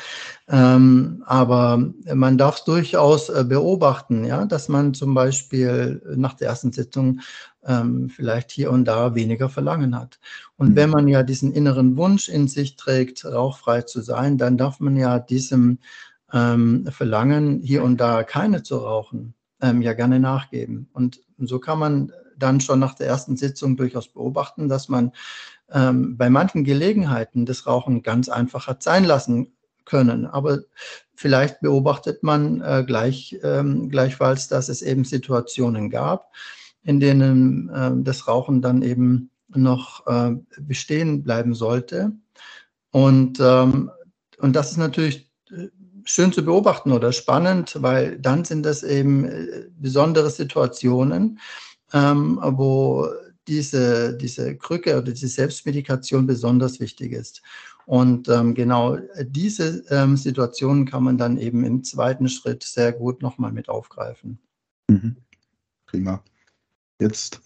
Ähm, 0.49 1.23
aber 1.25 1.93
man 2.13 2.37
darf 2.37 2.57
es 2.57 2.63
durchaus 2.65 3.29
äh, 3.29 3.45
beobachten, 3.47 4.25
ja, 4.25 4.45
dass 4.45 4.67
man 4.67 4.93
zum 4.93 5.13
Beispiel 5.13 6.01
nach 6.17 6.33
der 6.33 6.49
ersten 6.49 6.73
Sitzung 6.73 7.21
ähm, 7.65 8.09
vielleicht 8.09 8.51
hier 8.51 8.71
und 8.71 8.85
da 8.85 9.15
weniger 9.15 9.49
Verlangen 9.49 9.97
hat. 9.97 10.19
Und 10.57 10.71
mhm. 10.71 10.75
wenn 10.75 10.89
man 10.89 11.07
ja 11.07 11.23
diesen 11.23 11.53
inneren 11.53 11.97
Wunsch 11.97 12.29
in 12.29 12.47
sich 12.47 12.75
trägt, 12.75 13.25
rauchfrei 13.25 13.81
zu 13.81 14.01
sein, 14.01 14.37
dann 14.37 14.57
darf 14.57 14.79
man 14.79 14.95
ja 14.97 15.19
diesem 15.19 15.79
ähm, 16.33 16.87
Verlangen, 16.89 17.59
hier 17.59 17.83
und 17.83 17.97
da 17.97 18.23
keine 18.23 18.63
zu 18.63 18.77
rauchen, 18.77 19.33
ähm, 19.61 19.81
ja 19.81 19.93
gerne 19.93 20.19
nachgeben. 20.19 20.89
Und 20.93 21.21
so 21.37 21.59
kann 21.59 21.79
man 21.79 22.11
dann 22.37 22.59
schon 22.59 22.79
nach 22.79 22.95
der 22.95 23.07
ersten 23.07 23.37
Sitzung 23.37 23.77
durchaus 23.77 24.07
beobachten, 24.07 24.67
dass 24.67 24.89
man 24.89 25.11
ähm, 25.71 26.17
bei 26.17 26.29
manchen 26.29 26.63
Gelegenheiten 26.63 27.45
das 27.45 27.67
Rauchen 27.67 28.01
ganz 28.01 28.29
einfach 28.29 28.67
hat 28.67 28.83
sein 28.83 29.03
lassen 29.03 29.53
können. 29.85 30.25
Aber 30.25 30.59
vielleicht 31.13 31.61
beobachtet 31.61 32.23
man 32.23 32.61
äh, 32.61 32.83
gleich, 32.85 33.37
ähm, 33.43 33.89
gleichfalls, 33.89 34.47
dass 34.47 34.69
es 34.69 34.81
eben 34.81 35.05
Situationen 35.05 35.89
gab, 35.89 36.31
in 36.83 36.99
denen 36.99 37.69
äh, 37.69 37.91
das 37.97 38.27
Rauchen 38.27 38.61
dann 38.61 38.81
eben 38.81 39.29
noch 39.49 40.05
äh, 40.07 40.35
bestehen 40.59 41.23
bleiben 41.23 41.53
sollte. 41.53 42.13
Und, 42.91 43.39
ähm, 43.39 43.91
und 44.39 44.55
das 44.55 44.71
ist 44.71 44.77
natürlich 44.77 45.29
äh, 45.49 45.67
schön 46.03 46.31
zu 46.33 46.43
beobachten 46.43 46.91
oder 46.91 47.11
spannend, 47.11 47.77
weil 47.81 48.17
dann 48.19 48.45
sind 48.45 48.63
das 48.63 48.83
eben 48.83 49.25
äh, 49.25 49.67
besondere 49.77 50.29
Situationen, 50.29 51.39
ähm, 51.93 52.39
wo 52.41 53.07
diese, 53.47 54.15
diese 54.17 54.55
Krücke 54.55 54.97
oder 54.97 55.11
diese 55.11 55.27
Selbstmedikation 55.27 56.27
besonders 56.27 56.79
wichtig 56.79 57.11
ist. 57.11 57.41
Und 57.85 58.29
ähm, 58.29 58.53
genau 58.53 58.97
diese 59.23 59.83
ähm, 59.89 60.15
Situationen 60.15 60.85
kann 60.85 61.03
man 61.03 61.17
dann 61.17 61.37
eben 61.37 61.63
im 61.63 61.83
zweiten 61.83 62.29
Schritt 62.29 62.63
sehr 62.63 62.93
gut 62.93 63.21
nochmal 63.21 63.51
mit 63.51 63.67
aufgreifen. 63.69 64.39
Mhm. 64.87 65.17
Prima. 65.85 66.23
Jetzt 67.01 67.41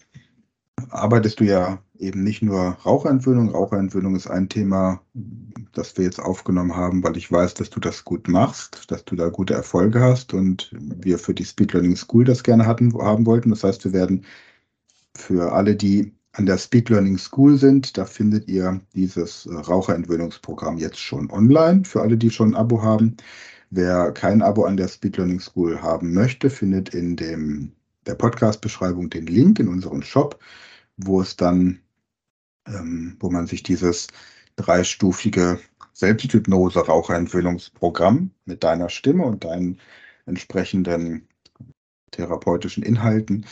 arbeitest 0.90 1.40
du 1.40 1.44
ja 1.44 1.82
eben 1.98 2.22
nicht 2.22 2.42
nur 2.42 2.76
Raucherentwöhnung. 2.84 3.48
Raucherentwöhnung 3.48 4.14
ist 4.14 4.26
ein 4.26 4.50
Thema, 4.50 5.00
das 5.72 5.96
wir 5.96 6.04
jetzt 6.04 6.20
aufgenommen 6.20 6.76
haben, 6.76 7.02
weil 7.02 7.16
ich 7.16 7.32
weiß, 7.32 7.54
dass 7.54 7.70
du 7.70 7.80
das 7.80 8.04
gut 8.04 8.28
machst, 8.28 8.90
dass 8.90 9.06
du 9.06 9.16
da 9.16 9.30
gute 9.30 9.54
Erfolge 9.54 10.00
hast 10.00 10.34
und 10.34 10.70
wir 10.78 11.18
für 11.18 11.32
die 11.32 11.46
Speed 11.46 11.72
Learning 11.72 11.96
School 11.96 12.24
das 12.24 12.42
gerne 12.42 12.66
hatten, 12.66 12.92
haben 12.98 13.24
wollten. 13.24 13.48
Das 13.48 13.64
heißt, 13.64 13.82
wir 13.86 13.94
werden 13.94 14.26
für 15.14 15.50
alle, 15.52 15.74
die 15.74 16.12
an 16.32 16.44
der 16.44 16.58
Speed 16.58 16.90
Learning 16.90 17.16
School 17.16 17.56
sind, 17.56 17.96
da 17.96 18.04
findet 18.04 18.48
ihr 18.48 18.82
dieses 18.94 19.48
Raucherentwöhnungsprogramm 19.50 20.76
jetzt 20.76 20.98
schon 20.98 21.30
online, 21.30 21.86
für 21.86 22.02
alle, 22.02 22.18
die 22.18 22.30
schon 22.30 22.50
ein 22.50 22.56
Abo 22.56 22.82
haben. 22.82 23.16
Wer 23.70 24.12
kein 24.12 24.42
Abo 24.42 24.64
an 24.64 24.76
der 24.76 24.88
Speed 24.88 25.16
Learning 25.16 25.40
School 25.40 25.80
haben 25.80 26.12
möchte, 26.12 26.50
findet 26.50 26.90
in 26.90 27.16
dem, 27.16 27.72
der 28.06 28.14
Podcast-Beschreibung 28.14 29.10
den 29.10 29.26
Link 29.26 29.58
in 29.58 29.68
unserem 29.68 30.00
Shop, 30.02 30.38
wo 30.96 31.20
es 31.20 31.36
dann, 31.36 31.80
ähm, 32.66 33.16
wo 33.20 33.30
man 33.30 33.46
sich 33.46 33.62
dieses 33.62 34.08
dreistufige 34.56 35.60
Selbsthypnose-Raucherentwöhnungsprogramm 35.92 38.30
mit 38.44 38.64
deiner 38.64 38.88
Stimme 38.88 39.24
und 39.24 39.44
deinen 39.44 39.78
entsprechenden 40.26 41.28
therapeutischen 42.10 42.82
Inhalten 42.82 43.46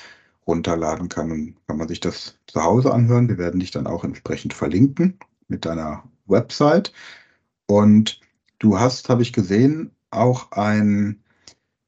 runterladen 0.46 1.08
kann. 1.08 1.30
Und 1.30 1.56
kann 1.66 1.78
man 1.78 1.88
sich 1.88 2.00
das 2.00 2.36
zu 2.46 2.62
Hause 2.62 2.92
anhören. 2.92 3.28
Wir 3.28 3.38
werden 3.38 3.60
dich 3.60 3.70
dann 3.70 3.86
auch 3.86 4.04
entsprechend 4.04 4.52
verlinken 4.54 5.18
mit 5.48 5.64
deiner 5.64 6.04
Website. 6.26 6.92
Und 7.66 8.20
du 8.58 8.78
hast, 8.78 9.08
habe 9.08 9.22
ich 9.22 9.32
gesehen, 9.32 9.92
auch 10.10 10.52
ein 10.52 11.23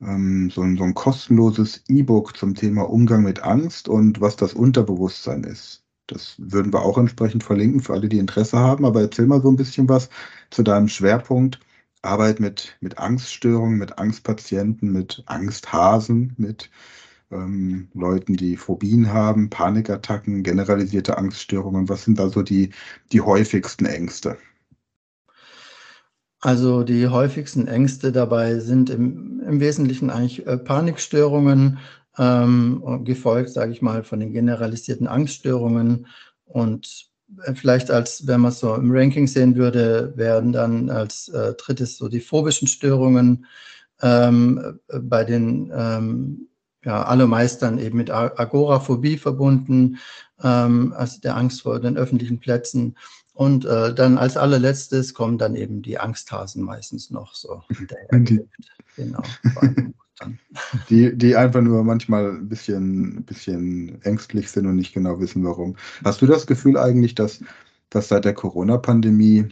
ähm, 0.00 0.50
so, 0.50 0.62
ein, 0.62 0.76
so 0.76 0.84
ein 0.84 0.94
kostenloses 0.94 1.84
E-Book 1.88 2.36
zum 2.36 2.54
Thema 2.54 2.82
Umgang 2.88 3.22
mit 3.22 3.42
Angst 3.42 3.88
und 3.88 4.20
was 4.20 4.36
das 4.36 4.54
Unterbewusstsein 4.54 5.44
ist. 5.44 5.84
Das 6.06 6.36
würden 6.38 6.72
wir 6.72 6.82
auch 6.82 6.98
entsprechend 6.98 7.42
verlinken 7.44 7.80
für 7.80 7.94
alle, 7.94 8.08
die 8.08 8.18
Interesse 8.18 8.58
haben. 8.58 8.84
Aber 8.84 9.00
erzähl 9.00 9.26
mal 9.26 9.42
so 9.42 9.48
ein 9.48 9.56
bisschen 9.56 9.88
was 9.88 10.08
zu 10.50 10.62
deinem 10.62 10.88
Schwerpunkt. 10.88 11.60
Arbeit 12.02 12.40
mit, 12.40 12.76
mit 12.80 12.98
Angststörungen, 12.98 13.78
mit 13.78 13.98
Angstpatienten, 13.98 14.92
mit 14.92 15.22
Angsthasen, 15.26 16.34
mit 16.38 16.70
ähm, 17.32 17.88
Leuten, 17.94 18.36
die 18.36 18.56
Phobien 18.56 19.12
haben, 19.12 19.50
Panikattacken, 19.50 20.42
generalisierte 20.44 21.18
Angststörungen. 21.18 21.88
Was 21.88 22.04
sind 22.04 22.18
da 22.18 22.28
so 22.28 22.42
die, 22.42 22.70
die 23.12 23.20
häufigsten 23.20 23.86
Ängste? 23.86 24.38
Also 26.46 26.84
die 26.84 27.08
häufigsten 27.08 27.66
Ängste 27.66 28.12
dabei 28.12 28.60
sind 28.60 28.88
im, 28.88 29.42
im 29.48 29.58
Wesentlichen 29.58 30.10
eigentlich 30.10 30.46
äh, 30.46 30.56
Panikstörungen, 30.56 31.80
ähm, 32.18 33.02
gefolgt, 33.02 33.50
sage 33.50 33.72
ich 33.72 33.82
mal, 33.82 34.04
von 34.04 34.20
den 34.20 34.32
generalisierten 34.32 35.08
Angststörungen. 35.08 36.06
Und 36.44 37.08
äh, 37.42 37.52
vielleicht 37.52 37.90
als, 37.90 38.28
wenn 38.28 38.42
man 38.42 38.52
es 38.52 38.60
so 38.60 38.76
im 38.76 38.92
Ranking 38.92 39.26
sehen 39.26 39.56
würde, 39.56 40.12
werden 40.14 40.52
dann 40.52 40.88
als 40.88 41.26
äh, 41.30 41.54
drittes 41.54 41.98
so 41.98 42.06
die 42.06 42.20
phobischen 42.20 42.68
Störungen 42.68 43.46
ähm, 44.00 44.78
bei 45.02 45.24
den 45.24 45.72
ähm, 45.74 46.48
ja, 46.84 47.02
allermeist 47.02 47.64
eben 47.64 47.96
mit 47.96 48.12
Agoraphobie 48.12 49.18
verbunden, 49.18 49.98
ähm, 50.44 50.94
also 50.96 51.20
der 51.20 51.36
Angst 51.36 51.62
vor 51.62 51.80
den 51.80 51.96
öffentlichen 51.96 52.38
Plätzen. 52.38 52.94
Und 53.36 53.66
äh, 53.66 53.94
dann 53.94 54.16
als 54.16 54.38
allerletztes 54.38 55.12
kommen 55.12 55.36
dann 55.36 55.56
eben 55.56 55.82
die 55.82 55.98
Angsthasen 55.98 56.62
meistens 56.62 57.10
noch 57.10 57.34
so 57.34 57.62
hinterher. 57.68 58.46
Genau. 58.96 59.22
Die, 60.88 61.14
die 61.14 61.36
einfach 61.36 61.60
nur 61.60 61.84
manchmal 61.84 62.30
ein 62.30 62.48
bisschen, 62.48 63.18
ein 63.18 63.24
bisschen 63.26 64.00
ängstlich 64.00 64.50
sind 64.50 64.64
und 64.64 64.76
nicht 64.76 64.94
genau 64.94 65.20
wissen, 65.20 65.44
warum. 65.44 65.76
Hast 66.02 66.22
du 66.22 66.26
das 66.26 66.46
Gefühl 66.46 66.78
eigentlich, 66.78 67.14
dass, 67.14 67.44
dass 67.90 68.08
seit 68.08 68.24
der 68.24 68.32
Corona-Pandemie 68.32 69.50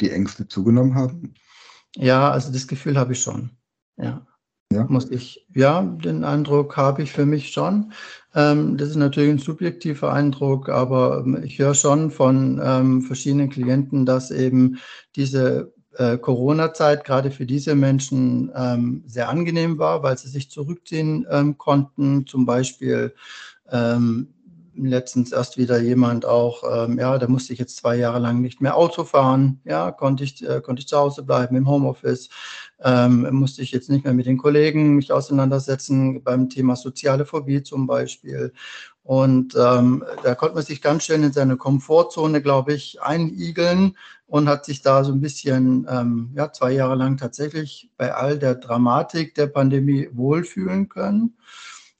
die 0.00 0.10
Ängste 0.10 0.48
zugenommen 0.48 0.94
haben? 0.94 1.34
Ja, 1.96 2.30
also 2.30 2.50
das 2.50 2.66
Gefühl 2.66 2.96
habe 2.96 3.12
ich 3.12 3.20
schon. 3.20 3.50
Ja. 3.98 4.26
Ja. 4.72 4.84
Muss 4.88 5.10
ich, 5.10 5.44
ja, 5.52 5.82
den 5.82 6.22
Eindruck 6.22 6.76
habe 6.76 7.02
ich 7.02 7.10
für 7.10 7.26
mich 7.26 7.50
schon. 7.50 7.92
Ähm, 8.36 8.76
das 8.76 8.90
ist 8.90 8.96
natürlich 8.96 9.30
ein 9.30 9.38
subjektiver 9.38 10.12
Eindruck, 10.12 10.68
aber 10.68 11.24
ähm, 11.26 11.42
ich 11.42 11.58
höre 11.58 11.74
schon 11.74 12.12
von 12.12 12.60
ähm, 12.62 13.02
verschiedenen 13.02 13.50
Klienten, 13.50 14.06
dass 14.06 14.30
eben 14.30 14.78
diese 15.16 15.72
äh, 15.96 16.18
Corona-Zeit 16.18 17.04
gerade 17.04 17.32
für 17.32 17.46
diese 17.46 17.74
Menschen 17.74 18.52
ähm, 18.54 19.02
sehr 19.06 19.28
angenehm 19.28 19.78
war, 19.78 20.04
weil 20.04 20.16
sie 20.16 20.28
sich 20.28 20.50
zurückziehen 20.52 21.26
ähm, 21.28 21.58
konnten. 21.58 22.28
Zum 22.28 22.46
Beispiel 22.46 23.12
ähm, 23.72 24.28
letztens 24.76 25.32
erst 25.32 25.58
wieder 25.58 25.80
jemand 25.80 26.24
auch, 26.24 26.62
ähm, 26.86 26.98
ja, 26.98 27.18
da 27.18 27.26
musste 27.28 27.52
ich 27.52 27.58
jetzt 27.58 27.76
zwei 27.76 27.96
Jahre 27.96 28.18
lang 28.18 28.40
nicht 28.40 28.60
mehr 28.60 28.76
Auto 28.76 29.04
fahren, 29.04 29.60
ja, 29.64 29.90
konnte 29.90 30.24
ich, 30.24 30.46
äh, 30.48 30.60
konnte 30.60 30.80
ich 30.80 30.88
zu 30.88 30.96
Hause 30.96 31.22
bleiben 31.22 31.56
im 31.56 31.68
Homeoffice, 31.68 32.28
ähm, 32.82 33.28
musste 33.32 33.62
ich 33.62 33.72
jetzt 33.72 33.90
nicht 33.90 34.04
mehr 34.04 34.14
mit 34.14 34.26
den 34.26 34.38
Kollegen 34.38 34.96
mich 34.96 35.12
auseinandersetzen 35.12 36.22
beim 36.22 36.48
Thema 36.48 36.76
soziale 36.76 37.26
Phobie 37.26 37.62
zum 37.62 37.86
Beispiel. 37.86 38.52
Und 39.02 39.54
ähm, 39.56 40.04
da 40.22 40.34
konnte 40.34 40.54
man 40.54 40.64
sich 40.64 40.82
ganz 40.82 41.04
schön 41.04 41.22
in 41.22 41.32
seine 41.32 41.56
Komfortzone, 41.56 42.42
glaube 42.42 42.74
ich, 42.74 43.02
einigeln 43.02 43.96
und 44.26 44.48
hat 44.48 44.64
sich 44.64 44.82
da 44.82 45.04
so 45.04 45.12
ein 45.12 45.20
bisschen, 45.20 45.86
ähm, 45.90 46.30
ja, 46.34 46.52
zwei 46.52 46.72
Jahre 46.72 46.94
lang 46.94 47.16
tatsächlich 47.16 47.90
bei 47.96 48.14
all 48.14 48.38
der 48.38 48.54
Dramatik 48.54 49.34
der 49.34 49.48
Pandemie 49.48 50.08
wohlfühlen 50.12 50.88
können. 50.88 51.36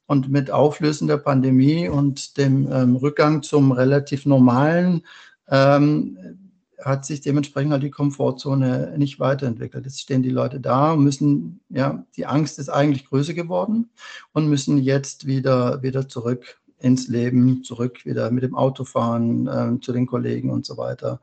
Und 0.06 0.28
mit 0.28 0.50
Auflösen 0.50 1.06
der 1.06 1.18
Pandemie 1.18 1.88
und 1.88 2.36
dem 2.36 2.70
ähm, 2.72 2.96
Rückgang 2.96 3.42
zum 3.42 3.70
relativ 3.70 4.26
normalen 4.26 5.02
ähm, 5.48 6.49
hat 6.82 7.04
sich 7.04 7.20
dementsprechend 7.20 7.72
halt 7.72 7.82
die 7.82 7.90
Komfortzone 7.90 8.94
nicht 8.96 9.20
weiterentwickelt. 9.20 9.84
Jetzt 9.84 10.00
stehen 10.00 10.22
die 10.22 10.30
Leute 10.30 10.60
da 10.60 10.96
müssen, 10.96 11.60
ja, 11.68 12.04
die 12.16 12.26
Angst 12.26 12.58
ist 12.58 12.68
eigentlich 12.68 13.06
größer 13.06 13.34
geworden 13.34 13.90
und 14.32 14.48
müssen 14.48 14.78
jetzt 14.78 15.26
wieder, 15.26 15.82
wieder 15.82 16.08
zurück 16.08 16.60
ins 16.78 17.08
Leben, 17.08 17.62
zurück 17.62 18.04
wieder 18.04 18.30
mit 18.30 18.42
dem 18.42 18.54
Auto 18.54 18.84
fahren, 18.84 19.46
äh, 19.46 19.80
zu 19.80 19.92
den 19.92 20.06
Kollegen 20.06 20.50
und 20.50 20.64
so 20.64 20.76
weiter. 20.76 21.20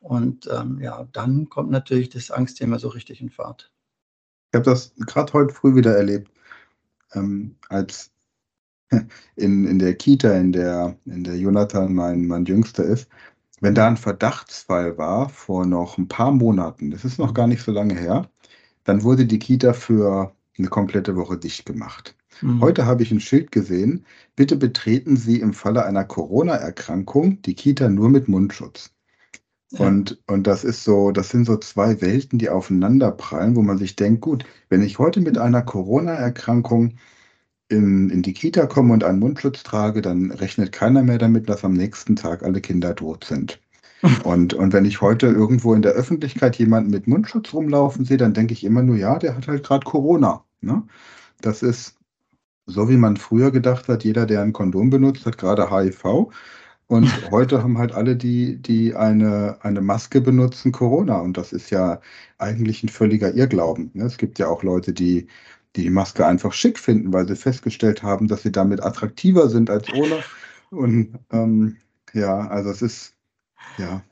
Und 0.00 0.48
ähm, 0.52 0.80
ja, 0.80 1.06
dann 1.12 1.48
kommt 1.48 1.70
natürlich 1.70 2.08
das 2.08 2.30
Angstthema 2.30 2.78
so 2.78 2.88
richtig 2.88 3.20
in 3.20 3.30
Fahrt. 3.30 3.72
Ich 4.52 4.56
habe 4.58 4.64
das 4.64 4.92
gerade 5.06 5.32
heute 5.32 5.54
früh 5.54 5.74
wieder 5.74 5.96
erlebt, 5.96 6.30
ähm, 7.14 7.56
als 7.68 8.10
in, 9.36 9.66
in 9.66 9.78
der 9.78 9.94
Kita, 9.94 10.32
in 10.36 10.52
der, 10.52 10.96
in 11.06 11.24
der 11.24 11.36
Jonathan 11.36 11.94
mein, 11.94 12.26
mein 12.26 12.44
Jüngster 12.44 12.84
ist, 12.84 13.08
wenn 13.62 13.76
da 13.76 13.86
ein 13.86 13.96
Verdachtsfall 13.96 14.98
war 14.98 15.28
vor 15.28 15.64
noch 15.64 15.96
ein 15.96 16.08
paar 16.08 16.32
Monaten, 16.32 16.90
das 16.90 17.04
ist 17.04 17.18
noch 17.18 17.32
gar 17.32 17.46
nicht 17.46 17.62
so 17.62 17.70
lange 17.70 17.94
her, 17.94 18.28
dann 18.82 19.04
wurde 19.04 19.24
die 19.24 19.38
Kita 19.38 19.72
für 19.72 20.34
eine 20.58 20.66
komplette 20.66 21.14
Woche 21.14 21.38
dicht 21.38 21.64
gemacht. 21.64 22.16
Mhm. 22.40 22.60
Heute 22.60 22.86
habe 22.86 23.04
ich 23.04 23.12
ein 23.12 23.20
Schild 23.20 23.52
gesehen, 23.52 24.04
bitte 24.34 24.56
betreten 24.56 25.16
Sie 25.16 25.38
im 25.38 25.54
Falle 25.54 25.86
einer 25.86 26.04
Corona-Erkrankung 26.04 27.40
die 27.42 27.54
Kita 27.54 27.88
nur 27.88 28.08
mit 28.08 28.26
Mundschutz. 28.26 28.90
Ja. 29.70 29.86
Und, 29.86 30.20
und 30.26 30.48
das 30.48 30.64
ist 30.64 30.82
so, 30.82 31.12
das 31.12 31.30
sind 31.30 31.44
so 31.44 31.56
zwei 31.56 32.00
Welten, 32.00 32.40
die 32.40 32.50
aufeinander 32.50 33.12
prallen, 33.12 33.54
wo 33.54 33.62
man 33.62 33.78
sich 33.78 33.94
denkt, 33.94 34.22
gut, 34.22 34.44
wenn 34.70 34.82
ich 34.82 34.98
heute 34.98 35.20
mit 35.20 35.38
einer 35.38 35.62
Corona-Erkrankung 35.62 36.94
in, 37.72 38.10
in 38.10 38.22
die 38.22 38.34
Kita 38.34 38.66
komme 38.66 38.92
und 38.92 39.02
einen 39.02 39.18
Mundschutz 39.18 39.62
trage, 39.62 40.02
dann 40.02 40.30
rechnet 40.30 40.72
keiner 40.72 41.02
mehr 41.02 41.18
damit, 41.18 41.48
dass 41.48 41.64
am 41.64 41.72
nächsten 41.72 42.14
Tag 42.16 42.42
alle 42.42 42.60
Kinder 42.60 42.94
tot 42.94 43.24
sind. 43.24 43.60
Und, 44.24 44.52
und 44.52 44.72
wenn 44.72 44.84
ich 44.84 45.00
heute 45.00 45.28
irgendwo 45.28 45.74
in 45.74 45.82
der 45.82 45.92
Öffentlichkeit 45.92 46.56
jemanden 46.56 46.90
mit 46.90 47.06
Mundschutz 47.06 47.54
rumlaufen 47.54 48.04
sehe, 48.04 48.16
dann 48.16 48.34
denke 48.34 48.52
ich 48.52 48.64
immer 48.64 48.82
nur, 48.82 48.96
ja, 48.96 49.16
der 49.16 49.36
hat 49.36 49.46
halt 49.46 49.64
gerade 49.64 49.84
Corona. 49.84 50.44
Ne? 50.60 50.82
Das 51.40 51.62
ist 51.62 51.94
so, 52.66 52.88
wie 52.88 52.96
man 52.96 53.16
früher 53.16 53.52
gedacht 53.52 53.86
hat, 53.86 54.02
jeder, 54.02 54.26
der 54.26 54.42
ein 54.42 54.52
Kondom 54.52 54.90
benutzt, 54.90 55.24
hat 55.24 55.38
gerade 55.38 55.70
HIV. 55.70 56.32
Und 56.88 57.06
heute 57.30 57.62
haben 57.62 57.78
halt 57.78 57.92
alle, 57.92 58.16
die, 58.16 58.60
die 58.60 58.96
eine, 58.96 59.58
eine 59.60 59.80
Maske 59.80 60.20
benutzen, 60.20 60.72
Corona. 60.72 61.20
Und 61.20 61.36
das 61.36 61.52
ist 61.52 61.70
ja 61.70 62.00
eigentlich 62.38 62.82
ein 62.82 62.88
völliger 62.88 63.32
Irrglauben. 63.32 63.92
Ne? 63.94 64.04
Es 64.04 64.18
gibt 64.18 64.40
ja 64.40 64.48
auch 64.48 64.64
Leute, 64.64 64.92
die 64.92 65.28
die 65.76 65.90
Maske 65.90 66.26
einfach 66.26 66.52
schick 66.52 66.78
finden, 66.78 67.12
weil 67.12 67.26
sie 67.26 67.36
festgestellt 67.36 68.02
haben, 68.02 68.28
dass 68.28 68.42
sie 68.42 68.52
damit 68.52 68.82
attraktiver 68.82 69.48
sind 69.48 69.70
als 69.70 69.92
ohne. 69.92 70.22
Und 70.70 71.18
ähm, 71.30 71.76
ja, 72.12 72.46
also 72.48 72.70
es 72.70 72.82
ist, 72.82 73.14
ja. 73.78 74.02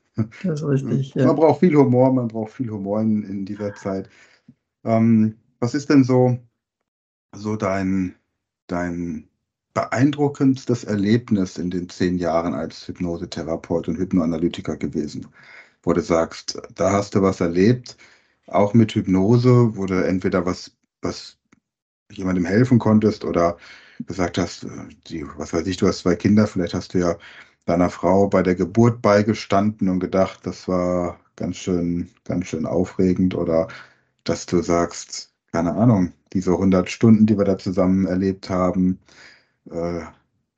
Das 0.43 0.63
ist 0.63 0.85
richtig. 0.85 1.15
Man 1.15 1.37
braucht 1.37 1.61
viel 1.61 1.75
Humor, 1.75 2.13
man 2.13 2.29
braucht 2.29 2.53
viel 2.53 2.71
Humor 2.71 3.01
in, 3.01 3.23
in 3.23 3.45
dieser 3.45 3.75
Zeit. 3.75 4.09
Ähm, 4.85 5.37
was 5.61 5.75
ist 5.75 5.91
denn 5.91 6.05
so, 6.05 6.39
so 7.35 7.57
dein, 7.57 8.15
dein 8.67 9.29
beeindruckendstes 9.73 10.85
Erlebnis 10.85 11.59
in 11.59 11.71
den 11.71 11.89
zehn 11.89 12.19
Jahren 12.19 12.55
als 12.55 12.89
Hypnosetherapeut 12.89 13.89
und 13.89 13.99
Hypnoanalytiker 13.99 14.77
gewesen? 14.77 15.27
Wo 15.83 15.93
du 15.93 16.03
sagst, 16.03 16.61
da 16.75 16.93
hast 16.93 17.15
du 17.15 17.23
was 17.23 17.41
erlebt, 17.41 17.97
auch 18.47 18.75
mit 18.75 18.93
Hypnose, 18.93 19.77
wo 19.77 19.87
du 19.87 20.05
entweder 20.05 20.45
was, 20.45 20.77
was 21.01 21.39
jemandem 22.11 22.45
helfen 22.45 22.79
konntest 22.79 23.25
oder 23.25 23.57
gesagt 24.07 24.39
hast, 24.39 24.67
die, 25.09 25.25
was 25.37 25.53
weiß 25.53 25.67
ich, 25.67 25.77
du 25.77 25.87
hast 25.87 26.01
zwei 26.01 26.17
Kinder, 26.17 26.47
vielleicht 26.47 26.75
hast 26.75 26.95
du 26.95 26.99
ja 26.99 27.17
deiner 27.67 27.91
Frau 27.91 28.29
bei 28.29 28.43
der 28.43 28.55
Geburt 28.55 29.03
beigestanden 29.03 29.89
und 29.89 30.01
gedacht, 30.01 30.41
das 30.45 30.67
war 30.69 31.21
ganz 31.37 31.57
schön, 31.57 32.11
ganz 32.25 32.47
schön 32.47 32.67
aufregend 32.67 33.35
oder 33.35 33.69
dass 34.25 34.47
du 34.47 34.63
sagst, 34.63 35.33
keine 35.53 35.75
Ahnung, 35.75 36.13
diese 36.33 36.53
100 36.53 36.91
Stunden, 36.91 37.27
die 37.27 37.37
wir 37.39 37.45
da 37.45 37.59
zusammen 37.59 38.07
erlebt 38.07 38.51
haben, 38.51 38.99
äh, 39.71 40.03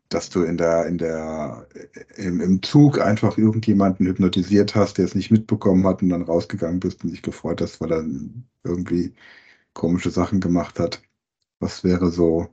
dass 0.08 0.30
du 0.30 0.42
in 0.42 0.58
der, 0.58 0.86
in 0.86 0.98
der, 0.98 1.66
im, 2.16 2.40
im 2.40 2.62
Zug 2.62 3.00
einfach 3.00 3.38
irgendjemanden 3.38 4.06
hypnotisiert 4.06 4.74
hast, 4.74 4.98
der 4.98 5.06
es 5.06 5.14
nicht 5.14 5.30
mitbekommen 5.30 5.86
hat 5.86 6.02
und 6.02 6.10
dann 6.10 6.22
rausgegangen 6.22 6.80
bist 6.80 7.02
und 7.04 7.10
dich 7.12 7.22
gefreut 7.22 7.60
hast, 7.62 7.80
weil 7.80 7.92
er 7.92 8.04
irgendwie 8.64 9.14
komische 9.74 10.10
Sachen 10.10 10.40
gemacht 10.40 10.78
hat. 10.78 11.02
Was 11.62 11.84
wäre 11.84 12.10
so? 12.10 12.48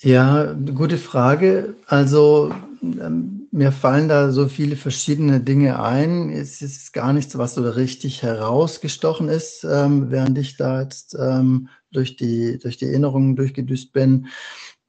Ja, 0.00 0.52
gute 0.52 0.98
Frage. 0.98 1.76
Also 1.86 2.54
ähm, 2.82 3.48
mir 3.50 3.72
fallen 3.72 4.06
da 4.06 4.32
so 4.32 4.48
viele 4.48 4.76
verschiedene 4.76 5.40
Dinge 5.40 5.82
ein. 5.82 6.28
Es 6.28 6.60
ist 6.60 6.92
gar 6.92 7.14
nichts, 7.14 7.38
was 7.38 7.54
so 7.54 7.62
richtig 7.62 8.22
herausgestochen 8.22 9.30
ist, 9.30 9.64
ähm, 9.64 10.10
während 10.10 10.36
ich 10.36 10.58
da 10.58 10.82
jetzt 10.82 11.16
ähm, 11.18 11.68
durch, 11.90 12.16
die, 12.16 12.58
durch 12.58 12.76
die 12.76 12.86
Erinnerungen 12.86 13.34
durchgedüst 13.34 13.94
bin. 13.94 14.26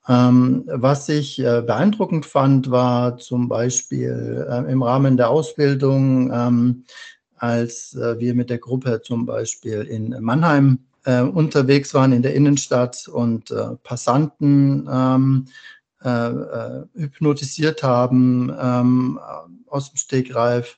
Ähm, 0.09 0.65
was 0.67 1.07
ich 1.07 1.39
äh, 1.39 1.61
beeindruckend 1.65 2.25
fand, 2.25 2.69
war 2.71 3.15
zum 3.15 3.47
Beispiel 3.47 4.45
äh, 4.49 4.69
im 4.69 4.83
Rahmen 4.83 5.15
der 5.15 5.29
Ausbildung 5.29 6.29
ähm, 6.33 6.83
als 7.43 7.93
äh, 7.95 8.17
wir 8.19 8.35
mit 8.35 8.49
der 8.49 8.57
Gruppe 8.57 9.01
zum 9.01 9.25
Beispiel 9.25 9.81
in 9.81 10.15
Mannheim 10.21 10.79
äh, 11.03 11.19
unterwegs 11.19 11.93
waren 11.93 12.13
in 12.13 12.21
der 12.21 12.35
Innenstadt 12.35 13.09
und 13.09 13.51
äh, 13.51 13.75
Passanten 13.83 14.87
ähm, 14.89 15.47
äh, 16.05 16.09
äh, 16.09 16.85
hypnotisiert 16.95 17.83
haben 17.83 18.49
ähm, 18.57 19.19
aus 19.67 19.89
dem 19.89 19.97
Stegreif. 19.97 20.77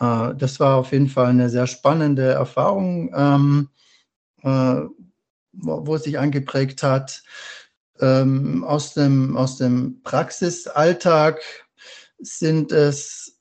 Äh, 0.00 0.34
das 0.34 0.58
war 0.58 0.74
auf 0.78 0.90
jeden 0.90 1.08
Fall 1.08 1.26
eine 1.26 1.48
sehr 1.48 1.68
spannende 1.68 2.32
Erfahrung, 2.32 3.12
ähm, 3.14 3.68
wo, 4.42 5.86
wo 5.86 5.96
sich 5.98 6.18
angeprägt 6.18 6.82
hat. 6.82 7.22
Ähm, 8.00 8.64
aus, 8.64 8.94
dem, 8.94 9.36
aus 9.36 9.58
dem 9.58 10.02
Praxisalltag 10.02 11.40
sind 12.18 12.72
es 12.72 13.38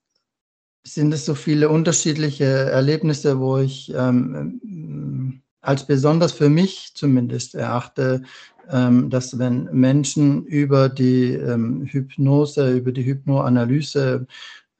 sind 0.84 1.14
es 1.14 1.26
so 1.26 1.36
viele 1.36 1.70
unterschiedliche 1.70 2.46
Erlebnisse, 2.46 3.40
wo 3.40 3.58
ich 3.58 3.94
ähm, 3.96 5.42
als 5.62 5.86
besonders 5.86 6.32
für 6.32 6.50
mich 6.50 6.94
zumindest 6.96 7.56
erachte, 7.56 8.24
ähm, 8.70 9.10
dass 9.10 9.38
wenn 9.38 9.66
Menschen 9.72 10.46
über 10.46 10.90
die 10.90 11.34
ähm, 11.34 11.86
Hypnose, 11.86 12.78
über 12.78 12.92
die 12.92 13.06
Hypnoanalyse 13.06 14.26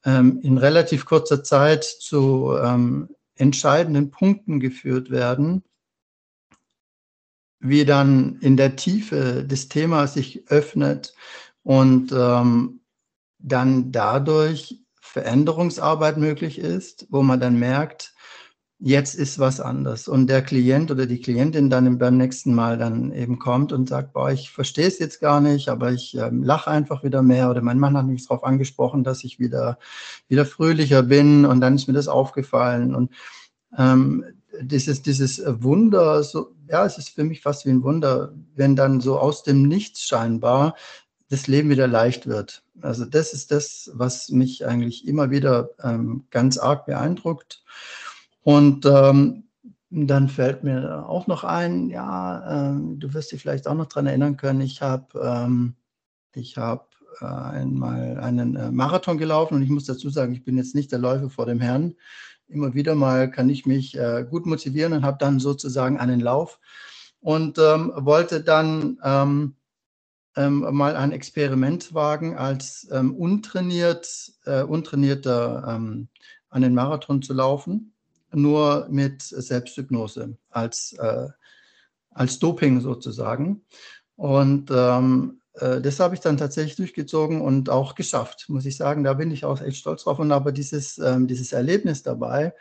ähm, 0.04 0.40
in 0.42 0.58
relativ 0.58 1.04
kurzer 1.04 1.44
Zeit 1.44 1.84
zu 1.84 2.56
ähm, 2.60 3.08
entscheidenden 3.36 4.10
Punkten 4.10 4.60
geführt 4.60 5.10
werden, 5.10 5.62
wie 7.60 7.84
dann 7.84 8.38
in 8.40 8.56
der 8.56 8.74
Tiefe 8.76 9.44
des 9.44 9.68
Themas 9.68 10.14
sich 10.14 10.48
öffnet 10.48 11.14
und 11.62 12.12
ähm, 12.12 12.80
dann 13.38 13.92
dadurch 13.92 14.81
Veränderungsarbeit 15.12 16.16
möglich 16.16 16.58
ist, 16.58 17.06
wo 17.10 17.22
man 17.22 17.38
dann 17.38 17.58
merkt, 17.58 18.14
jetzt 18.78 19.14
ist 19.14 19.38
was 19.38 19.60
anders. 19.60 20.08
Und 20.08 20.26
der 20.28 20.40
Klient 20.40 20.90
oder 20.90 21.04
die 21.04 21.20
Klientin 21.20 21.68
dann 21.68 21.98
beim 21.98 22.16
nächsten 22.16 22.54
Mal 22.54 22.78
dann 22.78 23.12
eben 23.12 23.38
kommt 23.38 23.74
und 23.74 23.90
sagt, 23.90 24.14
boah, 24.14 24.30
ich 24.30 24.50
verstehe 24.50 24.86
es 24.86 24.98
jetzt 24.98 25.20
gar 25.20 25.42
nicht, 25.42 25.68
aber 25.68 25.92
ich 25.92 26.16
ähm, 26.16 26.42
lache 26.42 26.70
einfach 26.70 27.04
wieder 27.04 27.20
mehr. 27.20 27.50
Oder 27.50 27.60
mein 27.60 27.78
Mann 27.78 27.94
hat 27.94 28.06
mich 28.06 28.26
darauf 28.26 28.42
angesprochen, 28.42 29.04
dass 29.04 29.22
ich 29.22 29.38
wieder, 29.38 29.78
wieder 30.28 30.46
fröhlicher 30.46 31.02
bin 31.02 31.44
und 31.44 31.60
dann 31.60 31.74
ist 31.74 31.88
mir 31.88 31.94
das 31.94 32.08
aufgefallen. 32.08 32.94
Und 32.94 33.12
ähm, 33.76 34.24
dieses, 34.62 35.02
dieses 35.02 35.42
Wunder, 35.46 36.22
so, 36.22 36.54
ja, 36.70 36.86
es 36.86 36.96
ist 36.96 37.10
für 37.10 37.24
mich 37.24 37.42
fast 37.42 37.66
wie 37.66 37.70
ein 37.70 37.82
Wunder, 37.82 38.32
wenn 38.54 38.76
dann 38.76 39.02
so 39.02 39.18
aus 39.18 39.42
dem 39.42 39.62
Nichts 39.62 40.00
scheinbar 40.04 40.74
das 41.32 41.46
Leben 41.46 41.70
wieder 41.70 41.88
leicht 41.88 42.26
wird. 42.26 42.62
Also 42.82 43.06
das 43.06 43.32
ist 43.32 43.50
das, 43.52 43.90
was 43.94 44.28
mich 44.28 44.66
eigentlich 44.66 45.08
immer 45.08 45.30
wieder 45.30 45.70
ähm, 45.82 46.26
ganz 46.30 46.58
arg 46.58 46.84
beeindruckt. 46.84 47.64
Und 48.42 48.84
ähm, 48.84 49.44
dann 49.88 50.28
fällt 50.28 50.62
mir 50.62 51.08
auch 51.08 51.26
noch 51.26 51.42
ein, 51.42 51.88
ja, 51.88 52.70
ähm, 52.70 52.98
du 52.98 53.14
wirst 53.14 53.32
dich 53.32 53.40
vielleicht 53.40 53.66
auch 53.66 53.74
noch 53.74 53.86
daran 53.86 54.08
erinnern 54.08 54.36
können, 54.36 54.60
ich 54.60 54.82
habe 54.82 55.06
ähm, 55.22 55.74
hab, 56.36 56.90
äh, 57.22 57.24
einmal 57.24 58.18
einen 58.18 58.56
äh, 58.56 58.70
Marathon 58.70 59.16
gelaufen 59.16 59.54
und 59.54 59.62
ich 59.62 59.70
muss 59.70 59.86
dazu 59.86 60.10
sagen, 60.10 60.34
ich 60.34 60.44
bin 60.44 60.58
jetzt 60.58 60.74
nicht 60.74 60.92
der 60.92 60.98
Läufer 60.98 61.30
vor 61.30 61.46
dem 61.46 61.60
Herrn. 61.60 61.94
Immer 62.46 62.74
wieder 62.74 62.94
mal 62.94 63.30
kann 63.30 63.48
ich 63.48 63.64
mich 63.64 63.96
äh, 63.96 64.26
gut 64.28 64.44
motivieren 64.44 64.92
und 64.92 65.02
habe 65.02 65.16
dann 65.18 65.40
sozusagen 65.40 65.98
einen 65.98 66.20
Lauf 66.20 66.58
und 67.20 67.58
ähm, 67.58 67.90
wollte 67.96 68.42
dann 68.42 68.98
ähm, 70.36 70.66
mal 70.74 70.96
ein 70.96 71.12
Experiment 71.12 71.94
wagen, 71.94 72.36
als 72.36 72.88
ähm, 72.90 73.14
untrainiert, 73.14 74.32
äh, 74.44 74.62
untrainierter 74.62 75.64
ähm, 75.68 76.08
an 76.48 76.62
den 76.62 76.74
Marathon 76.74 77.22
zu 77.22 77.32
laufen 77.34 77.92
nur 78.34 78.86
mit 78.90 79.22
Selbsthypnose 79.22 80.36
als, 80.50 80.94
äh, 80.94 81.28
als 82.10 82.38
Doping 82.38 82.80
sozusagen. 82.80 83.62
Und 84.16 84.70
ähm, 84.70 85.40
äh, 85.54 85.80
das 85.80 86.00
habe 86.00 86.14
ich 86.14 86.20
dann 86.20 86.36
tatsächlich 86.36 86.76
durchgezogen 86.76 87.40
und 87.40 87.70
auch 87.70 87.94
geschafft, 87.94 88.46
muss 88.48 88.66
ich 88.66 88.76
sagen. 88.76 89.04
Da 89.04 89.14
bin 89.14 89.30
ich 89.30 89.44
auch 89.44 89.60
echt 89.60 89.78
stolz 89.78 90.04
drauf. 90.04 90.18
Und 90.18 90.32
aber 90.32 90.52
dieses, 90.52 90.98
ähm, 90.98 91.26
dieses 91.26 91.52
Erlebnis 91.52 92.02
dabei, 92.02 92.54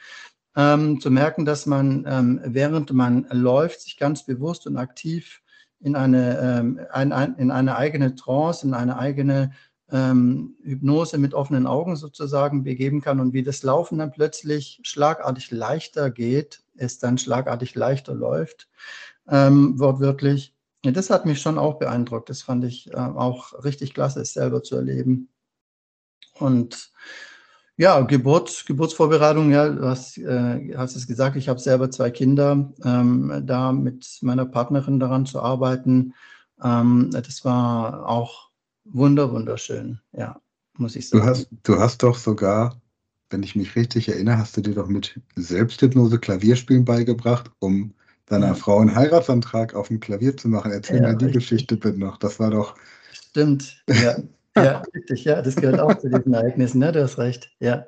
ähm, 0.55 0.99
zu 0.99 1.09
merken, 1.09 1.45
dass 1.45 1.65
man, 1.65 2.41
während 2.43 2.91
man 2.91 3.25
läuft, 3.31 3.81
sich 3.81 3.95
ganz 3.95 4.25
bewusst 4.25 4.67
und 4.67 4.75
aktiv 4.75 5.40
in 5.81 5.95
eine, 5.95 6.39
ähm, 6.39 6.79
ein, 6.91 7.11
ein, 7.11 7.35
in 7.35 7.51
eine 7.51 7.75
eigene 7.75 8.15
Trance, 8.15 8.65
in 8.65 8.73
eine 8.73 8.97
eigene 8.97 9.51
ähm, 9.91 10.55
Hypnose 10.63 11.17
mit 11.17 11.33
offenen 11.33 11.67
Augen 11.67 11.95
sozusagen 11.95 12.63
begeben 12.63 13.01
kann 13.01 13.19
und 13.19 13.33
wie 13.33 13.43
das 13.43 13.63
Laufen 13.63 13.97
dann 13.97 14.11
plötzlich 14.11 14.79
schlagartig 14.83 15.51
leichter 15.51 16.09
geht, 16.09 16.63
es 16.75 16.99
dann 16.99 17.17
schlagartig 17.17 17.75
leichter 17.75 18.13
läuft, 18.13 18.69
ähm, 19.27 19.79
wortwörtlich. 19.79 20.55
Ja, 20.83 20.91
das 20.91 21.09
hat 21.09 21.25
mich 21.25 21.41
schon 21.41 21.57
auch 21.57 21.77
beeindruckt. 21.77 22.29
Das 22.29 22.41
fand 22.41 22.63
ich 22.63 22.91
äh, 22.91 22.95
auch 22.95 23.63
richtig 23.63 23.93
klasse, 23.93 24.21
es 24.21 24.33
selber 24.33 24.63
zu 24.63 24.75
erleben. 24.77 25.29
Und 26.39 26.91
ja, 27.81 27.99
Geburt, 28.01 28.65
Geburtsvorbereitung, 28.67 29.49
ja, 29.51 29.67
du 29.67 29.87
hast, 29.87 30.15
äh, 30.19 30.75
hast 30.77 30.95
es 30.95 31.07
gesagt, 31.07 31.35
ich 31.35 31.49
habe 31.49 31.59
selber 31.59 31.89
zwei 31.89 32.11
Kinder, 32.11 32.71
ähm, 32.85 33.41
da 33.43 33.71
mit 33.71 34.19
meiner 34.21 34.45
Partnerin 34.45 34.99
daran 34.99 35.25
zu 35.25 35.41
arbeiten. 35.41 36.13
Ähm, 36.63 37.09
das 37.11 37.43
war 37.43 38.07
auch 38.07 38.51
wunder, 38.83 39.31
wunderschön, 39.31 39.99
ja, 40.13 40.39
muss 40.77 40.95
ich 40.95 41.09
sagen. 41.09 41.23
Du 41.23 41.27
hast, 41.27 41.49
du 41.63 41.79
hast 41.79 42.03
doch 42.03 42.19
sogar, 42.19 42.79
wenn 43.31 43.41
ich 43.41 43.55
mich 43.55 43.75
richtig 43.75 44.09
erinnere, 44.09 44.37
hast 44.37 44.55
du 44.55 44.61
dir 44.61 44.75
doch 44.75 44.87
mit 44.87 45.19
Selbsthypnose 45.35 46.19
Klavierspielen 46.19 46.85
beigebracht, 46.85 47.49
um 47.57 47.95
deiner 48.27 48.49
ja. 48.49 48.53
Frau 48.53 48.77
einen 48.77 48.93
Heiratsantrag 48.93 49.73
auf 49.73 49.87
dem 49.87 49.99
Klavier 49.99 50.37
zu 50.37 50.49
machen. 50.49 50.71
Erzähl 50.71 50.97
ja, 50.97 51.01
mal 51.01 51.17
die 51.17 51.25
richtig. 51.25 51.49
Geschichte 51.49 51.77
bitte 51.77 51.97
noch. 51.97 52.17
Das 52.17 52.39
war 52.39 52.51
doch. 52.51 52.75
Stimmt, 53.11 53.83
ja. 53.89 54.17
ja, 54.55 54.81
richtig, 54.95 55.25
ja, 55.25 55.41
das 55.41 55.55
gehört 55.55 55.79
auch 55.79 55.97
zu 55.97 56.09
diesen 56.09 56.33
Ereignissen, 56.33 56.79
ne? 56.79 56.91
Du 56.91 57.01
hast 57.01 57.17
recht, 57.17 57.51
ja. 57.59 57.85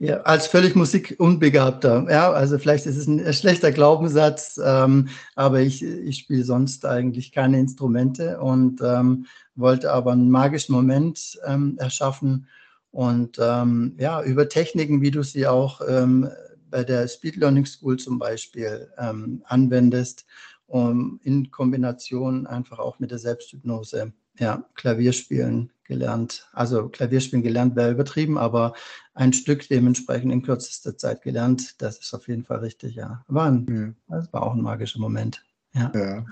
Ja, 0.00 0.20
als 0.22 0.48
völlig 0.48 0.74
musikunbegabter. 0.74 2.06
Ja, 2.10 2.32
also 2.32 2.58
vielleicht 2.58 2.84
ist 2.86 2.96
es 2.96 3.06
ein 3.06 3.32
schlechter 3.32 3.70
Glaubenssatz, 3.70 4.60
ähm, 4.62 5.08
aber 5.36 5.60
ich, 5.60 5.84
ich 5.84 6.18
spiele 6.18 6.42
sonst 6.42 6.84
eigentlich 6.84 7.30
keine 7.30 7.60
Instrumente 7.60 8.40
und 8.40 8.80
ähm, 8.82 9.26
wollte 9.54 9.92
aber 9.92 10.12
einen 10.12 10.30
magischen 10.30 10.74
Moment 10.74 11.38
ähm, 11.46 11.76
erschaffen 11.78 12.48
und 12.90 13.38
ähm, 13.40 13.94
ja, 13.98 14.22
über 14.22 14.48
Techniken, 14.48 15.00
wie 15.00 15.12
du 15.12 15.22
sie 15.22 15.46
auch 15.46 15.80
ähm, 15.88 16.28
bei 16.70 16.82
der 16.82 17.06
Speed 17.06 17.36
Learning 17.36 17.64
School 17.64 17.96
zum 17.96 18.18
Beispiel 18.18 18.88
ähm, 18.98 19.42
anwendest, 19.46 20.26
um 20.66 21.20
in 21.22 21.52
Kombination 21.52 22.48
einfach 22.48 22.80
auch 22.80 22.98
mit 22.98 23.12
der 23.12 23.18
Selbsthypnose 23.18 24.12
ja, 24.38 24.64
Klavierspielen 24.74 25.70
gelernt. 25.84 26.48
Also 26.52 26.88
Klavierspielen 26.88 27.42
gelernt 27.42 27.76
wäre 27.76 27.90
übertrieben, 27.90 28.38
aber 28.38 28.74
ein 29.14 29.32
Stück 29.32 29.68
dementsprechend 29.68 30.32
in 30.32 30.42
kürzester 30.42 30.96
Zeit 30.96 31.22
gelernt, 31.22 31.80
das 31.80 31.98
ist 31.98 32.14
auf 32.14 32.28
jeden 32.28 32.44
Fall 32.44 32.58
richtig, 32.58 32.94
ja. 32.94 33.22
War 33.28 33.50
ein, 33.50 33.94
ja. 34.08 34.16
Das 34.18 34.32
war 34.32 34.42
auch 34.42 34.54
ein 34.54 34.62
magischer 34.62 35.00
Moment. 35.00 35.44
Ja, 35.74 35.92
ja 35.94 36.24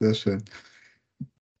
sehr 0.00 0.14
schön. 0.14 0.44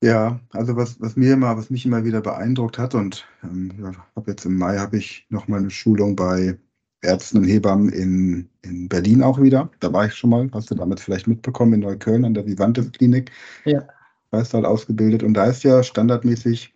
Ja, 0.02 0.40
also 0.50 0.76
was, 0.76 1.00
was 1.00 1.14
mir 1.14 1.34
immer, 1.34 1.56
was 1.56 1.70
mich 1.70 1.86
immer 1.86 2.04
wieder 2.04 2.20
beeindruckt 2.20 2.76
hat 2.76 2.94
und 2.94 3.24
ähm, 3.44 3.72
ja, 3.80 3.92
habe 4.16 4.32
jetzt 4.32 4.44
im 4.44 4.58
Mai 4.58 4.78
habe 4.78 4.98
ich 4.98 5.26
noch 5.28 5.46
mal 5.46 5.60
eine 5.60 5.70
Schulung 5.70 6.16
bei 6.16 6.58
Ärzten 7.02 7.38
und 7.38 7.44
Hebammen 7.44 7.88
in, 7.90 8.48
in 8.62 8.88
Berlin 8.88 9.22
auch 9.22 9.40
wieder. 9.40 9.70
Da 9.80 9.92
war 9.92 10.06
ich 10.06 10.14
schon 10.14 10.30
mal, 10.30 10.48
hast 10.52 10.70
du 10.70 10.74
damit 10.74 11.00
vielleicht 11.00 11.26
mitbekommen, 11.26 11.74
in 11.74 11.80
Neukölln 11.80 12.24
an 12.24 12.34
der 12.34 12.46
Vivantes 12.46 12.90
Klinik. 12.92 13.30
Ja. 13.64 13.86
Weißtal 14.30 14.64
ausgebildet. 14.64 15.22
Und 15.22 15.34
da 15.34 15.44
ist 15.46 15.62
ja 15.62 15.82
standardmäßig, 15.82 16.74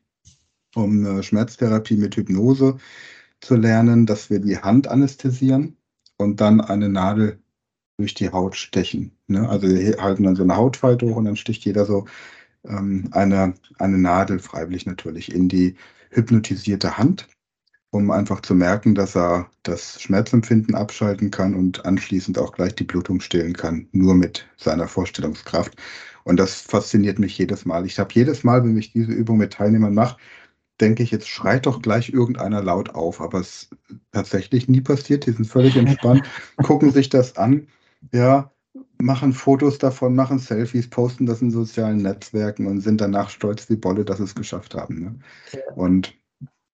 um 0.77 1.07
eine 1.07 1.23
Schmerztherapie 1.23 1.97
mit 1.97 2.17
Hypnose 2.17 2.77
zu 3.41 3.57
lernen, 3.57 4.07
dass 4.07 4.31
wir 4.31 4.41
die 4.41 4.59
Hand 4.59 4.89
anästhesieren 4.89 5.77
und 6.19 6.41
dann 6.41 6.61
eine 6.61 6.89
Nadel 6.89 7.39
durch 7.99 8.15
die 8.15 8.31
Haut 8.31 8.57
stechen. 8.57 9.13
Ne? 9.27 9.49
Also 9.49 9.69
wir 9.69 9.97
halten 10.03 10.25
dann 10.25 10.37
so 10.37 10.43
eine 10.43 10.57
Hautfalte 10.57 11.07
hoch 11.07 11.17
und 11.17 11.25
dann 11.25 11.37
sticht 11.37 11.65
jeder 11.65 11.87
so 11.87 12.07
ähm, 12.65 13.09
eine, 13.13 13.55
eine 13.79 13.99
Nadel, 13.99 14.39
freiwillig 14.39 14.87
natürlich, 14.87 15.33
in 15.33 15.49
die 15.49 15.77
hypnotisierte 16.11 16.99
Hand, 16.99 17.27
um 17.91 18.11
einfach 18.11 18.41
zu 18.41 18.55
merken, 18.55 18.95
dass 18.95 19.17
er 19.17 19.51
das 19.63 20.01
Schmerzempfinden 20.01 20.75
abschalten 20.75 21.31
kann 21.31 21.55
und 21.55 21.87
anschließend 21.87 22.39
auch 22.39 22.53
gleich 22.53 22.75
die 22.75 22.85
Blutung 22.85 23.21
stillen 23.21 23.55
kann, 23.55 23.89
nur 23.93 24.15
mit 24.15 24.47
seiner 24.57 24.89
Vorstellungskraft. 24.89 25.75
Und 26.25 26.39
das 26.39 26.61
fasziniert 26.61 27.19
mich 27.19 27.39
jedes 27.39 27.65
Mal. 27.65 27.87
Ich 27.87 27.99
habe 27.99 28.13
jedes 28.13 28.45
Mal, 28.45 28.65
wenn 28.65 28.77
ich 28.77 28.93
diese 28.93 29.13
Übung 29.13 29.39
mit 29.39 29.53
Teilnehmern 29.53 29.95
mache, 29.95 30.19
denke 30.81 31.03
ich, 31.03 31.11
jetzt 31.11 31.29
schreit 31.29 31.67
doch 31.67 31.83
gleich 31.83 32.11
irgendeiner 32.11 32.63
laut 32.63 32.95
auf, 32.95 33.21
aber 33.21 33.41
es 33.41 33.71
tatsächlich 34.13 34.69
nie 34.69 34.81
passiert. 34.81 35.27
Die 35.27 35.33
sind 35.33 35.47
völlig 35.47 35.77
entspannt, 35.77 36.23
gucken 36.63 36.93
sich 36.93 37.09
das 37.09 37.37
an. 37.37 37.69
Ja, 38.13 38.53
machen 39.01 39.33
Fotos 39.33 39.79
davon, 39.79 40.15
machen 40.15 40.39
Selfies, 40.39 40.89
posten 40.89 41.27
das 41.27 41.43
in 41.43 41.51
sozialen 41.51 41.99
Netzwerken 41.99 42.67
und 42.67 42.81
sind 42.81 43.01
danach 43.01 43.31
stolz 43.31 43.69
wie 43.71 43.77
Bolle, 43.77 44.05
dass 44.05 44.19
sie 44.19 44.25
es 44.25 44.35
geschafft 44.35 44.75
haben. 44.75 45.01
Ne? 45.01 45.19
Ja. 45.53 45.75
Und, 45.75 46.15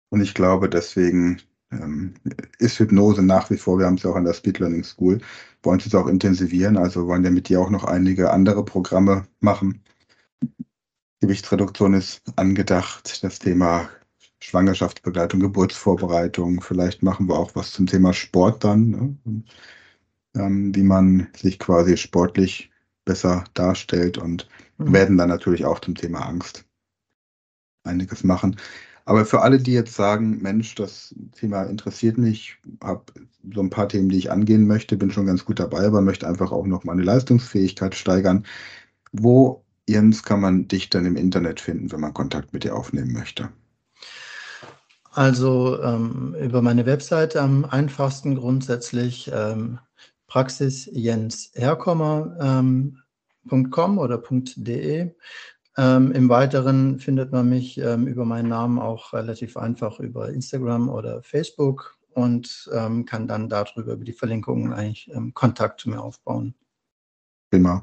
und 0.10 0.22
ich 0.22 0.34
glaube, 0.34 0.70
deswegen 0.70 1.41
ähm, 1.72 2.14
ist 2.60 2.80
Hypnose 2.80 3.22
nach 3.22 3.50
wie 3.50 3.58
vor, 3.58 3.80
wir 3.80 3.86
haben 3.86 3.95
es 3.95 4.04
ja 4.04 4.12
auch 4.12 4.16
an 4.16 4.26
der 4.26 4.34
Speed 4.34 4.60
Learning 4.60 4.84
School, 4.84 5.20
wollen 5.64 5.80
es 5.80 5.95
auch 5.95 6.08
intensivieren, 6.08 6.78
also 6.78 7.08
wollen 7.08 7.24
ja 7.24 7.32
mit 7.32 7.50
dir 7.50 7.60
auch 7.60 7.70
noch 7.70 7.84
einige 7.84 8.32
andere 8.32 8.64
Programme 8.64 9.28
machen. 9.39 9.82
Gewichtsreduktion 11.20 11.93
ist 11.93 12.22
angedacht, 12.36 13.24
das 13.24 13.39
Thema 13.39 13.89
Schwangerschaftsbegleitung, 14.39 15.39
Geburtsvorbereitung, 15.39 16.61
vielleicht 16.61 17.01
machen 17.01 17.28
wir 17.28 17.39
auch 17.39 17.55
was 17.55 17.72
zum 17.72 17.88
Thema 17.88 18.13
Sport 18.13 18.63
dann. 18.63 18.89
Ne? 18.89 19.43
ähm, 20.38 20.76
wie 20.76 20.84
man 20.84 21.28
sich 21.36 21.59
quasi 21.59 21.97
sportlich 21.97 22.70
besser 23.05 23.43
darstellt 23.53 24.18
und 24.18 24.47
mhm. 24.78 24.93
werden 24.93 25.18
dann 25.18 25.30
natürlich 25.30 25.65
auch 25.65 25.80
zum 25.80 25.95
Thema 25.95 26.22
Angst 26.22 26.65
einiges 27.84 28.24
machen. 28.24 28.57
Aber 29.05 29.24
für 29.24 29.41
alle, 29.41 29.57
die 29.57 29.72
jetzt 29.72 29.93
sagen, 29.93 30.41
Mensch, 30.41 30.76
das 30.76 31.15
Thema 31.32 31.63
interessiert 31.63 32.18
mich, 32.18 32.57
habe 32.84 33.05
so 33.53 33.61
ein 33.61 33.70
paar 33.70 33.88
Themen, 33.88 34.09
die 34.09 34.18
ich 34.18 34.32
angehen 34.32 34.68
möchte, 34.68 34.97
bin 34.97 35.11
schon 35.11 35.26
ganz 35.26 35.45
gut 35.45 35.59
dabei, 35.59 35.86
aber 35.88 36.01
möchte 36.01 36.28
einfach 36.28 36.51
auch 36.51 36.65
noch 36.68 36.84
meine 36.84 37.03
Leistungsfähigkeit 37.03 37.95
steigern. 37.95 38.45
Wo, 39.13 39.63
Jens, 39.88 40.24
kann 40.24 40.42
man 40.42 40.68
dich 40.68 40.90
dann 40.90 41.06
im 41.06 41.16
Internet 41.16 41.62
finden, 41.62 41.92
wenn 41.92 42.02
man 42.02 42.14
Kontakt 42.14 42.54
mit 42.54 42.64
dir 42.64 42.76
aufnehmen 42.76 43.14
möchte? 43.14 43.50
Also 45.12 45.82
ähm, 45.82 46.36
über 46.40 46.62
meine 46.62 46.86
Webseite 46.86 47.42
am 47.42 47.66
einfachsten 47.66 48.36
grundsätzlich 48.36 49.32
ähm, 49.34 49.80
praxisjensherkommer.com 50.28 53.02
ähm, 53.50 53.98
oder 53.98 54.22
.de. 54.58 55.16
Ähm, 55.78 56.12
Im 56.12 56.30
Weiteren 56.30 57.00
findet 57.00 57.32
man 57.32 57.50
mich 57.50 57.78
ähm, 57.78 58.08
über 58.08 58.26
meinen 58.26 58.50
Namen 58.50 58.80
auch 58.80 59.14
relativ 59.14 59.58
einfach 59.58 60.00
über 60.00 60.30
Instagram 60.30 60.90
oder 60.90 61.24
Facebook 61.24 61.98
und 62.10 62.70
ähm, 62.74 63.06
kann 63.06 63.28
dann 63.28 63.48
darüber 63.48 63.94
über 63.94 64.04
die 64.04 64.14
Verlinkungen 64.14 64.74
eigentlich 64.74 65.10
ähm, 65.14 65.34
Kontakt 65.34 65.80
zu 65.80 65.90
mir 65.90 66.02
aufbauen. 66.02 66.56
Prima. 67.50 67.82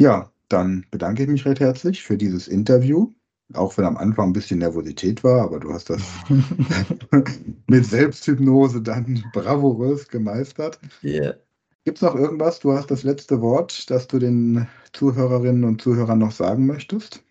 Ja, 0.00 0.30
dann 0.48 0.86
bedanke 0.90 1.22
ich 1.22 1.28
mich 1.28 1.44
recht 1.44 1.60
herzlich 1.60 2.02
für 2.02 2.16
dieses 2.16 2.48
Interview. 2.48 3.12
Auch 3.54 3.78
wenn 3.78 3.84
am 3.84 3.96
Anfang 3.96 4.30
ein 4.30 4.32
bisschen 4.32 4.58
Nervosität 4.58 5.22
war, 5.22 5.42
aber 5.42 5.60
du 5.60 5.72
hast 5.72 5.88
das 5.90 6.02
mit 7.68 7.86
Selbsthypnose 7.86 8.82
dann 8.82 9.22
bravourös 9.32 10.08
gemeistert. 10.08 10.80
Yeah. 11.04 11.36
Gibt 11.84 11.98
es 11.98 12.02
noch 12.02 12.16
irgendwas? 12.16 12.58
Du 12.58 12.72
hast 12.72 12.90
das 12.90 13.04
letzte 13.04 13.40
Wort, 13.40 13.88
das 13.90 14.08
du 14.08 14.18
den 14.18 14.66
Zuhörerinnen 14.92 15.62
und 15.62 15.80
Zuhörern 15.80 16.18
noch 16.18 16.32
sagen 16.32 16.66
möchtest? 16.66 17.22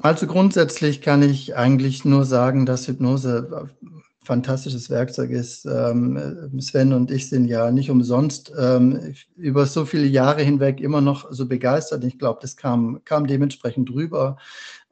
Also 0.00 0.26
grundsätzlich 0.26 1.02
kann 1.02 1.22
ich 1.22 1.56
eigentlich 1.56 2.06
nur 2.06 2.24
sagen, 2.24 2.64
dass 2.64 2.88
Hypnose 2.88 3.68
fantastisches 4.22 4.90
Werkzeug 4.90 5.30
ist. 5.30 5.64
Ähm, 5.64 6.60
Sven 6.60 6.92
und 6.92 7.10
ich 7.10 7.28
sind 7.28 7.46
ja 7.46 7.70
nicht 7.70 7.90
umsonst 7.90 8.52
ähm, 8.58 9.14
über 9.36 9.64
so 9.64 9.86
viele 9.86 10.06
Jahre 10.06 10.42
hinweg 10.42 10.80
immer 10.80 11.00
noch 11.00 11.32
so 11.32 11.46
begeistert. 11.46 12.04
Ich 12.04 12.18
glaube, 12.18 12.38
das 12.42 12.56
kam, 12.56 13.00
kam 13.04 13.26
dementsprechend 13.26 13.90
rüber. 13.90 14.36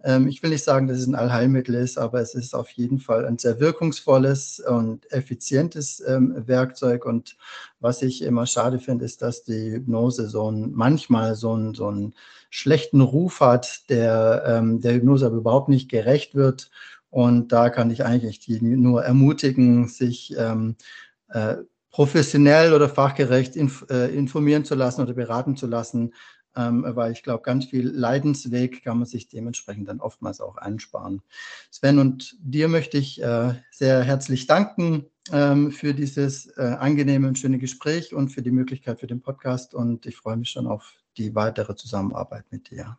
Ähm, 0.02 0.28
ich 0.28 0.42
will 0.42 0.50
nicht 0.50 0.64
sagen, 0.64 0.86
dass 0.86 0.98
es 0.98 1.06
ein 1.06 1.14
Allheilmittel 1.14 1.74
ist, 1.74 1.98
aber 1.98 2.20
es 2.20 2.34
ist 2.34 2.54
auf 2.54 2.70
jeden 2.70 3.00
Fall 3.00 3.26
ein 3.26 3.36
sehr 3.36 3.60
wirkungsvolles 3.60 4.60
und 4.60 5.10
effizientes 5.12 6.02
Werkzeug. 6.06 7.04
Und 7.04 7.36
was 7.80 8.00
ich 8.00 8.22
immer 8.22 8.46
schade 8.46 8.78
finde, 8.78 9.04
ist, 9.04 9.20
dass 9.20 9.44
die 9.44 9.72
Hypnose 9.72 10.28
so 10.30 10.50
ein, 10.50 10.72
manchmal 10.72 11.34
so 11.34 11.54
ein, 11.54 11.74
so 11.74 11.88
einen 11.88 12.14
schlechten 12.50 13.02
Ruf 13.02 13.40
hat, 13.40 13.90
der 13.90 14.62
der 14.62 14.94
Hypnose 14.94 15.26
aber 15.26 15.36
überhaupt 15.36 15.68
nicht 15.68 15.90
gerecht 15.90 16.34
wird 16.34 16.70
und 17.10 17.52
da 17.52 17.70
kann 17.70 17.90
ich 17.90 18.04
eigentlich 18.04 18.40
die 18.40 18.60
nur 18.60 19.02
ermutigen, 19.02 19.88
sich 19.88 20.34
ähm, 20.36 20.76
äh, 21.28 21.56
professionell 21.90 22.74
oder 22.74 22.88
fachgerecht 22.88 23.56
inf 23.56 23.86
äh, 23.90 24.14
informieren 24.14 24.64
zu 24.64 24.74
lassen 24.74 25.02
oder 25.02 25.14
beraten 25.14 25.56
zu 25.56 25.66
lassen, 25.66 26.14
ähm, 26.54 26.84
weil 26.86 27.12
ich 27.12 27.22
glaube, 27.22 27.42
ganz 27.42 27.66
viel 27.66 27.88
Leidensweg 27.88 28.84
kann 28.84 28.98
man 28.98 29.06
sich 29.06 29.28
dementsprechend 29.28 29.88
dann 29.88 30.00
oftmals 30.00 30.40
auch 30.40 30.56
einsparen. 30.56 31.22
Sven 31.70 31.98
und 31.98 32.36
dir 32.40 32.68
möchte 32.68 32.98
ich 32.98 33.22
äh, 33.22 33.54
sehr 33.70 34.02
herzlich 34.02 34.46
danken 34.46 35.06
ähm, 35.32 35.72
für 35.72 35.94
dieses 35.94 36.46
äh, 36.58 36.76
angenehme 36.78 37.28
und 37.28 37.38
schöne 37.38 37.58
Gespräch 37.58 38.14
und 38.14 38.30
für 38.30 38.42
die 38.42 38.50
Möglichkeit 38.50 39.00
für 39.00 39.06
den 39.06 39.22
Podcast 39.22 39.74
und 39.74 40.06
ich 40.06 40.16
freue 40.16 40.36
mich 40.36 40.50
schon 40.50 40.66
auf 40.66 40.92
die 41.16 41.34
weitere 41.34 41.74
Zusammenarbeit 41.74 42.44
mit 42.50 42.70
dir. 42.70 42.98